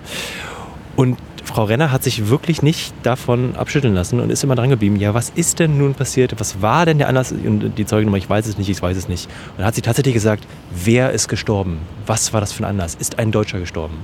Und 0.96 1.18
Frau 1.44 1.66
Renner 1.66 1.92
hat 1.92 2.04
sich 2.04 2.30
wirklich 2.30 2.62
nicht 2.62 2.94
davon 3.04 3.56
abschütteln 3.56 3.94
lassen 3.94 4.20
und 4.20 4.30
ist 4.30 4.44
immer 4.44 4.56
dran 4.56 4.70
geblieben. 4.70 4.96
Ja, 4.96 5.14
was 5.14 5.30
ist 5.30 5.60
denn 5.60 5.78
nun 5.78 5.94
passiert? 5.94 6.40
Was 6.40 6.62
war 6.62 6.86
denn 6.86 6.98
der 6.98 7.08
Anlass? 7.08 7.32
Und 7.32 7.78
die 7.78 7.86
Zeugin 7.86 8.14
ich 8.16 8.30
weiß 8.30 8.48
es 8.48 8.58
nicht, 8.58 8.70
ich 8.70 8.82
weiß 8.82 8.98
es 8.98 9.08
nicht. 9.08 9.26
Und 9.52 9.60
dann 9.60 9.68
hat 9.68 9.76
sie 9.76 9.82
tatsächlich 9.82 10.14
gesagt, 10.14 10.48
wer 10.72 11.12
ist 11.12 11.28
gestorben? 11.28 11.80
Was 12.06 12.34
war 12.34 12.42
das 12.42 12.52
für 12.52 12.64
ein 12.64 12.70
Anlass? 12.70 12.96
Ist 12.96 13.20
ein 13.20 13.32
Deutscher 13.32 13.60
gestorben? 13.60 13.98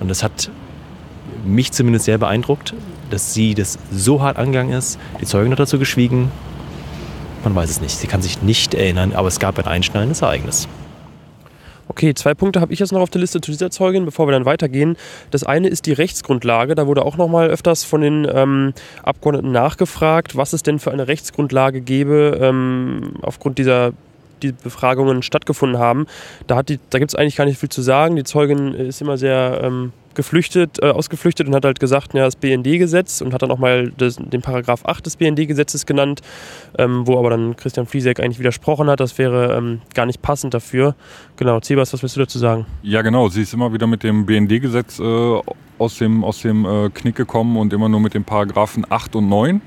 Und 0.00 0.08
das 0.08 0.22
hat 0.22 0.50
mich 1.44 1.72
zumindest 1.72 2.04
sehr 2.04 2.18
beeindruckt, 2.18 2.74
dass 3.10 3.34
sie 3.34 3.54
das 3.54 3.78
so 3.90 4.22
hart 4.22 4.36
angegangen 4.36 4.72
ist. 4.72 4.98
Die 5.20 5.26
Zeugin 5.26 5.52
hat 5.52 5.58
dazu 5.58 5.78
geschwiegen. 5.78 6.30
Man 7.44 7.54
weiß 7.54 7.70
es 7.70 7.80
nicht. 7.80 7.96
Sie 7.96 8.06
kann 8.06 8.22
sich 8.22 8.42
nicht 8.42 8.74
erinnern, 8.74 9.12
aber 9.14 9.28
es 9.28 9.38
gab 9.38 9.58
ein 9.58 9.66
einschneidendes 9.66 10.22
Ereignis. 10.22 10.68
Okay, 11.88 12.12
zwei 12.14 12.34
Punkte 12.34 12.60
habe 12.60 12.72
ich 12.72 12.78
jetzt 12.80 12.92
noch 12.92 13.00
auf 13.00 13.10
der 13.10 13.20
Liste 13.20 13.40
zu 13.40 13.50
dieser 13.50 13.70
Zeugin, 13.70 14.04
bevor 14.04 14.28
wir 14.28 14.32
dann 14.32 14.44
weitergehen. 14.44 14.96
Das 15.30 15.42
eine 15.42 15.68
ist 15.68 15.86
die 15.86 15.92
Rechtsgrundlage. 15.92 16.74
Da 16.74 16.86
wurde 16.86 17.04
auch 17.04 17.16
noch 17.16 17.28
mal 17.28 17.48
öfters 17.48 17.84
von 17.84 18.02
den 18.02 18.28
ähm, 18.30 18.74
Abgeordneten 19.02 19.52
nachgefragt, 19.52 20.36
was 20.36 20.52
es 20.52 20.62
denn 20.62 20.78
für 20.78 20.92
eine 20.92 21.08
Rechtsgrundlage 21.08 21.80
gäbe 21.80 22.38
ähm, 22.40 23.14
aufgrund 23.22 23.58
dieser 23.58 23.92
die 24.42 24.52
Befragungen 24.52 25.22
stattgefunden 25.22 25.80
haben. 25.80 26.06
Da, 26.46 26.62
da 26.62 26.98
gibt 26.98 27.10
es 27.10 27.14
eigentlich 27.16 27.36
gar 27.36 27.44
nicht 27.44 27.58
viel 27.58 27.70
zu 27.70 27.82
sagen. 27.82 28.14
Die 28.14 28.22
Zeugin 28.22 28.72
ist 28.72 29.00
immer 29.00 29.18
sehr 29.18 29.60
ähm, 29.64 29.92
geflüchtet, 30.18 30.82
äh, 30.82 30.86
ausgeflüchtet 30.86 31.46
und 31.46 31.54
hat 31.54 31.64
halt 31.64 31.78
gesagt, 31.78 32.12
ja, 32.12 32.24
das 32.24 32.34
BND-Gesetz 32.34 33.20
und 33.20 33.32
hat 33.32 33.42
dann 33.42 33.52
auch 33.52 33.58
mal 33.58 33.92
das, 33.96 34.16
den 34.16 34.42
Paragraph 34.42 34.84
8 34.84 35.06
des 35.06 35.16
BND-Gesetzes 35.16 35.86
genannt, 35.86 36.22
ähm, 36.76 37.06
wo 37.06 37.16
aber 37.16 37.30
dann 37.30 37.54
Christian 37.54 37.86
Fliesek 37.86 38.18
eigentlich 38.18 38.40
widersprochen 38.40 38.90
hat, 38.90 38.98
das 38.98 39.16
wäre 39.16 39.56
ähm, 39.56 39.80
gar 39.94 40.06
nicht 40.06 40.20
passend 40.20 40.54
dafür. 40.54 40.96
Genau, 41.36 41.60
Zebas, 41.60 41.92
was 41.92 42.02
willst 42.02 42.16
du 42.16 42.20
dazu 42.20 42.40
sagen? 42.40 42.66
Ja, 42.82 43.02
genau, 43.02 43.28
sie 43.28 43.42
ist 43.42 43.54
immer 43.54 43.72
wieder 43.72 43.86
mit 43.86 44.02
dem 44.02 44.26
BND-Gesetz 44.26 44.98
äh, 44.98 45.40
aus 45.78 45.98
dem, 45.98 46.24
aus 46.24 46.42
dem 46.42 46.64
äh, 46.64 46.90
Knick 46.90 47.14
gekommen 47.14 47.56
und 47.56 47.72
immer 47.72 47.88
nur 47.88 48.00
mit 48.00 48.14
den 48.14 48.24
Paragraphen 48.24 48.84
8 48.90 49.14
und 49.14 49.28
9. 49.28 49.60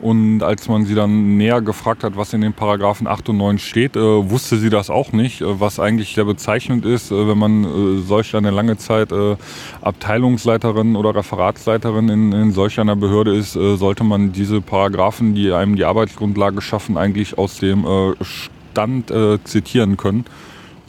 Und 0.00 0.42
als 0.42 0.68
man 0.68 0.84
sie 0.84 0.94
dann 0.94 1.36
näher 1.36 1.60
gefragt 1.60 2.04
hat, 2.04 2.16
was 2.16 2.32
in 2.32 2.40
den 2.40 2.52
Paragraphen 2.52 3.08
8 3.08 3.30
und 3.30 3.38
9 3.38 3.58
steht, 3.58 3.96
äh, 3.96 4.30
wusste 4.30 4.56
sie 4.56 4.70
das 4.70 4.90
auch 4.90 5.12
nicht, 5.12 5.40
äh, 5.40 5.60
was 5.60 5.80
eigentlich 5.80 6.14
sehr 6.14 6.24
bezeichnend 6.24 6.84
ist, 6.84 7.10
äh, 7.10 7.28
wenn 7.28 7.38
man 7.38 7.64
äh, 7.64 8.02
solch 8.02 8.36
eine 8.36 8.50
lange 8.50 8.76
Zeit 8.76 9.10
äh, 9.10 9.36
Abteilungsleiterin 9.82 10.94
oder 10.94 11.16
Referatsleiterin 11.16 12.08
in, 12.08 12.32
in 12.32 12.52
solch 12.52 12.78
einer 12.78 12.94
Behörde 12.94 13.34
ist, 13.34 13.56
äh, 13.56 13.76
sollte 13.76 14.04
man 14.04 14.30
diese 14.30 14.60
Paragraphen, 14.60 15.34
die 15.34 15.52
einem 15.52 15.74
die 15.74 15.84
Arbeitsgrundlage 15.84 16.60
schaffen, 16.60 16.96
eigentlich 16.96 17.36
aus 17.36 17.58
dem 17.58 17.86
Stand 18.22 19.12
zitieren 19.44 19.96
können 19.96 20.24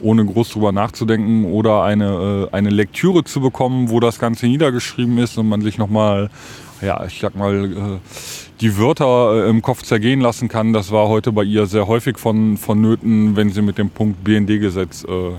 ohne 0.02 0.24
groß 0.24 0.50
drüber 0.50 0.72
nachzudenken 0.72 1.44
oder 1.44 1.82
eine, 1.82 2.48
eine 2.52 2.70
Lektüre 2.70 3.24
zu 3.24 3.40
bekommen, 3.40 3.90
wo 3.90 4.00
das 4.00 4.18
Ganze 4.18 4.46
niedergeschrieben 4.46 5.18
ist 5.18 5.36
und 5.36 5.48
man 5.48 5.60
sich 5.60 5.76
nochmal, 5.76 6.30
ja, 6.80 7.04
ich 7.04 7.20
sag 7.20 7.36
mal, 7.36 8.00
die 8.60 8.76
Wörter 8.76 9.46
äh, 9.46 9.50
im 9.50 9.62
Kopf 9.62 9.82
zergehen 9.82 10.20
lassen 10.20 10.48
kann. 10.48 10.72
Das 10.72 10.90
war 10.92 11.08
heute 11.08 11.32
bei 11.32 11.42
ihr 11.42 11.66
sehr 11.66 11.86
häufig 11.86 12.18
von, 12.18 12.56
vonnöten, 12.56 13.36
wenn 13.36 13.50
sie 13.50 13.62
mit 13.62 13.78
dem 13.78 13.90
Punkt 13.90 14.22
BND-Gesetz 14.22 15.04
äh, 15.04 15.32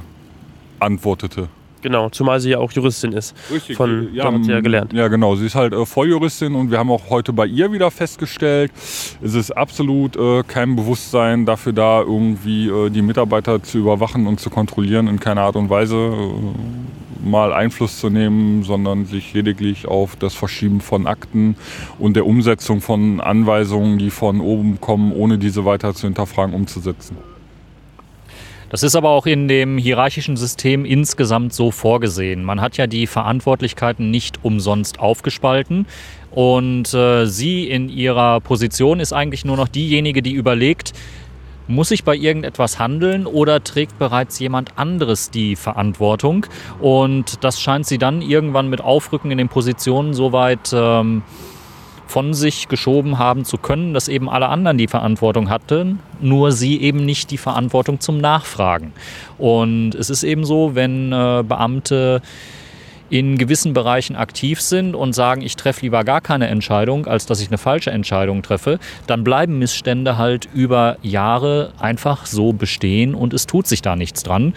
antwortete. 0.79 1.47
Genau, 1.81 2.09
zumal 2.09 2.39
sie 2.39 2.51
ja 2.51 2.59
auch 2.59 2.71
Juristin 2.71 3.13
ist. 3.13 3.35
Richtig, 3.51 3.77
von 3.77 4.13
ja, 4.13 4.31
hat 4.31 4.43
sie 4.43 4.51
ja 4.51 4.61
gelernt. 4.61 4.93
Ja, 4.93 5.07
genau. 5.07 5.35
Sie 5.35 5.45
ist 5.45 5.55
halt 5.55 5.73
äh, 5.73 5.85
Volljuristin 5.85 6.55
und 6.55 6.71
wir 6.71 6.77
haben 6.77 6.91
auch 6.91 7.09
heute 7.09 7.33
bei 7.33 7.45
ihr 7.45 7.71
wieder 7.71 7.91
festgestellt, 7.91 8.71
es 9.21 9.33
ist 9.33 9.51
absolut 9.51 10.15
äh, 10.15 10.43
kein 10.43 10.75
Bewusstsein 10.75 11.45
dafür 11.45 11.73
da, 11.73 12.01
irgendwie 12.01 12.67
äh, 12.67 12.89
die 12.89 13.01
Mitarbeiter 13.01 13.63
zu 13.63 13.79
überwachen 13.79 14.27
und 14.27 14.39
zu 14.39 14.49
kontrollieren 14.49 15.07
in 15.07 15.19
keiner 15.19 15.41
Art 15.41 15.55
und 15.55 15.69
Weise. 15.69 15.95
Äh, 15.95 17.21
mal 17.23 17.53
Einfluss 17.53 17.99
zu 17.99 18.09
nehmen, 18.09 18.63
sondern 18.63 19.05
sich 19.05 19.33
lediglich 19.33 19.87
auf 19.87 20.15
das 20.15 20.33
Verschieben 20.33 20.81
von 20.81 21.07
Akten 21.07 21.55
und 21.99 22.15
der 22.15 22.25
Umsetzung 22.25 22.81
von 22.81 23.21
Anweisungen, 23.21 23.97
die 23.99 24.09
von 24.09 24.41
oben 24.41 24.81
kommen, 24.81 25.11
ohne 25.11 25.37
diese 25.37 25.63
weiter 25.65 25.93
zu 25.93 26.07
hinterfragen, 26.07 26.55
umzusetzen. 26.55 27.17
Das 28.71 28.83
ist 28.83 28.95
aber 28.95 29.09
auch 29.09 29.25
in 29.25 29.49
dem 29.49 29.77
hierarchischen 29.77 30.37
System 30.37 30.85
insgesamt 30.85 31.53
so 31.53 31.71
vorgesehen. 31.71 32.45
Man 32.45 32.61
hat 32.61 32.77
ja 32.77 32.87
die 32.87 33.05
Verantwortlichkeiten 33.05 34.09
nicht 34.09 34.45
umsonst 34.45 34.97
aufgespalten. 34.97 35.85
Und 36.31 36.93
äh, 36.93 37.25
sie 37.25 37.69
in 37.69 37.89
ihrer 37.89 38.39
Position 38.39 39.01
ist 39.01 39.11
eigentlich 39.11 39.43
nur 39.43 39.57
noch 39.57 39.67
diejenige, 39.67 40.21
die 40.21 40.31
überlegt, 40.31 40.93
muss 41.67 41.91
ich 41.91 42.05
bei 42.05 42.15
irgendetwas 42.15 42.79
handeln 42.79 43.25
oder 43.25 43.61
trägt 43.61 43.99
bereits 43.99 44.39
jemand 44.39 44.77
anderes 44.77 45.29
die 45.31 45.57
Verantwortung? 45.57 46.45
Und 46.79 47.43
das 47.43 47.59
scheint 47.59 47.85
sie 47.85 47.97
dann 47.97 48.21
irgendwann 48.21 48.69
mit 48.69 48.79
Aufrücken 48.79 49.31
in 49.31 49.37
den 49.37 49.49
Positionen 49.49 50.13
soweit 50.13 50.71
ähm, 50.73 51.23
von 52.11 52.33
sich 52.33 52.67
geschoben 52.67 53.17
haben 53.17 53.45
zu 53.45 53.57
können, 53.57 53.93
dass 53.93 54.09
eben 54.09 54.29
alle 54.29 54.49
anderen 54.49 54.77
die 54.77 54.87
Verantwortung 54.87 55.49
hatten, 55.49 55.99
nur 56.19 56.51
sie 56.51 56.81
eben 56.81 57.05
nicht 57.05 57.31
die 57.31 57.37
Verantwortung 57.37 58.01
zum 58.01 58.17
Nachfragen. 58.17 58.91
Und 59.37 59.95
es 59.95 60.09
ist 60.09 60.23
eben 60.23 60.43
so, 60.43 60.75
wenn 60.75 61.13
äh, 61.13 61.43
Beamte 61.47 62.21
in 63.09 63.37
gewissen 63.37 63.73
Bereichen 63.73 64.17
aktiv 64.17 64.59
sind 64.59 64.93
und 64.93 65.13
sagen, 65.13 65.41
ich 65.41 65.55
treffe 65.55 65.81
lieber 65.83 66.03
gar 66.03 66.19
keine 66.19 66.47
Entscheidung, 66.47 67.07
als 67.07 67.25
dass 67.25 67.41
ich 67.41 67.47
eine 67.47 67.57
falsche 67.57 67.91
Entscheidung 67.91 68.41
treffe, 68.41 68.77
dann 69.07 69.23
bleiben 69.23 69.57
Missstände 69.59 70.17
halt 70.17 70.49
über 70.53 70.97
Jahre 71.01 71.71
einfach 71.79 72.25
so 72.25 72.51
bestehen 72.51 73.15
und 73.15 73.33
es 73.33 73.47
tut 73.47 73.67
sich 73.67 73.81
da 73.81 73.95
nichts 73.95 74.23
dran. 74.23 74.53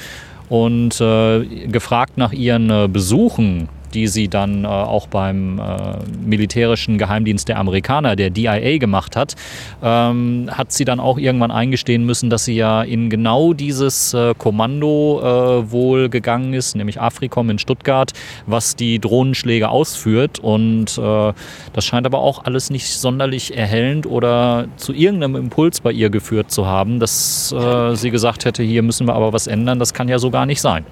Und 0.49 1.01
äh, 1.01 1.67
gefragt 1.69 2.19
nach 2.19 2.33
ihren 2.33 2.69
äh, 2.71 2.89
Besuchen 2.89 3.69
die 3.95 4.09
sie 4.09 4.29
dann 4.29 4.65
äh, 4.65 4.69
auch 4.69 5.07
beim 5.07 5.59
äh, 5.59 5.97
militärischen 6.25 6.99
Geheimdienst 6.99 7.49
der 7.49 7.59
Amerikaner, 7.59 8.17
der 8.17 8.31
DIA, 8.31 8.79
gemacht 8.79 9.17
hat, 9.17 9.35
ähm, 9.83 10.51
hat 10.51 10.73
sie 10.73 10.85
dann 10.85 11.01
auch 11.01 11.19
irgendwann 11.19 11.51
eingestehen 11.51 12.05
müssen, 12.05 12.31
dass 12.31 12.45
sie 12.45 12.55
ja 12.55 12.83
in 12.83 13.11
genau 13.11 13.53
dieses 13.53 14.15
äh, 14.15 14.35
Kommando 14.37 15.21
äh, 15.21 15.71
wohl 15.71 16.09
gegangen 16.09 16.55
ist, 16.55 16.77
nämlich 16.77 17.01
Afrikom 17.01 17.51
in 17.51 17.59
Stuttgart, 17.59 18.13
was 18.47 18.77
die 18.77 18.99
Drohnenschläge 18.99 19.69
ausführt. 19.69 20.39
Und 20.39 20.99
äh, 20.99 21.33
das 21.73 21.85
scheint 21.85 22.07
aber 22.07 22.19
auch 22.19 22.45
alles 22.45 22.71
nicht 22.71 22.89
sonderlich 22.89 23.57
erhellend 23.57 24.07
oder 24.07 24.67
zu 24.77 24.93
irgendeinem 24.93 25.37
Impuls 25.37 25.81
bei 25.81 25.93
ihr 25.93 26.11
geführt 26.11 26.51
zu 26.51 26.67
haben, 26.67 27.01
dass 27.01 27.53
äh, 27.53 27.95
sie 27.95 28.11
gesagt 28.11 28.45
hätte, 28.45 28.63
hier 28.63 28.83
müssen 28.83 29.07
wir 29.07 29.15
aber 29.15 29.33
was 29.33 29.47
ändern. 29.47 29.79
Das 29.79 29.95
kann 29.95 30.09
ja 30.09 30.19
so 30.19 30.31
gar 30.31 30.47
nicht 30.47 30.61
sein. 30.61 30.85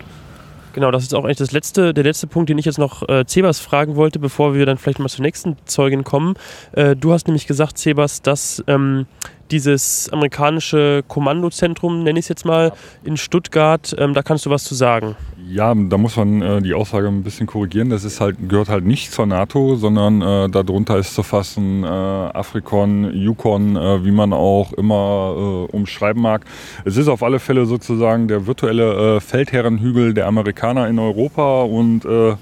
Genau, 0.73 0.91
das 0.91 1.03
ist 1.03 1.15
auch 1.15 1.25
eigentlich 1.25 1.37
das 1.37 1.53
letzte, 1.53 1.93
der 1.93 2.05
letzte 2.05 2.27
Punkt, 2.27 2.49
den 2.49 2.59
ich 2.59 2.65
jetzt 2.65 2.79
noch 2.79 3.09
äh, 3.09 3.25
Cebas 3.27 3.61
fragen 3.61 3.97
wollte, 3.97 4.19
bevor 4.19 4.55
wir 4.55 4.65
dann 4.67 4.79
vielleicht 4.79 4.99
mal 4.99 5.09
zur 5.09 5.23
nächsten 5.23 5.57
Zeugin 5.67 6.05
kommen. 6.05 6.35
Äh, 6.73 6.97
du 6.97 7.13
hast 7.13 7.27
nämlich 7.27 7.47
gesagt, 7.47 7.79
Cebas, 7.79 8.23
dass 8.23 8.63
ähm, 8.67 9.07
dieses 9.51 10.09
amerikanische 10.11 11.05
Kommandozentrum, 11.07 12.03
nenne 12.03 12.19
ich 12.19 12.25
es 12.25 12.29
jetzt 12.31 12.45
mal, 12.45 12.73
in 13.05 13.17
Stuttgart, 13.17 13.95
ähm, 13.99 14.15
da 14.15 14.23
kannst 14.23 14.47
du 14.47 14.51
was 14.51 14.65
zu 14.65 14.75
sagen. 14.75 15.15
Ja, 15.49 15.75
da 15.75 15.99
muss 15.99 16.17
man 16.17 16.41
äh, 16.41 16.63
die 16.63 16.73
Aussage 16.73 17.09
ein 17.09 17.23
bisschen 17.23 17.47
korrigieren. 17.47 17.91
Das 17.91 18.05
ist 18.05 18.21
halt, 18.21 18.37
gehört 18.49 18.69
halt 18.69 18.85
nicht 18.85 19.13
zur 19.13 19.27
NATO, 19.27 19.77
sondern 19.77 20.23
äh, 20.23 20.49
darunter 20.49 20.99
ist 20.99 21.15
zu 21.15 21.23
fassen 21.23 21.85
äh, 21.85 21.87
Afrikon, 21.87 23.13
Yukon, 23.13 23.77
äh, 23.77 24.05
wie 24.05 24.13
man 24.13 24.33
auch 24.33 24.73
immer 24.73 25.69
äh, 25.71 25.77
umschreiben 25.77 26.23
mag. 26.23 26.45
Es 26.85 26.97
ist 26.97 27.09
auf 27.09 27.23
alle 27.23 27.39
Fälle 27.39 27.67
sozusagen 27.67 28.29
der 28.29 28.47
virtuelle 28.47 29.17
äh, 29.17 29.21
Feldherrenhügel 29.21 30.15
der 30.15 30.27
Amerikaner 30.27 30.89
in 30.89 30.99
Europa 30.99 31.63
und 31.63 32.05
äh, 32.05 32.37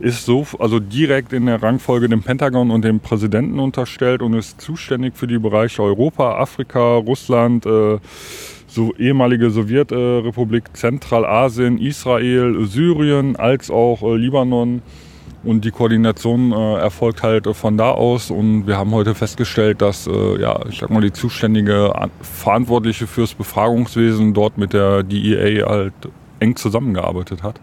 ist 0.00 0.24
so, 0.24 0.46
also 0.58 0.80
direkt 0.80 1.32
in 1.32 1.46
der 1.46 1.62
Rangfolge 1.62 2.08
dem 2.08 2.22
Pentagon 2.22 2.70
und 2.70 2.84
dem 2.84 3.00
Präsidenten 3.00 3.60
unterstellt 3.60 4.22
und 4.22 4.34
ist 4.34 4.60
zuständig 4.60 5.16
für 5.16 5.26
die 5.26 5.38
Bereiche 5.38 5.82
Europa, 5.82 6.38
Afrika, 6.38 6.96
Russland, 6.96 7.66
äh, 7.66 7.98
so 8.70 8.94
ehemalige 8.96 9.50
Sowjetrepublik 9.50 10.76
Zentralasien, 10.76 11.78
Israel, 11.78 12.64
Syrien 12.66 13.36
als 13.36 13.70
auch 13.70 14.02
äh, 14.02 14.16
Libanon. 14.16 14.82
Und 15.42 15.64
die 15.64 15.70
Koordination 15.70 16.52
äh, 16.52 16.74
erfolgt 16.76 17.22
halt 17.22 17.46
äh, 17.46 17.54
von 17.54 17.76
da 17.76 17.90
aus. 17.92 18.30
Und 18.30 18.66
wir 18.66 18.76
haben 18.76 18.92
heute 18.92 19.14
festgestellt, 19.14 19.80
dass, 19.80 20.06
äh, 20.06 20.40
ja, 20.40 20.60
ich 20.68 20.78
sag 20.78 20.90
mal, 20.90 21.00
die 21.00 21.12
zuständige 21.12 21.92
Verantwortliche 22.20 23.06
fürs 23.06 23.34
Befragungswesen 23.34 24.34
dort 24.34 24.58
mit 24.58 24.72
der 24.72 25.02
DEA 25.02 25.68
halt 25.68 25.94
eng 26.40 26.56
zusammengearbeitet 26.56 27.42
hat. 27.42 27.60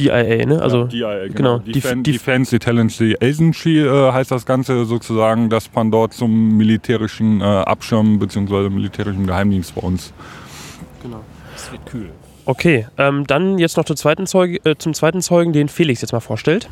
DIA, 0.00 0.46
ne? 0.46 0.60
Also, 0.60 0.88
ja, 0.90 1.10
DIA, 1.14 1.28
genau. 1.28 1.58
genau. 1.58 1.58
Defen 1.58 2.02
Defense 2.02 2.56
Intelligence 2.56 3.00
Agency 3.20 3.78
äh, 3.78 4.12
heißt 4.12 4.30
das 4.30 4.46
Ganze 4.46 4.84
sozusagen, 4.84 5.50
dass 5.50 5.70
man 5.74 5.90
dort 5.90 6.14
zum 6.14 6.56
militärischen 6.56 7.40
äh, 7.40 7.44
Abschirmen 7.44 8.18
bzw. 8.18 8.68
militärischen 8.68 9.26
Geheimdienst 9.26 9.74
bei 9.74 9.82
uns. 9.82 10.12
Genau. 11.02 11.20
Es 11.54 11.70
wird 11.70 11.86
kühl. 11.86 12.10
Okay, 12.46 12.86
ähm, 12.98 13.26
dann 13.26 13.58
jetzt 13.58 13.76
noch 13.76 13.84
zweiten 13.84 14.26
Zeuge, 14.26 14.58
äh, 14.64 14.74
zum 14.76 14.94
zweiten 14.94 15.20
Zeugen, 15.20 15.52
den 15.52 15.68
Felix 15.68 16.00
jetzt 16.00 16.12
mal 16.12 16.20
vorstellt. 16.20 16.68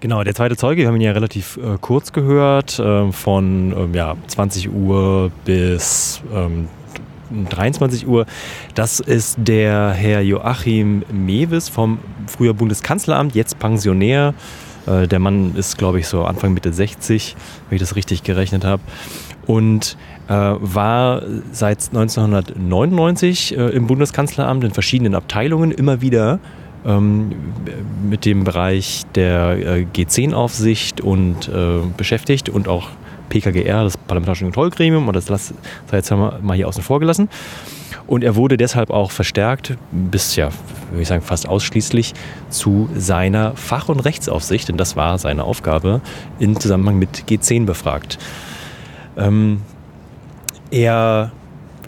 Genau, 0.00 0.24
der 0.24 0.34
zweite 0.34 0.56
Zeuge, 0.56 0.80
wir 0.80 0.88
haben 0.88 0.96
ihn 0.96 1.02
ja 1.02 1.12
relativ 1.12 1.58
äh, 1.58 1.76
kurz 1.78 2.12
gehört, 2.12 2.78
äh, 2.78 3.12
von 3.12 3.74
ähm, 3.76 3.94
ja, 3.94 4.16
20 4.28 4.72
Uhr 4.72 5.30
bis 5.44 6.22
ähm, 6.34 6.68
23 7.48 8.06
Uhr. 8.06 8.26
Das 8.74 9.00
ist 9.00 9.36
der 9.38 9.90
Herr 9.90 10.20
Joachim 10.22 11.04
Mewes 11.12 11.68
vom 11.68 11.98
früher 12.26 12.54
Bundeskanzleramt, 12.54 13.34
jetzt 13.34 13.58
Pensionär. 13.58 14.34
Äh, 14.86 15.08
der 15.08 15.18
Mann 15.18 15.54
ist, 15.56 15.78
glaube 15.78 16.00
ich, 16.00 16.08
so 16.08 16.24
Anfang 16.24 16.54
Mitte 16.54 16.72
60, 16.72 17.36
wenn 17.68 17.76
ich 17.76 17.80
das 17.80 17.96
richtig 17.96 18.22
gerechnet 18.22 18.64
habe. 18.64 18.82
Und 19.46 19.96
äh, 20.28 20.32
war 20.32 21.22
seit 21.52 21.88
1999 21.88 23.56
äh, 23.56 23.68
im 23.70 23.86
Bundeskanzleramt 23.86 24.64
in 24.64 24.70
verschiedenen 24.72 25.14
Abteilungen 25.14 25.72
immer 25.72 26.00
wieder 26.00 26.38
ähm, 26.86 27.32
mit 28.08 28.24
dem 28.24 28.44
Bereich 28.44 29.02
der 29.14 29.58
äh, 29.58 29.86
G10-Aufsicht 29.92 31.00
und 31.00 31.48
äh, 31.48 31.80
beschäftigt 31.96 32.48
und 32.48 32.68
auch 32.68 32.88
PKGR, 33.30 33.84
das 33.84 33.96
Parlamentarische 33.96 34.44
Kontrollgremium, 34.44 35.08
und 35.08 35.16
das 35.16 35.26
sei 35.26 35.96
jetzt 35.96 36.10
mal 36.10 36.54
hier 36.54 36.68
außen 36.68 36.82
vor 36.82 37.00
gelassen. 37.00 37.30
Und 38.06 38.24
er 38.24 38.36
wurde 38.36 38.56
deshalb 38.56 38.90
auch 38.90 39.10
verstärkt, 39.10 39.76
bis 39.92 40.36
ja, 40.36 40.50
würde 40.90 41.02
ich 41.02 41.08
sagen, 41.08 41.22
fast 41.22 41.48
ausschließlich 41.48 42.12
zu 42.50 42.90
seiner 42.94 43.56
Fach- 43.56 43.88
und 43.88 44.00
Rechtsaufsicht, 44.00 44.68
denn 44.68 44.76
das 44.76 44.96
war 44.96 45.16
seine 45.18 45.44
Aufgabe, 45.44 46.00
in 46.38 46.58
Zusammenhang 46.58 46.98
mit 46.98 47.24
G10 47.28 47.66
befragt. 47.66 48.18
Ähm, 49.16 49.62
er 50.70 51.32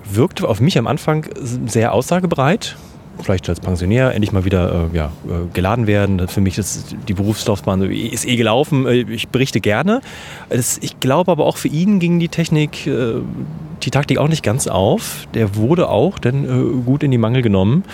wirkte 0.05 0.49
auf 0.49 0.61
mich 0.61 0.79
am 0.79 0.87
Anfang 0.87 1.27
sehr 1.41 1.93
aussagebereit, 1.93 2.77
vielleicht 3.23 3.49
als 3.49 3.61
Pensionär 3.61 4.13
endlich 4.13 4.33
mal 4.33 4.45
wieder 4.45 4.89
äh, 4.93 4.97
ja, 4.97 5.07
äh, 5.27 5.53
geladen 5.53 5.87
werden. 5.87 6.29
Für 6.29 6.41
mich 6.41 6.59
ist 6.59 6.97
die 7.09 7.15
Berufslaufbahn 7.15 7.83
ist 7.91 8.27
eh 8.27 8.37
gelaufen. 8.37 8.87
Äh, 8.87 9.05
ich 9.13 9.29
berichte 9.29 9.61
gerne. 9.61 10.01
Das, 10.49 10.79
ich 10.79 11.01
glaube 11.01 11.31
aber 11.31 11.47
auch 11.47 11.57
für 11.57 11.69
ihn 11.69 11.99
ging 11.99 12.19
die 12.19 12.29
Technik, 12.29 12.87
äh, 12.87 13.15
die 13.83 13.91
Taktik 13.91 14.19
auch 14.19 14.29
nicht 14.29 14.43
ganz 14.43 14.67
auf. 14.67 15.27
Der 15.35 15.57
wurde 15.57 15.89
auch 15.89 16.19
dann 16.19 16.45
äh, 16.45 16.83
gut 16.85 17.03
in 17.03 17.11
die 17.11 17.19
Mangel 17.19 17.43
genommen. 17.43 17.85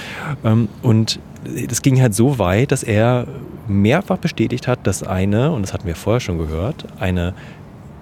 Ähm, 0.44 0.68
und 0.82 1.20
das 1.68 1.82
ging 1.82 2.00
halt 2.00 2.14
so 2.14 2.38
weit, 2.38 2.72
dass 2.72 2.82
er 2.82 3.26
mehrfach 3.68 4.18
bestätigt 4.18 4.66
hat, 4.66 4.86
dass 4.86 5.02
eine, 5.02 5.52
und 5.52 5.62
das 5.62 5.72
hatten 5.72 5.86
wir 5.86 5.94
vorher 5.94 6.20
schon 6.20 6.38
gehört, 6.38 6.86
eine 6.98 7.34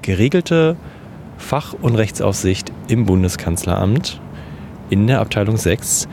geregelte 0.02 0.76
Fach- 1.38 1.74
und 1.80 1.96
Rechtsaufsicht 1.96 2.72
im 2.88 3.04
Bundeskanzleramt 3.04 4.20
in 4.90 5.06
der 5.06 5.20
Abteilung 5.20 5.56
6 5.56 6.08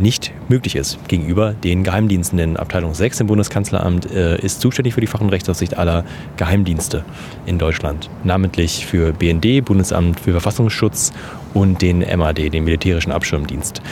nicht 0.00 0.32
möglich 0.48 0.76
ist 0.76 0.98
gegenüber 1.08 1.52
den 1.52 1.84
Geheimdiensten. 1.84 2.38
Denn 2.38 2.56
Abteilung 2.56 2.94
6 2.94 3.20
im 3.20 3.26
Bundeskanzleramt 3.26 4.10
äh, 4.10 4.40
ist 4.40 4.60
zuständig 4.60 4.94
für 4.94 5.00
die 5.00 5.06
Fach- 5.06 5.20
und 5.20 5.28
Rechtsaufsicht 5.28 5.76
aller 5.76 6.04
Geheimdienste 6.36 7.04
in 7.46 7.58
Deutschland. 7.58 8.10
Namentlich 8.24 8.86
für 8.86 9.12
BND, 9.12 9.64
Bundesamt 9.64 10.20
für 10.20 10.32
Verfassungsschutz 10.32 11.12
und 11.54 11.82
den 11.82 11.98
MAD, 12.00 12.52
den 12.52 12.64
Militärischen 12.64 13.12
Abschirmdienst. 13.12 13.82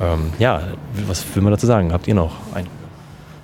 Ähm, 0.00 0.32
ja, 0.38 0.62
was 1.06 1.24
will 1.34 1.42
man 1.42 1.52
dazu 1.52 1.66
sagen? 1.66 1.92
Habt 1.92 2.06
ihr 2.08 2.14
noch 2.14 2.32
ein? 2.54 2.66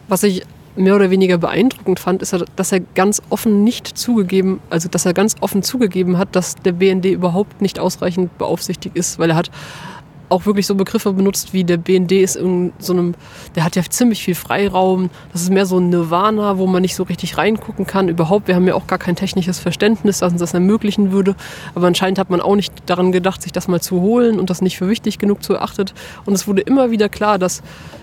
Was 0.08 0.22
ich 0.22 0.42
mehr 0.76 0.96
oder 0.96 1.10
weniger 1.10 1.38
beeindruckend 1.38 2.00
fand, 2.00 2.22
ist, 2.22 2.36
dass 2.56 2.72
er 2.72 2.80
ganz 2.80 3.22
offen 3.30 3.64
nicht 3.64 3.86
zugegeben, 3.86 4.60
also 4.70 4.88
dass 4.88 5.06
er 5.06 5.12
ganz 5.12 5.36
offen 5.40 5.62
zugegeben 5.62 6.18
hat, 6.18 6.34
dass 6.34 6.56
der 6.56 6.72
BND 6.72 7.06
überhaupt 7.06 7.60
nicht 7.60 7.78
ausreichend 7.78 8.36
beaufsichtigt 8.38 8.96
ist, 8.96 9.18
weil 9.18 9.30
er 9.30 9.36
hat 9.36 9.50
auch 10.32 10.46
wirklich 10.46 10.66
so 10.66 10.74
Begriffe 10.74 11.12
benutzt 11.12 11.52
wie 11.52 11.62
der 11.62 11.76
BND 11.76 12.12
ist 12.12 12.36
in 12.36 12.72
so 12.78 12.92
einem, 12.92 13.14
der 13.54 13.64
hat 13.64 13.76
ja 13.76 13.82
ziemlich 13.82 14.24
viel 14.24 14.34
Freiraum. 14.34 15.10
Das 15.32 15.42
ist 15.42 15.50
mehr 15.50 15.66
so 15.66 15.78
ein 15.78 15.90
Nirvana, 15.90 16.58
wo 16.58 16.66
man 16.66 16.82
nicht 16.82 16.96
so 16.96 17.02
richtig 17.04 17.38
reingucken 17.38 17.86
kann. 17.86 18.08
Überhaupt, 18.08 18.48
wir 18.48 18.56
haben 18.56 18.66
ja 18.66 18.74
auch 18.74 18.86
gar 18.86 18.98
kein 18.98 19.14
technisches 19.14 19.58
Verständnis, 19.58 20.18
das 20.18 20.32
uns 20.32 20.40
das 20.40 20.54
ermöglichen 20.54 21.12
würde. 21.12 21.36
Aber 21.74 21.86
anscheinend 21.86 22.18
hat 22.18 22.30
man 22.30 22.40
auch 22.40 22.56
nicht 22.56 22.72
daran 22.86 23.12
gedacht, 23.12 23.42
sich 23.42 23.52
das 23.52 23.68
mal 23.68 23.80
zu 23.80 24.00
holen 24.00 24.40
und 24.40 24.50
das 24.50 24.62
nicht 24.62 24.78
für 24.78 24.88
wichtig 24.88 25.18
genug 25.18 25.42
zu 25.42 25.54
erachtet. 25.54 25.94
Und 26.24 26.32
es 26.32 26.48
wurde 26.48 26.62
immer 26.62 26.90
wieder 26.90 27.08
klar, 27.08 27.38
dass 27.38 27.62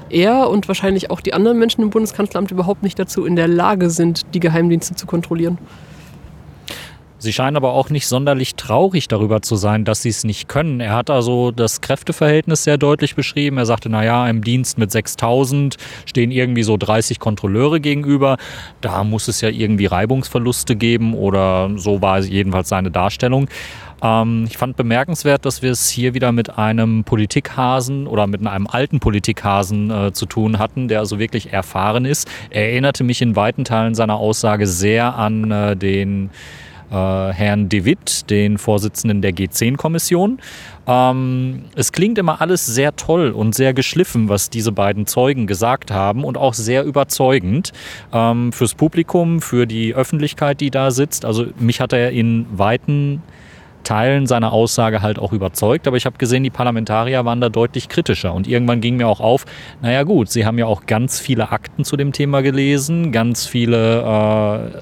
er 0.09 0.49
und 0.49 0.67
wahrscheinlich 0.67 1.11
auch 1.11 1.21
die 1.21 1.33
anderen 1.33 1.57
Menschen 1.57 1.81
im 1.81 1.89
Bundeskanzleramt 1.89 2.51
überhaupt 2.51 2.83
nicht 2.83 2.97
dazu 2.99 3.25
in 3.25 3.35
der 3.35 3.47
Lage 3.47 3.89
sind, 3.89 4.33
die 4.33 4.39
Geheimdienste 4.39 4.95
zu 4.95 5.05
kontrollieren. 5.05 5.57
Sie 7.21 7.33
scheinen 7.33 7.57
aber 7.57 7.73
auch 7.73 7.89
nicht 7.89 8.07
sonderlich 8.07 8.55
traurig 8.55 9.09
darüber 9.09 9.41
zu 9.41 9.57
sein, 9.57 9.83
dass 9.83 10.01
sie 10.01 10.09
es 10.09 10.23
nicht 10.23 10.47
können. 10.47 10.79
Er 10.79 10.93
hat 10.93 11.09
also 11.09 11.51
das 11.51 11.81
Kräfteverhältnis 11.81 12.63
sehr 12.63 12.77
deutlich 12.77 13.15
beschrieben. 13.15 13.57
Er 13.57 13.65
sagte, 13.65 13.89
na 13.89 14.05
ja, 14.05 14.27
im 14.29 14.41
Dienst 14.41 14.77
mit 14.77 14.89
6000 14.89 15.75
stehen 16.05 16.31
irgendwie 16.31 16.63
so 16.63 16.77
30 16.77 17.19
Kontrolleure 17.19 17.81
gegenüber. 17.81 18.37
Da 18.79 19.03
muss 19.03 19.27
es 19.27 19.41
ja 19.41 19.49
irgendwie 19.49 19.85
Reibungsverluste 19.85 20.77
geben 20.77 21.13
oder 21.13 21.69
so 21.75 22.01
war 22.01 22.19
jedenfalls 22.19 22.69
seine 22.69 22.89
Darstellung. 22.89 23.49
Ähm, 24.01 24.45
ich 24.47 24.57
fand 24.57 24.77
bemerkenswert, 24.77 25.45
dass 25.45 25.61
wir 25.61 25.71
es 25.71 25.89
hier 25.89 26.13
wieder 26.13 26.31
mit 26.31 26.57
einem 26.57 27.03
Politikhasen 27.03 28.07
oder 28.07 28.27
mit 28.27 28.45
einem 28.47 28.67
alten 28.67 29.01
Politikhasen 29.01 29.91
äh, 29.91 30.13
zu 30.13 30.25
tun 30.25 30.57
hatten, 30.57 30.87
der 30.87 30.99
also 30.99 31.19
wirklich 31.19 31.51
erfahren 31.51 32.05
ist. 32.05 32.29
Er 32.49 32.69
erinnerte 32.69 33.03
mich 33.03 33.21
in 33.21 33.35
weiten 33.35 33.65
Teilen 33.65 33.95
seiner 33.95 34.15
Aussage 34.15 34.67
sehr 34.67 35.15
an 35.15 35.51
äh, 35.51 35.75
den 35.75 36.29
Herrn 36.95 37.69
De 37.69 37.85
Witt, 37.85 38.29
den 38.29 38.57
Vorsitzenden 38.57 39.21
der 39.21 39.31
G10-Kommission. 39.31 40.39
Ähm, 40.87 41.65
es 41.75 41.91
klingt 41.91 42.17
immer 42.17 42.41
alles 42.41 42.65
sehr 42.65 42.95
toll 42.95 43.31
und 43.31 43.53
sehr 43.53 43.73
geschliffen, 43.73 44.27
was 44.29 44.49
diese 44.49 44.71
beiden 44.71 45.05
Zeugen 45.05 45.45
gesagt 45.45 45.91
haben 45.91 46.23
und 46.23 46.37
auch 46.37 46.53
sehr 46.53 46.83
überzeugend 46.83 47.71
ähm, 48.11 48.51
fürs 48.51 48.73
Publikum, 48.73 49.41
für 49.41 49.67
die 49.67 49.93
Öffentlichkeit, 49.93 50.61
die 50.61 50.71
da 50.71 50.91
sitzt. 50.91 51.25
Also 51.25 51.47
mich 51.59 51.79
hat 51.79 51.93
er 51.93 52.11
in 52.11 52.45
weiten 52.51 53.21
Teilen 53.83 54.27
seiner 54.27 54.51
Aussage 54.51 55.01
halt 55.01 55.19
auch 55.19 55.33
überzeugt, 55.33 55.87
aber 55.87 55.97
ich 55.97 56.05
habe 56.05 56.17
gesehen, 56.17 56.43
die 56.43 56.49
Parlamentarier 56.49 57.25
waren 57.25 57.41
da 57.41 57.49
deutlich 57.49 57.87
kritischer 57.87 58.33
und 58.33 58.47
irgendwann 58.47 58.81
ging 58.81 58.97
mir 58.97 59.07
auch 59.07 59.19
auf, 59.19 59.45
naja 59.81 60.03
gut, 60.03 60.29
sie 60.29 60.45
haben 60.45 60.57
ja 60.57 60.65
auch 60.65 60.85
ganz 60.85 61.19
viele 61.19 61.51
Akten 61.51 61.85
zu 61.85 61.97
dem 61.97 62.11
Thema 62.11 62.41
gelesen, 62.41 63.11
ganz 63.11 63.45
viele 63.45 64.01
äh, 64.75 64.81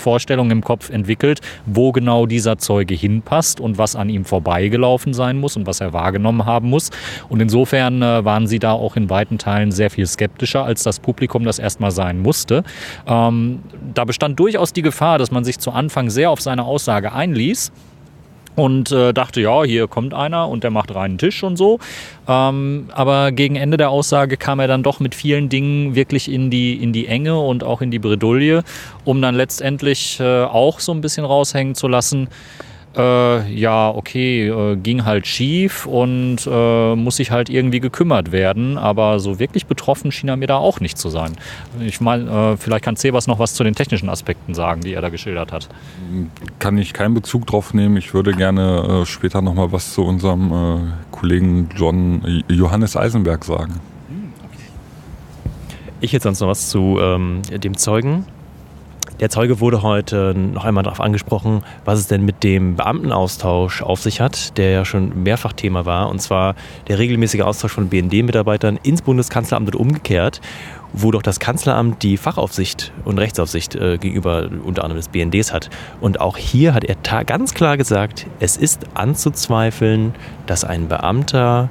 Vorstellung 0.00 0.50
im 0.50 0.62
Kopf 0.64 0.90
entwickelt, 0.90 1.40
wo 1.66 1.92
genau 1.92 2.26
dieser 2.26 2.58
Zeuge 2.58 2.94
hinpasst 2.94 3.60
und 3.60 3.78
was 3.78 3.94
an 3.94 4.08
ihm 4.08 4.24
vorbeigelaufen 4.24 5.14
sein 5.14 5.38
muss 5.38 5.56
und 5.56 5.66
was 5.66 5.80
er 5.80 5.92
wahrgenommen 5.92 6.44
haben 6.46 6.68
muss. 6.68 6.90
Und 7.28 7.40
insofern 7.40 8.02
äh, 8.02 8.24
waren 8.24 8.46
sie 8.46 8.58
da 8.58 8.72
auch 8.72 8.96
in 8.96 9.08
weiten 9.08 9.38
Teilen 9.38 9.70
sehr 9.70 9.90
viel 9.90 10.06
skeptischer, 10.06 10.64
als 10.64 10.82
das 10.82 10.98
Publikum 10.98 11.44
das 11.44 11.58
erstmal 11.58 11.90
sein 11.92 12.18
musste. 12.18 12.64
Ähm, 13.06 13.60
da 13.94 14.04
bestand 14.04 14.40
durchaus 14.40 14.72
die 14.72 14.82
Gefahr, 14.82 15.18
dass 15.18 15.30
man 15.30 15.44
sich 15.44 15.58
zu 15.58 15.70
Anfang 15.70 16.10
sehr 16.10 16.30
auf 16.30 16.40
seine 16.40 16.64
Aussage 16.64 17.12
einließ 17.12 17.70
und 18.60 18.92
äh, 18.92 19.14
dachte, 19.14 19.40
ja, 19.40 19.64
hier 19.64 19.88
kommt 19.88 20.12
einer 20.12 20.48
und 20.48 20.64
der 20.64 20.70
macht 20.70 20.94
reinen 20.94 21.16
Tisch 21.16 21.42
und 21.42 21.56
so. 21.56 21.78
Ähm, 22.28 22.88
aber 22.92 23.32
gegen 23.32 23.56
Ende 23.56 23.78
der 23.78 23.90
Aussage 23.90 24.36
kam 24.36 24.60
er 24.60 24.68
dann 24.68 24.82
doch 24.82 25.00
mit 25.00 25.14
vielen 25.14 25.48
Dingen 25.48 25.94
wirklich 25.94 26.30
in 26.30 26.50
die, 26.50 26.74
in 26.74 26.92
die 26.92 27.06
Enge 27.06 27.38
und 27.40 27.64
auch 27.64 27.80
in 27.80 27.90
die 27.90 27.98
Bredouille, 27.98 28.62
um 29.04 29.22
dann 29.22 29.34
letztendlich 29.34 30.20
äh, 30.20 30.44
auch 30.44 30.78
so 30.78 30.92
ein 30.92 31.00
bisschen 31.00 31.24
raushängen 31.24 31.74
zu 31.74 31.88
lassen 31.88 32.28
äh, 32.96 33.52
ja, 33.52 33.88
okay, 33.88 34.48
äh, 34.48 34.76
ging 34.76 35.04
halt 35.04 35.26
schief 35.26 35.86
und 35.86 36.38
äh, 36.50 36.94
muss 36.96 37.16
sich 37.16 37.30
halt 37.30 37.48
irgendwie 37.48 37.80
gekümmert 37.80 38.32
werden. 38.32 38.78
Aber 38.78 39.20
so 39.20 39.38
wirklich 39.38 39.66
betroffen 39.66 40.10
schien 40.10 40.28
er 40.28 40.36
mir 40.36 40.46
da 40.46 40.56
auch 40.56 40.80
nicht 40.80 40.98
zu 40.98 41.08
sein. 41.08 41.36
Ich 41.80 42.00
meine, 42.00 42.30
äh, 42.30 42.56
vielleicht 42.56 42.84
kann 42.84 42.96
Sebas 42.96 43.26
noch 43.26 43.38
was 43.38 43.54
zu 43.54 43.62
den 43.62 43.74
technischen 43.74 44.08
Aspekten 44.08 44.54
sagen, 44.54 44.80
die 44.80 44.94
er 44.94 45.02
da 45.02 45.08
geschildert 45.08 45.52
hat. 45.52 45.68
Kann 46.58 46.78
ich 46.78 46.92
keinen 46.92 47.14
Bezug 47.14 47.46
drauf 47.46 47.74
nehmen. 47.74 47.96
Ich 47.96 48.12
würde 48.12 48.32
gerne 48.32 49.02
äh, 49.02 49.06
später 49.06 49.40
noch 49.40 49.54
mal 49.54 49.70
was 49.70 49.94
zu 49.94 50.04
unserem 50.04 50.52
äh, 50.52 50.92
Kollegen 51.12 51.68
John 51.76 52.42
Johannes 52.48 52.96
Eisenberg 52.96 53.44
sagen. 53.44 53.80
Ich 56.00 56.12
hätte 56.12 56.24
sonst 56.24 56.40
noch 56.40 56.48
was 56.48 56.70
zu 56.70 56.98
ähm, 57.00 57.42
dem 57.50 57.76
Zeugen. 57.76 58.24
Der 59.20 59.28
Zeuge 59.28 59.60
wurde 59.60 59.82
heute 59.82 60.34
noch 60.34 60.64
einmal 60.64 60.82
darauf 60.82 61.00
angesprochen, 61.00 61.62
was 61.84 61.98
es 61.98 62.06
denn 62.06 62.24
mit 62.24 62.42
dem 62.42 62.76
Beamtenaustausch 62.76 63.82
auf 63.82 64.00
sich 64.00 64.18
hat, 64.18 64.56
der 64.56 64.70
ja 64.70 64.84
schon 64.86 65.22
mehrfach 65.22 65.52
Thema 65.52 65.84
war, 65.84 66.08
und 66.08 66.22
zwar 66.22 66.54
der 66.88 66.98
regelmäßige 66.98 67.42
Austausch 67.42 67.72
von 67.72 67.90
BND-Mitarbeitern 67.90 68.78
ins 68.82 69.02
Bundeskanzleramt 69.02 69.74
und 69.74 69.78
umgekehrt, 69.78 70.40
wo 70.94 71.10
doch 71.10 71.20
das 71.20 71.38
Kanzleramt 71.38 72.02
die 72.02 72.16
Fachaufsicht 72.16 72.92
und 73.04 73.18
Rechtsaufsicht 73.18 73.74
äh, 73.74 73.98
gegenüber 73.98 74.48
unter 74.64 74.84
anderem 74.84 74.98
des 74.98 75.08
BNDs 75.08 75.52
hat. 75.52 75.68
Und 76.00 76.18
auch 76.18 76.38
hier 76.38 76.72
hat 76.72 76.84
er 76.84 76.96
ganz 77.24 77.52
klar 77.52 77.76
gesagt, 77.76 78.26
es 78.40 78.56
ist 78.56 78.86
anzuzweifeln, 78.94 80.14
dass 80.46 80.64
ein 80.64 80.88
Beamter 80.88 81.68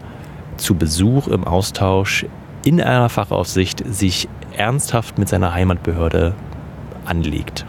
zu 0.58 0.76
Besuch 0.76 1.28
im 1.28 1.46
Austausch 1.46 2.28
in 2.64 2.80
einer 2.80 3.10
Fachaufsicht 3.10 3.84
sich 3.92 4.30
ernsthaft 4.56 5.18
mit 5.18 5.30
seiner 5.30 5.54
Heimatbehörde 5.54 6.36
anlegt. 7.10 7.66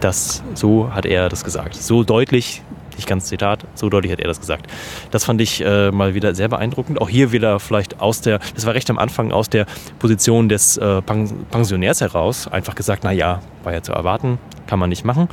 Das, 0.00 0.42
so 0.54 0.92
hat 0.92 1.04
er 1.04 1.28
das 1.28 1.44
gesagt. 1.44 1.74
So 1.74 2.02
deutlich, 2.04 2.62
nicht 2.96 3.08
ganz 3.08 3.26
Zitat, 3.26 3.66
so 3.74 3.88
deutlich 3.88 4.12
hat 4.12 4.20
er 4.20 4.28
das 4.28 4.40
gesagt. 4.40 4.66
Das 5.10 5.24
fand 5.24 5.40
ich 5.40 5.64
äh, 5.64 5.90
mal 5.90 6.14
wieder 6.14 6.34
sehr 6.34 6.48
beeindruckend. 6.48 7.00
Auch 7.00 7.08
hier 7.08 7.32
wieder 7.32 7.60
vielleicht 7.60 8.00
aus 8.00 8.20
der, 8.22 8.40
das 8.54 8.66
war 8.66 8.74
recht 8.74 8.88
am 8.90 8.98
Anfang 8.98 9.30
aus 9.30 9.50
der 9.50 9.66
Position 9.98 10.48
des 10.48 10.78
äh, 10.78 11.02
Pensionärs 11.02 12.00
heraus, 12.00 12.48
einfach 12.48 12.74
gesagt, 12.74 13.04
na 13.04 13.12
ja, 13.12 13.40
war 13.62 13.72
ja 13.72 13.82
zu 13.82 13.92
erwarten, 13.92 14.38
kann 14.66 14.78
man 14.78 14.88
nicht 14.88 15.04
machen. 15.04 15.28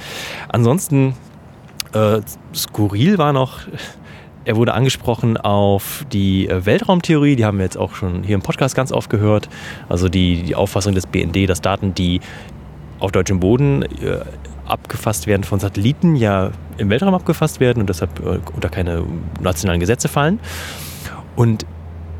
Ansonsten, 0.49 1.15
äh, 1.93 2.19
skurril 2.53 3.17
war 3.17 3.31
noch, 3.31 3.61
er 4.47 4.55
wurde 4.55 4.73
angesprochen 4.73 5.35
auf 5.35 6.05
die 6.13 6.47
äh, 6.47 6.65
Weltraumtheorie, 6.65 7.35
die 7.35 7.43
haben 7.43 7.57
wir 7.57 7.65
jetzt 7.65 7.77
auch 7.77 7.95
schon 7.95 8.23
hier 8.23 8.35
im 8.35 8.41
Podcast 8.41 8.75
ganz 8.75 8.93
oft 8.93 9.09
gehört. 9.09 9.49
Also 9.89 10.07
die, 10.07 10.43
die 10.43 10.55
Auffassung 10.55 10.95
des 10.95 11.05
BND, 11.05 11.49
dass 11.49 11.59
Daten, 11.59 11.93
die 11.93 12.21
auf 12.99 13.11
deutschem 13.11 13.39
Boden 13.39 13.83
äh, 13.83 14.19
abgefasst 14.65 15.27
werden 15.27 15.43
von 15.43 15.59
Satelliten, 15.59 16.15
ja 16.15 16.51
im 16.77 16.89
Weltraum 16.89 17.13
abgefasst 17.13 17.59
werden 17.59 17.81
und 17.81 17.89
deshalb 17.89 18.19
äh, 18.19 18.39
unter 18.53 18.69
keine 18.69 19.03
nationalen 19.41 19.79
Gesetze 19.79 20.07
fallen. 20.07 20.39
Und 21.35 21.65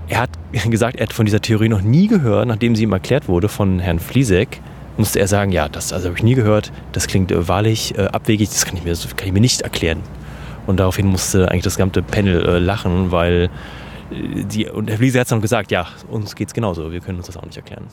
er 0.08 0.22
hat 0.22 0.30
gesagt, 0.70 0.98
er 0.98 1.04
hat 1.04 1.14
von 1.14 1.26
dieser 1.26 1.42
Theorie 1.42 1.70
noch 1.70 1.82
nie 1.82 2.08
gehört, 2.08 2.48
nachdem 2.48 2.76
sie 2.76 2.84
ihm 2.84 2.94
erklärt 2.94 3.28
wurde 3.28 3.50
von 3.50 3.80
Herrn 3.80 4.00
Fliesek, 4.00 4.62
musste 4.98 5.20
er 5.20 5.28
sagen, 5.28 5.52
ja, 5.52 5.70
das 5.70 5.94
also 5.94 6.08
habe 6.08 6.18
ich 6.18 6.24
nie 6.24 6.34
gehört, 6.34 6.72
das 6.92 7.08
klingt 7.08 7.32
äh, 7.32 7.48
wahrlich 7.48 7.98
abwegig, 8.00 8.50
das 8.50 8.66
kann 8.66 8.78
ich, 8.78 8.84
mir, 8.84 8.90
das 8.90 9.16
kann 9.16 9.28
ich 9.28 9.34
mir 9.34 9.42
nicht 9.42 9.62
erklären. 9.62 10.02
Und 10.66 10.80
daraufhin 10.80 11.08
musste 11.08 11.50
eigentlich 11.50 11.64
das 11.64 11.76
gesamte 11.76 12.02
Panel 12.02 12.46
äh, 12.46 12.60
lachen, 12.60 13.12
weil 13.12 13.50
die, 14.12 14.68
und 14.68 14.90
Herr 14.90 14.98
Fliesek 14.98 15.22
hat 15.22 15.32
dann 15.32 15.42
gesagt, 15.42 15.72
ja, 15.72 15.88
uns 16.10 16.36
geht 16.36 16.48
es 16.48 16.54
genauso, 16.54 16.92
wir 16.92 17.00
können 17.02 17.18
uns 17.18 17.28
das 17.28 17.38
auch 17.38 17.46
nicht 17.46 17.58
erklären. 17.58 17.88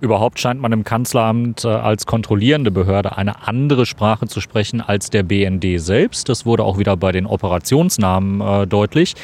Überhaupt 0.00 0.40
scheint 0.40 0.60
man 0.60 0.72
im 0.72 0.82
Kanzleramt 0.82 1.64
äh, 1.64 1.68
als 1.68 2.06
kontrollierende 2.06 2.70
Behörde 2.70 3.18
eine 3.18 3.46
andere 3.46 3.84
Sprache 3.84 4.26
zu 4.26 4.40
sprechen 4.40 4.80
als 4.80 5.10
der 5.10 5.22
BND 5.22 5.78
selbst. 5.78 6.30
Das 6.30 6.46
wurde 6.46 6.64
auch 6.64 6.78
wieder 6.78 6.96
bei 6.96 7.12
den 7.12 7.26
Operationsnamen 7.26 8.40
äh, 8.40 8.66
deutlich. 8.66 9.14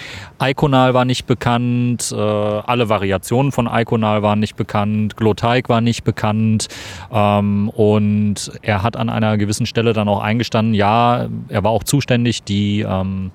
Iconal 0.40 0.92
war 0.92 1.06
nicht 1.06 1.26
bekannt, 1.26 2.12
äh, 2.12 2.16
alle 2.16 2.90
Variationen 2.90 3.52
von 3.52 3.66
Iconal 3.72 4.22
waren 4.22 4.38
nicht 4.38 4.56
bekannt, 4.56 5.16
Gloteig 5.16 5.70
war 5.70 5.80
nicht 5.80 6.04
bekannt 6.04 6.68
ähm, 7.10 7.70
und 7.70 8.52
er 8.60 8.82
hat 8.82 8.98
an 8.98 9.08
einer 9.08 9.38
gewissen 9.38 9.64
Stelle 9.64 9.94
dann 9.94 10.08
auch 10.08 10.20
eingestanden, 10.20 10.74
ja, 10.74 11.28
er 11.48 11.64
war 11.64 11.70
auch 11.70 11.84
zuständig, 11.84 12.42
die 12.42 12.82
ähm, 12.82 13.30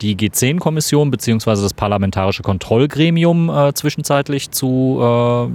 die 0.00 0.16
G10-Kommission 0.16 1.10
bzw. 1.10 1.62
das 1.62 1.74
Parlamentarische 1.74 2.42
Kontrollgremium 2.42 3.50
äh, 3.50 3.72
zwischenzeitlich 3.74 4.50
zu 4.50 4.98
äh, 5.00 5.48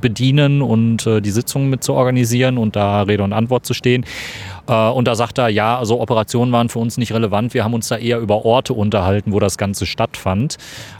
bedienen 0.00 0.62
und 0.62 1.06
äh, 1.06 1.20
die 1.20 1.30
Sitzungen 1.30 1.70
mit 1.70 1.82
zu 1.82 1.94
organisieren 1.94 2.58
und 2.58 2.76
da 2.76 3.02
Rede 3.02 3.22
und 3.22 3.32
Antwort 3.32 3.66
zu 3.66 3.74
stehen. 3.74 4.04
Äh, 4.68 4.90
und 4.90 5.08
da 5.08 5.14
sagt 5.14 5.38
er, 5.38 5.48
ja, 5.48 5.78
also 5.78 6.00
Operationen 6.00 6.52
waren 6.52 6.68
für 6.68 6.78
uns 6.78 6.98
nicht 6.98 7.12
relevant. 7.12 7.54
Wir 7.54 7.64
haben 7.64 7.74
uns 7.74 7.88
da 7.88 7.96
eher 7.96 8.18
über 8.18 8.44
Orte 8.44 8.74
unterhalten, 8.74 9.32
wo 9.32 9.40
das 9.40 9.58
Ganze 9.58 9.86
stattfand. 9.86 10.58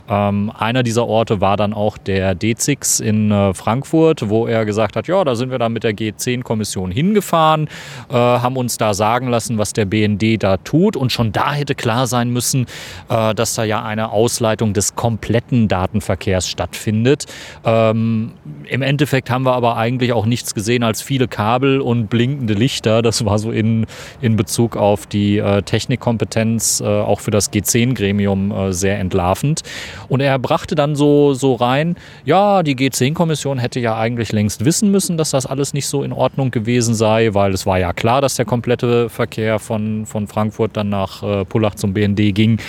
Ähm, 0.09 0.51
einer 0.57 0.83
dieser 0.83 1.07
Orte 1.07 1.39
war 1.39 1.55
dann 1.55 1.73
auch 1.73 1.97
der 1.97 2.37
D6 2.37 3.01
in 3.01 3.31
äh, 3.31 3.53
Frankfurt, 3.53 4.29
wo 4.29 4.47
er 4.47 4.65
gesagt 4.65 4.95
hat, 4.95 5.07
ja, 5.07 5.23
da 5.23 5.35
sind 5.35 5.49
wir 5.49 5.59
dann 5.59 5.71
mit 5.71 5.83
der 5.83 5.93
G10-Kommission 5.93 6.91
hingefahren, 6.91 7.67
äh, 8.09 8.13
haben 8.13 8.57
uns 8.57 8.77
da 8.77 8.93
sagen 8.93 9.29
lassen, 9.29 9.57
was 9.57 9.71
der 9.73 9.85
BND 9.85 10.43
da 10.43 10.57
tut. 10.57 10.97
Und 10.97 11.11
schon 11.11 11.31
da 11.31 11.53
hätte 11.53 11.75
klar 11.75 12.07
sein 12.07 12.29
müssen, 12.29 12.65
äh, 13.09 13.33
dass 13.33 13.55
da 13.55 13.63
ja 13.63 13.83
eine 13.83 14.11
Ausleitung 14.11 14.73
des 14.73 14.95
kompletten 14.95 15.67
Datenverkehrs 15.69 16.49
stattfindet. 16.49 17.25
Ähm, 17.63 18.33
Im 18.65 18.81
Endeffekt 18.81 19.29
haben 19.29 19.43
wir 19.45 19.53
aber 19.53 19.77
eigentlich 19.77 20.11
auch 20.11 20.25
nichts 20.25 20.53
gesehen 20.53 20.83
als 20.83 21.01
viele 21.01 21.27
Kabel 21.27 21.79
und 21.79 22.07
blinkende 22.07 22.53
Lichter. 22.53 23.01
Das 23.01 23.23
war 23.23 23.39
so 23.39 23.52
in, 23.53 23.85
in 24.21 24.35
Bezug 24.35 24.75
auf 24.75 25.05
die 25.05 25.37
äh, 25.37 25.61
Technikkompetenz 25.61 26.81
äh, 26.81 26.85
auch 26.85 27.19
für 27.19 27.31
das 27.31 27.51
G10-Gremium 27.51 28.51
äh, 28.51 28.73
sehr 28.73 28.99
entlarvend. 28.99 29.61
Und 30.09 30.19
er 30.19 30.37
brachte 30.39 30.75
dann 30.75 30.95
so, 30.95 31.33
so 31.33 31.55
rein, 31.55 31.95
ja, 32.25 32.63
die 32.63 32.75
G10-Kommission 32.75 33.59
hätte 33.59 33.79
ja 33.79 33.97
eigentlich 33.97 34.31
längst 34.31 34.65
wissen 34.65 34.91
müssen, 34.91 35.17
dass 35.17 35.31
das 35.31 35.45
alles 35.45 35.73
nicht 35.73 35.87
so 35.87 36.03
in 36.03 36.11
Ordnung 36.11 36.51
gewesen 36.51 36.95
sei, 36.95 37.29
weil 37.33 37.53
es 37.53 37.65
war 37.65 37.79
ja 37.79 37.93
klar, 37.93 38.21
dass 38.21 38.35
der 38.35 38.45
komplette 38.45 39.09
Verkehr 39.09 39.59
von, 39.59 40.05
von 40.05 40.27
Frankfurt 40.27 40.75
dann 40.75 40.89
nach 40.89 41.23
äh, 41.23 41.45
Pullach 41.45 41.75
zum 41.75 41.93
BND 41.93 42.33
ging. 42.33 42.59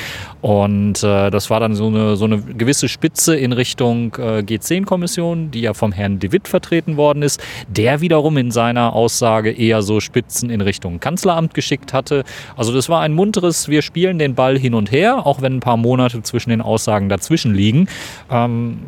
Und 0.40 1.02
äh, 1.02 1.30
das 1.30 1.48
war 1.50 1.60
dann 1.60 1.74
so 1.74 1.86
eine, 1.86 2.16
so 2.16 2.26
eine 2.26 2.38
gewisse 2.38 2.88
Spitze 2.88 3.36
in 3.36 3.52
Richtung 3.52 4.14
äh, 4.16 4.40
G10-Kommission, 4.40 5.50
die 5.50 5.62
ja 5.62 5.72
vom 5.74 5.92
Herrn 5.92 6.18
De 6.18 6.32
Witt 6.32 6.48
vertreten 6.48 6.96
worden 6.96 7.22
ist, 7.22 7.42
der 7.68 8.00
wiederum 8.00 8.36
in 8.36 8.50
seiner 8.50 8.92
Aussage 8.92 9.50
eher 9.50 9.82
so 9.82 10.00
Spitzen 10.00 10.50
in 10.50 10.60
Richtung 10.60 10.73
Kanzleramt 11.00 11.54
geschickt 11.54 11.92
hatte. 11.92 12.24
Also 12.56 12.72
das 12.72 12.88
war 12.88 13.00
ein 13.00 13.12
munteres, 13.12 13.68
wir 13.68 13.82
spielen 13.82 14.18
den 14.18 14.34
Ball 14.34 14.58
hin 14.58 14.74
und 14.74 14.90
her, 14.90 15.26
auch 15.26 15.42
wenn 15.42 15.56
ein 15.56 15.60
paar 15.60 15.76
Monate 15.76 16.22
zwischen 16.22 16.50
den 16.50 16.60
Aussagen 16.60 17.08
dazwischen 17.08 17.54
liegen. 17.54 17.88
Ähm, 18.30 18.78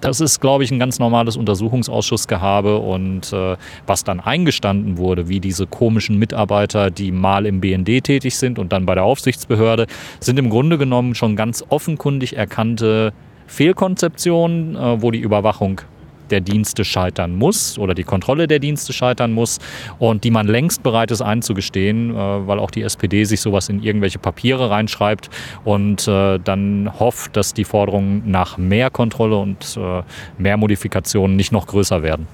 das 0.00 0.20
ist, 0.20 0.40
glaube 0.40 0.64
ich, 0.64 0.70
ein 0.70 0.78
ganz 0.78 0.98
normales 0.98 1.36
Untersuchungsausschussgehabe 1.36 2.78
und 2.78 3.32
äh, 3.32 3.56
was 3.86 4.04
dann 4.04 4.20
eingestanden 4.20 4.98
wurde, 4.98 5.28
wie 5.28 5.40
diese 5.40 5.66
komischen 5.66 6.18
Mitarbeiter, 6.18 6.90
die 6.90 7.12
mal 7.12 7.46
im 7.46 7.60
BND 7.60 8.04
tätig 8.04 8.36
sind 8.36 8.58
und 8.58 8.72
dann 8.72 8.86
bei 8.86 8.94
der 8.94 9.04
Aufsichtsbehörde, 9.04 9.86
sind 10.20 10.38
im 10.38 10.50
Grunde 10.50 10.78
genommen 10.78 11.14
schon 11.14 11.36
ganz 11.36 11.64
offenkundig 11.68 12.36
erkannte 12.36 13.12
Fehlkonzeptionen, 13.46 14.76
äh, 14.76 15.02
wo 15.02 15.10
die 15.10 15.20
Überwachung 15.20 15.80
der 16.30 16.40
Dienste 16.40 16.84
scheitern 16.84 17.36
muss 17.36 17.78
oder 17.78 17.94
die 17.94 18.04
Kontrolle 18.04 18.46
der 18.46 18.58
Dienste 18.58 18.92
scheitern 18.92 19.32
muss 19.32 19.58
und 19.98 20.24
die 20.24 20.30
man 20.30 20.46
längst 20.46 20.82
bereit 20.82 21.10
ist 21.10 21.22
einzugestehen, 21.22 22.10
äh, 22.10 22.16
weil 22.16 22.58
auch 22.58 22.70
die 22.70 22.82
SPD 22.82 23.24
sich 23.24 23.40
sowas 23.40 23.68
in 23.68 23.82
irgendwelche 23.82 24.18
Papiere 24.18 24.70
reinschreibt 24.70 25.30
und 25.64 26.06
äh, 26.08 26.38
dann 26.38 26.90
hofft, 26.98 27.36
dass 27.36 27.54
die 27.54 27.64
Forderungen 27.64 28.22
nach 28.30 28.58
mehr 28.58 28.90
Kontrolle 28.90 29.36
und 29.36 29.76
äh, 29.76 30.02
mehr 30.38 30.56
Modifikationen 30.56 31.36
nicht 31.36 31.52
noch 31.52 31.66
größer 31.66 32.02
werden. 32.02 32.26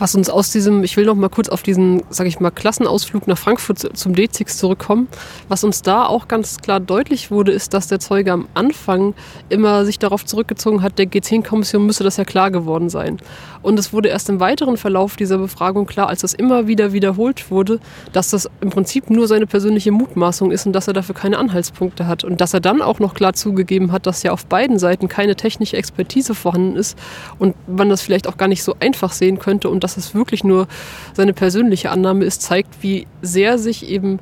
Was 0.00 0.14
uns 0.14 0.30
aus 0.30 0.50
diesem, 0.50 0.82
ich 0.82 0.96
will 0.96 1.04
noch 1.04 1.14
mal 1.14 1.28
kurz 1.28 1.50
auf 1.50 1.62
diesen, 1.62 2.02
sag 2.08 2.26
ich 2.26 2.40
mal, 2.40 2.50
Klassenausflug 2.50 3.28
nach 3.28 3.36
Frankfurt 3.36 3.96
zum 3.96 4.14
D6 4.14 4.56
zurückkommen. 4.56 5.08
Was 5.48 5.62
uns 5.62 5.82
da 5.82 6.06
auch 6.06 6.26
ganz 6.26 6.56
klar 6.56 6.80
deutlich 6.80 7.30
wurde, 7.30 7.52
ist, 7.52 7.74
dass 7.74 7.86
der 7.86 8.00
Zeuge 8.00 8.32
am 8.32 8.48
Anfang 8.54 9.12
immer 9.50 9.84
sich 9.84 9.98
darauf 9.98 10.24
zurückgezogen 10.24 10.80
hat, 10.80 10.98
der 10.98 11.04
G10-Kommission 11.04 11.84
müsse 11.84 12.02
das 12.02 12.16
ja 12.16 12.24
klar 12.24 12.50
geworden 12.50 12.88
sein. 12.88 13.18
Und 13.60 13.78
es 13.78 13.92
wurde 13.92 14.08
erst 14.08 14.30
im 14.30 14.40
weiteren 14.40 14.78
Verlauf 14.78 15.16
dieser 15.16 15.36
Befragung 15.36 15.84
klar, 15.84 16.08
als 16.08 16.22
das 16.22 16.32
immer 16.32 16.66
wieder 16.66 16.94
wiederholt 16.94 17.50
wurde, 17.50 17.78
dass 18.14 18.30
das 18.30 18.48
im 18.62 18.70
Prinzip 18.70 19.10
nur 19.10 19.28
seine 19.28 19.46
persönliche 19.46 19.92
Mutmaßung 19.92 20.50
ist 20.50 20.64
und 20.64 20.72
dass 20.72 20.88
er 20.88 20.94
dafür 20.94 21.14
keine 21.14 21.36
Anhaltspunkte 21.36 22.06
hat. 22.06 22.24
Und 22.24 22.40
dass 22.40 22.54
er 22.54 22.60
dann 22.60 22.80
auch 22.80 23.00
noch 23.00 23.12
klar 23.12 23.34
zugegeben 23.34 23.92
hat, 23.92 24.06
dass 24.06 24.22
ja 24.22 24.32
auf 24.32 24.46
beiden 24.46 24.78
Seiten 24.78 25.08
keine 25.08 25.36
technische 25.36 25.76
Expertise 25.76 26.34
vorhanden 26.34 26.76
ist 26.76 26.96
und 27.38 27.54
man 27.68 27.90
das 27.90 28.00
vielleicht 28.00 28.28
auch 28.28 28.38
gar 28.38 28.48
nicht 28.48 28.62
so 28.62 28.76
einfach 28.80 29.12
sehen 29.12 29.38
könnte 29.38 29.68
und 29.68 29.84
dass 29.84 29.89
es 29.96 30.14
wirklich 30.14 30.44
nur 30.44 30.66
seine 31.14 31.32
persönliche 31.32 31.90
Annahme 31.90 32.24
ist, 32.24 32.42
zeigt, 32.42 32.82
wie 32.82 33.06
sehr 33.22 33.58
sich 33.58 33.88
eben 33.88 34.18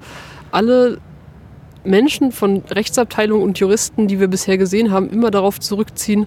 alle 0.51 0.99
Menschen 1.85 2.33
von 2.33 2.63
Rechtsabteilungen 2.71 3.43
und 3.43 3.59
Juristen, 3.59 4.09
die 4.09 4.21
wir 4.21 4.29
bisher 4.29 4.59
gesehen 4.59 4.91
haben, 4.91 5.09
immer 5.11 5.31
darauf 5.31 5.59
zurückziehen, 5.61 6.27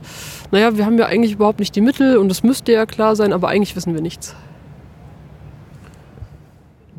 naja, 0.52 0.78
wir 0.78 0.86
haben 0.86 0.98
ja 0.98 1.06
eigentlich 1.06 1.34
überhaupt 1.34 1.60
nicht 1.60 1.76
die 1.76 1.82
Mittel 1.82 2.18
und 2.18 2.32
es 2.32 2.44
müsste 2.44 2.72
ja 2.72 2.86
klar 2.86 3.16
sein, 3.16 3.34
aber 3.34 3.50
eigentlich 3.50 3.76
wissen 3.76 3.94
wir 3.94 4.02
nichts. 4.02 4.36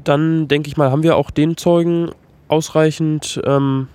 Dann 0.05 0.49
denke 0.49 0.69
ich 0.69 0.77
mal, 0.77 0.91
haben 0.91 1.03
wir 1.03 1.17
auch 1.17 1.31
den 1.31 1.57
Zeugen 1.57 2.11
ausreichend 2.49 3.41
ähm, 3.45 3.89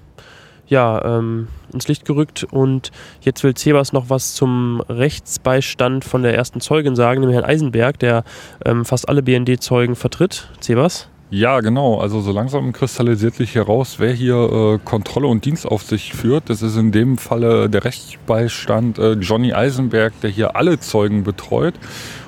ja, 0.67 1.19
ähm, 1.19 1.47
ins 1.74 1.88
Licht 1.88 2.05
gerückt 2.05 2.45
und 2.49 2.91
jetzt 3.22 3.43
will 3.43 3.53
Cebas 3.55 3.93
noch 3.93 4.09
was 4.09 4.34
zum 4.34 4.82
Rechtsbeistand 4.89 6.05
von 6.05 6.24
der 6.24 6.36
ersten 6.36 6.61
Zeugin 6.61 6.95
sagen, 6.95 7.20
nämlich 7.20 7.36
Herrn 7.36 7.49
Eisenberg, 7.49 7.99
der 7.99 8.24
ähm, 8.65 8.86
fast 8.86 9.09
alle 9.09 9.24
BND-Zeugen 9.24 9.95
vertritt. 9.95 10.49
Cebas? 10.61 11.09
Ja, 11.30 11.59
genau. 11.59 11.99
Also 11.99 12.22
so 12.22 12.32
langsam 12.32 12.72
kristallisiert 12.72 13.36
sich 13.36 13.53
heraus, 13.55 13.95
wer 13.99 14.13
hier 14.13 14.36
äh, 14.36 14.80
Kontrolle 14.84 15.28
und 15.28 15.43
Dienstaufsicht 15.43 16.13
führt. 16.13 16.49
Das 16.49 16.61
ist 16.61 16.78
in 16.78 16.93
dem 16.93 17.18
Falle 17.18 17.70
der 17.70 17.84
Rechtsbeistand 17.84 18.97
äh, 18.97 19.13
Johnny 19.13 19.51
Eisenberg, 19.53 20.13
der 20.22 20.30
hier 20.30 20.55
alle 20.55 20.80
Zeugen 20.80 21.24
betreut 21.24 21.74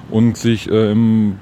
und 0.09 0.35
sich 0.35 0.69
äh, 0.69 0.91
im 0.91 1.39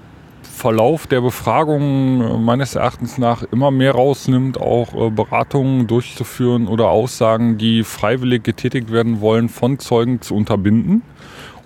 Verlauf 0.58 1.06
der 1.06 1.22
Befragung 1.22 2.20
äh, 2.20 2.38
meines 2.40 2.74
Erachtens 2.74 3.20
nach 3.20 3.44
immer 3.52 3.70
mehr 3.70 3.92
rausnimmt, 3.92 4.60
auch 4.60 4.92
äh, 4.96 5.12
Beratungen 5.12 5.86
durchzuführen 5.86 6.68
oder 6.68 6.90
Aussagen, 6.90 7.60
die 7.60 7.84
freiwillig 7.84 8.42
getätigt 8.42 8.92
werden 8.92 9.22
wollen, 9.22 9.50
von 9.50 9.78
Zeugen 9.78 10.20
zu 10.20 10.34
unterbinden 10.34 11.04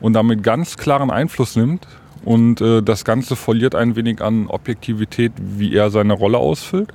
und 0.02 0.12
damit 0.12 0.44
ganz 0.44 0.76
klaren 0.76 1.10
Einfluss 1.10 1.56
nimmt 1.56 1.88
und 2.26 2.60
äh, 2.60 2.84
das 2.84 3.06
Ganze 3.06 3.38
verliert 3.38 3.76
ein 3.76 3.96
wenig 3.96 4.22
an 4.22 4.48
Objektivität, 4.48 5.32
wie 5.38 5.74
er 5.74 5.90
seine 5.90 6.12
Rolle 6.12 6.40
ausfüllt, 6.40 6.92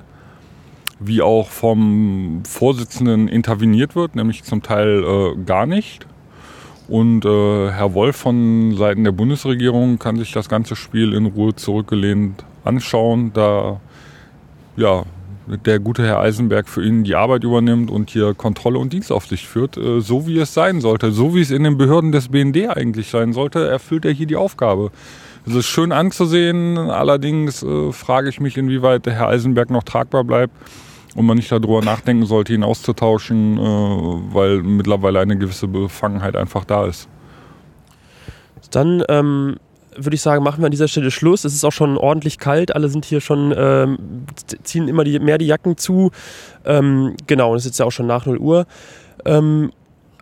wie 0.99 1.23
auch 1.23 1.49
vom 1.49 2.43
Vorsitzenden 2.47 3.27
interveniert 3.27 3.95
wird, 3.95 4.15
nämlich 4.15 4.43
zum 4.43 4.61
Teil 4.61 5.35
gar 5.47 5.65
nicht. 5.65 6.05
Und 6.87 7.25
äh, 7.25 7.71
Herr 7.71 7.93
Wolf 7.93 8.15
von 8.15 8.75
Seiten 8.77 9.03
der 9.03 9.11
Bundesregierung 9.11 9.99
kann 9.99 10.17
sich 10.17 10.31
das 10.31 10.47
ganze 10.47 10.75
Spiel 10.75 11.13
in 11.13 11.25
Ruhe 11.25 11.55
zurückgelehnt 11.55 12.45
anschauen, 12.63 13.31
da 13.33 13.81
ja, 14.77 15.03
der 15.65 15.79
gute 15.79 16.05
Herr 16.05 16.19
Eisenberg 16.19 16.67
für 16.67 16.83
ihn 16.83 17.03
die 17.03 17.15
Arbeit 17.15 17.43
übernimmt 17.43 17.89
und 17.89 18.09
hier 18.09 18.33
Kontrolle 18.33 18.79
und 18.79 18.93
Dienstaufsicht 18.93 19.45
führt, 19.45 19.77
äh, 19.77 19.99
so 19.99 20.27
wie 20.27 20.39
es 20.39 20.53
sein 20.53 20.79
sollte, 20.79 21.11
so 21.11 21.35
wie 21.35 21.41
es 21.41 21.51
in 21.51 21.63
den 21.63 21.77
Behörden 21.77 22.11
des 22.11 22.29
BND 22.29 22.69
eigentlich 22.69 23.09
sein 23.09 23.33
sollte, 23.33 23.67
erfüllt 23.67 24.05
er 24.05 24.11
hier 24.11 24.27
die 24.27 24.35
Aufgabe. 24.35 24.91
Es 25.45 25.55
ist 25.55 25.67
schön 25.67 25.91
anzusehen, 25.91 26.77
allerdings 26.77 27.63
äh, 27.63 27.91
frage 27.91 28.29
ich 28.29 28.39
mich, 28.39 28.57
inwieweit 28.57 29.05
der 29.05 29.13
Herr 29.13 29.27
Eisenberg 29.27 29.69
noch 29.69 29.83
tragbar 29.83 30.23
bleibt 30.23 30.53
und 31.15 31.25
man 31.25 31.37
nicht 31.37 31.51
darüber 31.51 31.81
nachdenken 31.81 32.25
sollte, 32.25 32.53
ihn 32.53 32.63
auszutauschen, 32.63 33.57
äh, 33.57 33.61
weil 33.61 34.61
mittlerweile 34.63 35.19
eine 35.19 35.37
gewisse 35.37 35.67
Befangenheit 35.67 36.35
einfach 36.35 36.65
da 36.65 36.85
ist. 36.85 37.07
Dann 38.71 39.03
ähm, 39.09 39.57
würde 39.95 40.15
ich 40.15 40.21
sagen, 40.21 40.43
machen 40.43 40.61
wir 40.61 40.65
an 40.65 40.71
dieser 40.71 40.87
Stelle 40.87 41.11
Schluss. 41.11 41.43
Es 41.43 41.53
ist 41.53 41.63
auch 41.63 41.71
schon 41.71 41.97
ordentlich 41.97 42.37
kalt. 42.37 42.75
Alle 42.75 42.89
sind 42.89 43.05
hier 43.05 43.21
schon, 43.21 43.53
ähm, 43.57 44.25
ziehen 44.63 44.87
immer 44.87 45.03
die, 45.03 45.19
mehr 45.19 45.37
die 45.37 45.47
Jacken 45.47 45.77
zu. 45.77 46.11
Ähm, 46.65 47.15
genau, 47.25 47.51
und 47.51 47.57
es 47.57 47.65
ist 47.65 47.79
ja 47.79 47.85
auch 47.85 47.91
schon 47.91 48.07
nach 48.07 48.25
0 48.25 48.37
Uhr. 48.37 48.65
Ähm, 49.25 49.71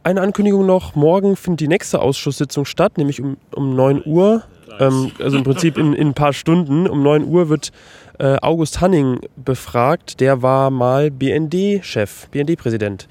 eine 0.03 0.21
Ankündigung 0.21 0.65
noch. 0.65 0.95
Morgen 0.95 1.35
findet 1.35 1.61
die 1.61 1.67
nächste 1.67 2.01
Ausschusssitzung 2.01 2.65
statt, 2.65 2.97
nämlich 2.97 3.21
um, 3.21 3.37
um 3.53 3.75
9 3.75 4.03
Uhr. 4.05 4.43
Ähm, 4.79 5.11
also 5.19 5.37
im 5.37 5.43
Prinzip 5.43 5.77
in, 5.77 5.93
in 5.93 6.09
ein 6.09 6.13
paar 6.13 6.33
Stunden. 6.33 6.87
Um 6.87 7.03
9 7.03 7.25
Uhr 7.25 7.49
wird 7.49 7.71
äh, 8.19 8.37
August 8.41 8.81
Hanning 8.81 9.19
befragt. 9.35 10.19
Der 10.19 10.41
war 10.41 10.69
mal 10.69 11.11
BND-Chef, 11.11 12.27
BND-Präsident. 12.29 13.07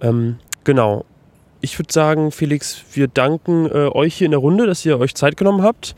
Ähm, 0.00 0.38
genau. 0.64 1.04
Ich 1.60 1.78
würde 1.78 1.92
sagen, 1.92 2.30
Felix, 2.30 2.84
wir 2.92 3.08
danken 3.08 3.66
äh, 3.66 3.88
euch 3.88 4.16
hier 4.16 4.26
in 4.26 4.32
der 4.32 4.40
Runde, 4.40 4.66
dass 4.66 4.84
ihr 4.84 4.98
euch 4.98 5.14
Zeit 5.14 5.36
genommen 5.36 5.62
habt. 5.62 5.94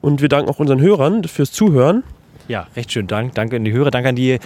Und 0.00 0.20
wir 0.20 0.28
danken 0.28 0.50
auch 0.50 0.58
unseren 0.58 0.80
Hörern 0.80 1.24
fürs 1.24 1.52
Zuhören. 1.52 2.02
Ja, 2.48 2.66
recht 2.76 2.92
schön 2.92 3.06
Dank. 3.06 3.34
Danke 3.34 3.56
an 3.56 3.64
die 3.64 3.72
Hörer, 3.72 3.90
danke 3.90 4.10
an 4.10 4.16
die, 4.16 4.32
äh, 4.32 4.38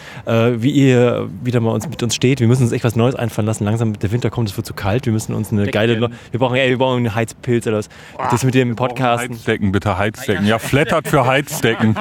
wie 0.57 0.71
ihr 0.71 1.29
wieder 1.43 1.61
mal 1.61 1.73
uns, 1.73 1.89
mit 1.89 2.03
uns 2.03 2.15
steht. 2.15 2.41
Wir 2.41 2.47
müssen 2.47 2.63
uns 2.63 2.73
echt 2.73 2.85
was 2.85 2.97
Neues 2.97 3.15
einfallen 3.15 3.47
lassen. 3.47 3.65
Langsam 3.65 3.99
der 3.99 4.13
Winter 4.13 4.31
kommt, 4.31 4.49
es 4.49 4.57
wird 4.57 4.67
zu 4.67 4.75
kalt. 4.75 5.07
Wir 5.07 5.13
müssen 5.13 5.35
uns 5.35 5.51
eine 5.51 5.63
Decken. 5.63 5.73
geile. 5.73 6.11
Wir 6.31 6.41
brauchen, 6.41 6.57
ey, 6.57 6.69
wir 6.69 6.79
brauchen 6.79 6.99
einen 6.99 7.15
Heizpilz 7.15 7.67
oder 7.67 7.79
was. 7.79 7.89
Boah, 8.17 8.29
das 8.31 8.45
mit 8.45 8.55
dem 8.55 8.77
Podcast. 8.77 9.29
Heizdecken, 9.29 9.73
bitte 9.73 9.97
Heizdecken. 9.97 10.47
Ja, 10.47 10.59
flattert 10.59 11.09
für 11.09 11.27
Heizdecken. 11.27 11.95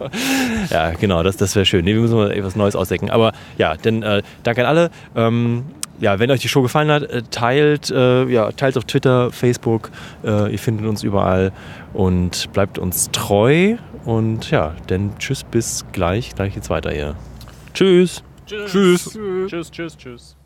ja, 0.70 0.92
genau, 0.92 1.22
das, 1.22 1.36
das 1.36 1.54
wäre 1.54 1.66
schön. 1.66 1.84
Nee, 1.84 1.94
wir 1.94 2.00
müssen 2.02 2.16
mal 2.16 2.30
etwas 2.30 2.56
Neues 2.56 2.76
ausdecken. 2.76 3.10
Aber 3.10 3.32
ja, 3.58 3.76
dann 3.76 4.02
äh, 4.02 4.22
danke 4.42 4.62
an 4.62 4.66
alle. 4.66 4.90
Ähm, 5.16 5.64
ja, 6.02 6.18
wenn 6.18 6.30
euch 6.30 6.40
die 6.40 6.48
Show 6.48 6.62
gefallen 6.62 6.90
hat, 6.90 7.04
äh, 7.04 7.22
teilt, 7.30 7.90
äh, 7.90 8.24
ja, 8.24 8.50
teilt 8.52 8.76
auf 8.76 8.84
Twitter, 8.84 9.30
Facebook. 9.30 9.90
Äh, 10.24 10.50
ihr 10.52 10.58
findet 10.58 10.86
uns 10.86 11.02
überall 11.04 11.52
und 11.92 12.52
bleibt 12.52 12.78
uns 12.78 13.10
treu. 13.12 13.76
Und 14.04 14.50
ja, 14.50 14.74
dann 14.88 15.16
tschüss, 15.18 15.44
bis 15.44 15.84
gleich. 15.92 16.34
Gleich 16.34 16.54
geht's 16.54 16.70
weiter 16.70 16.90
hier. 16.90 17.14
Tschüss. 17.74 18.22
Tschüss. 18.46 18.70
Tschüss, 18.72 19.12
tschüss, 19.48 19.70
tschüss. 19.70 19.96
tschüss. 19.96 20.36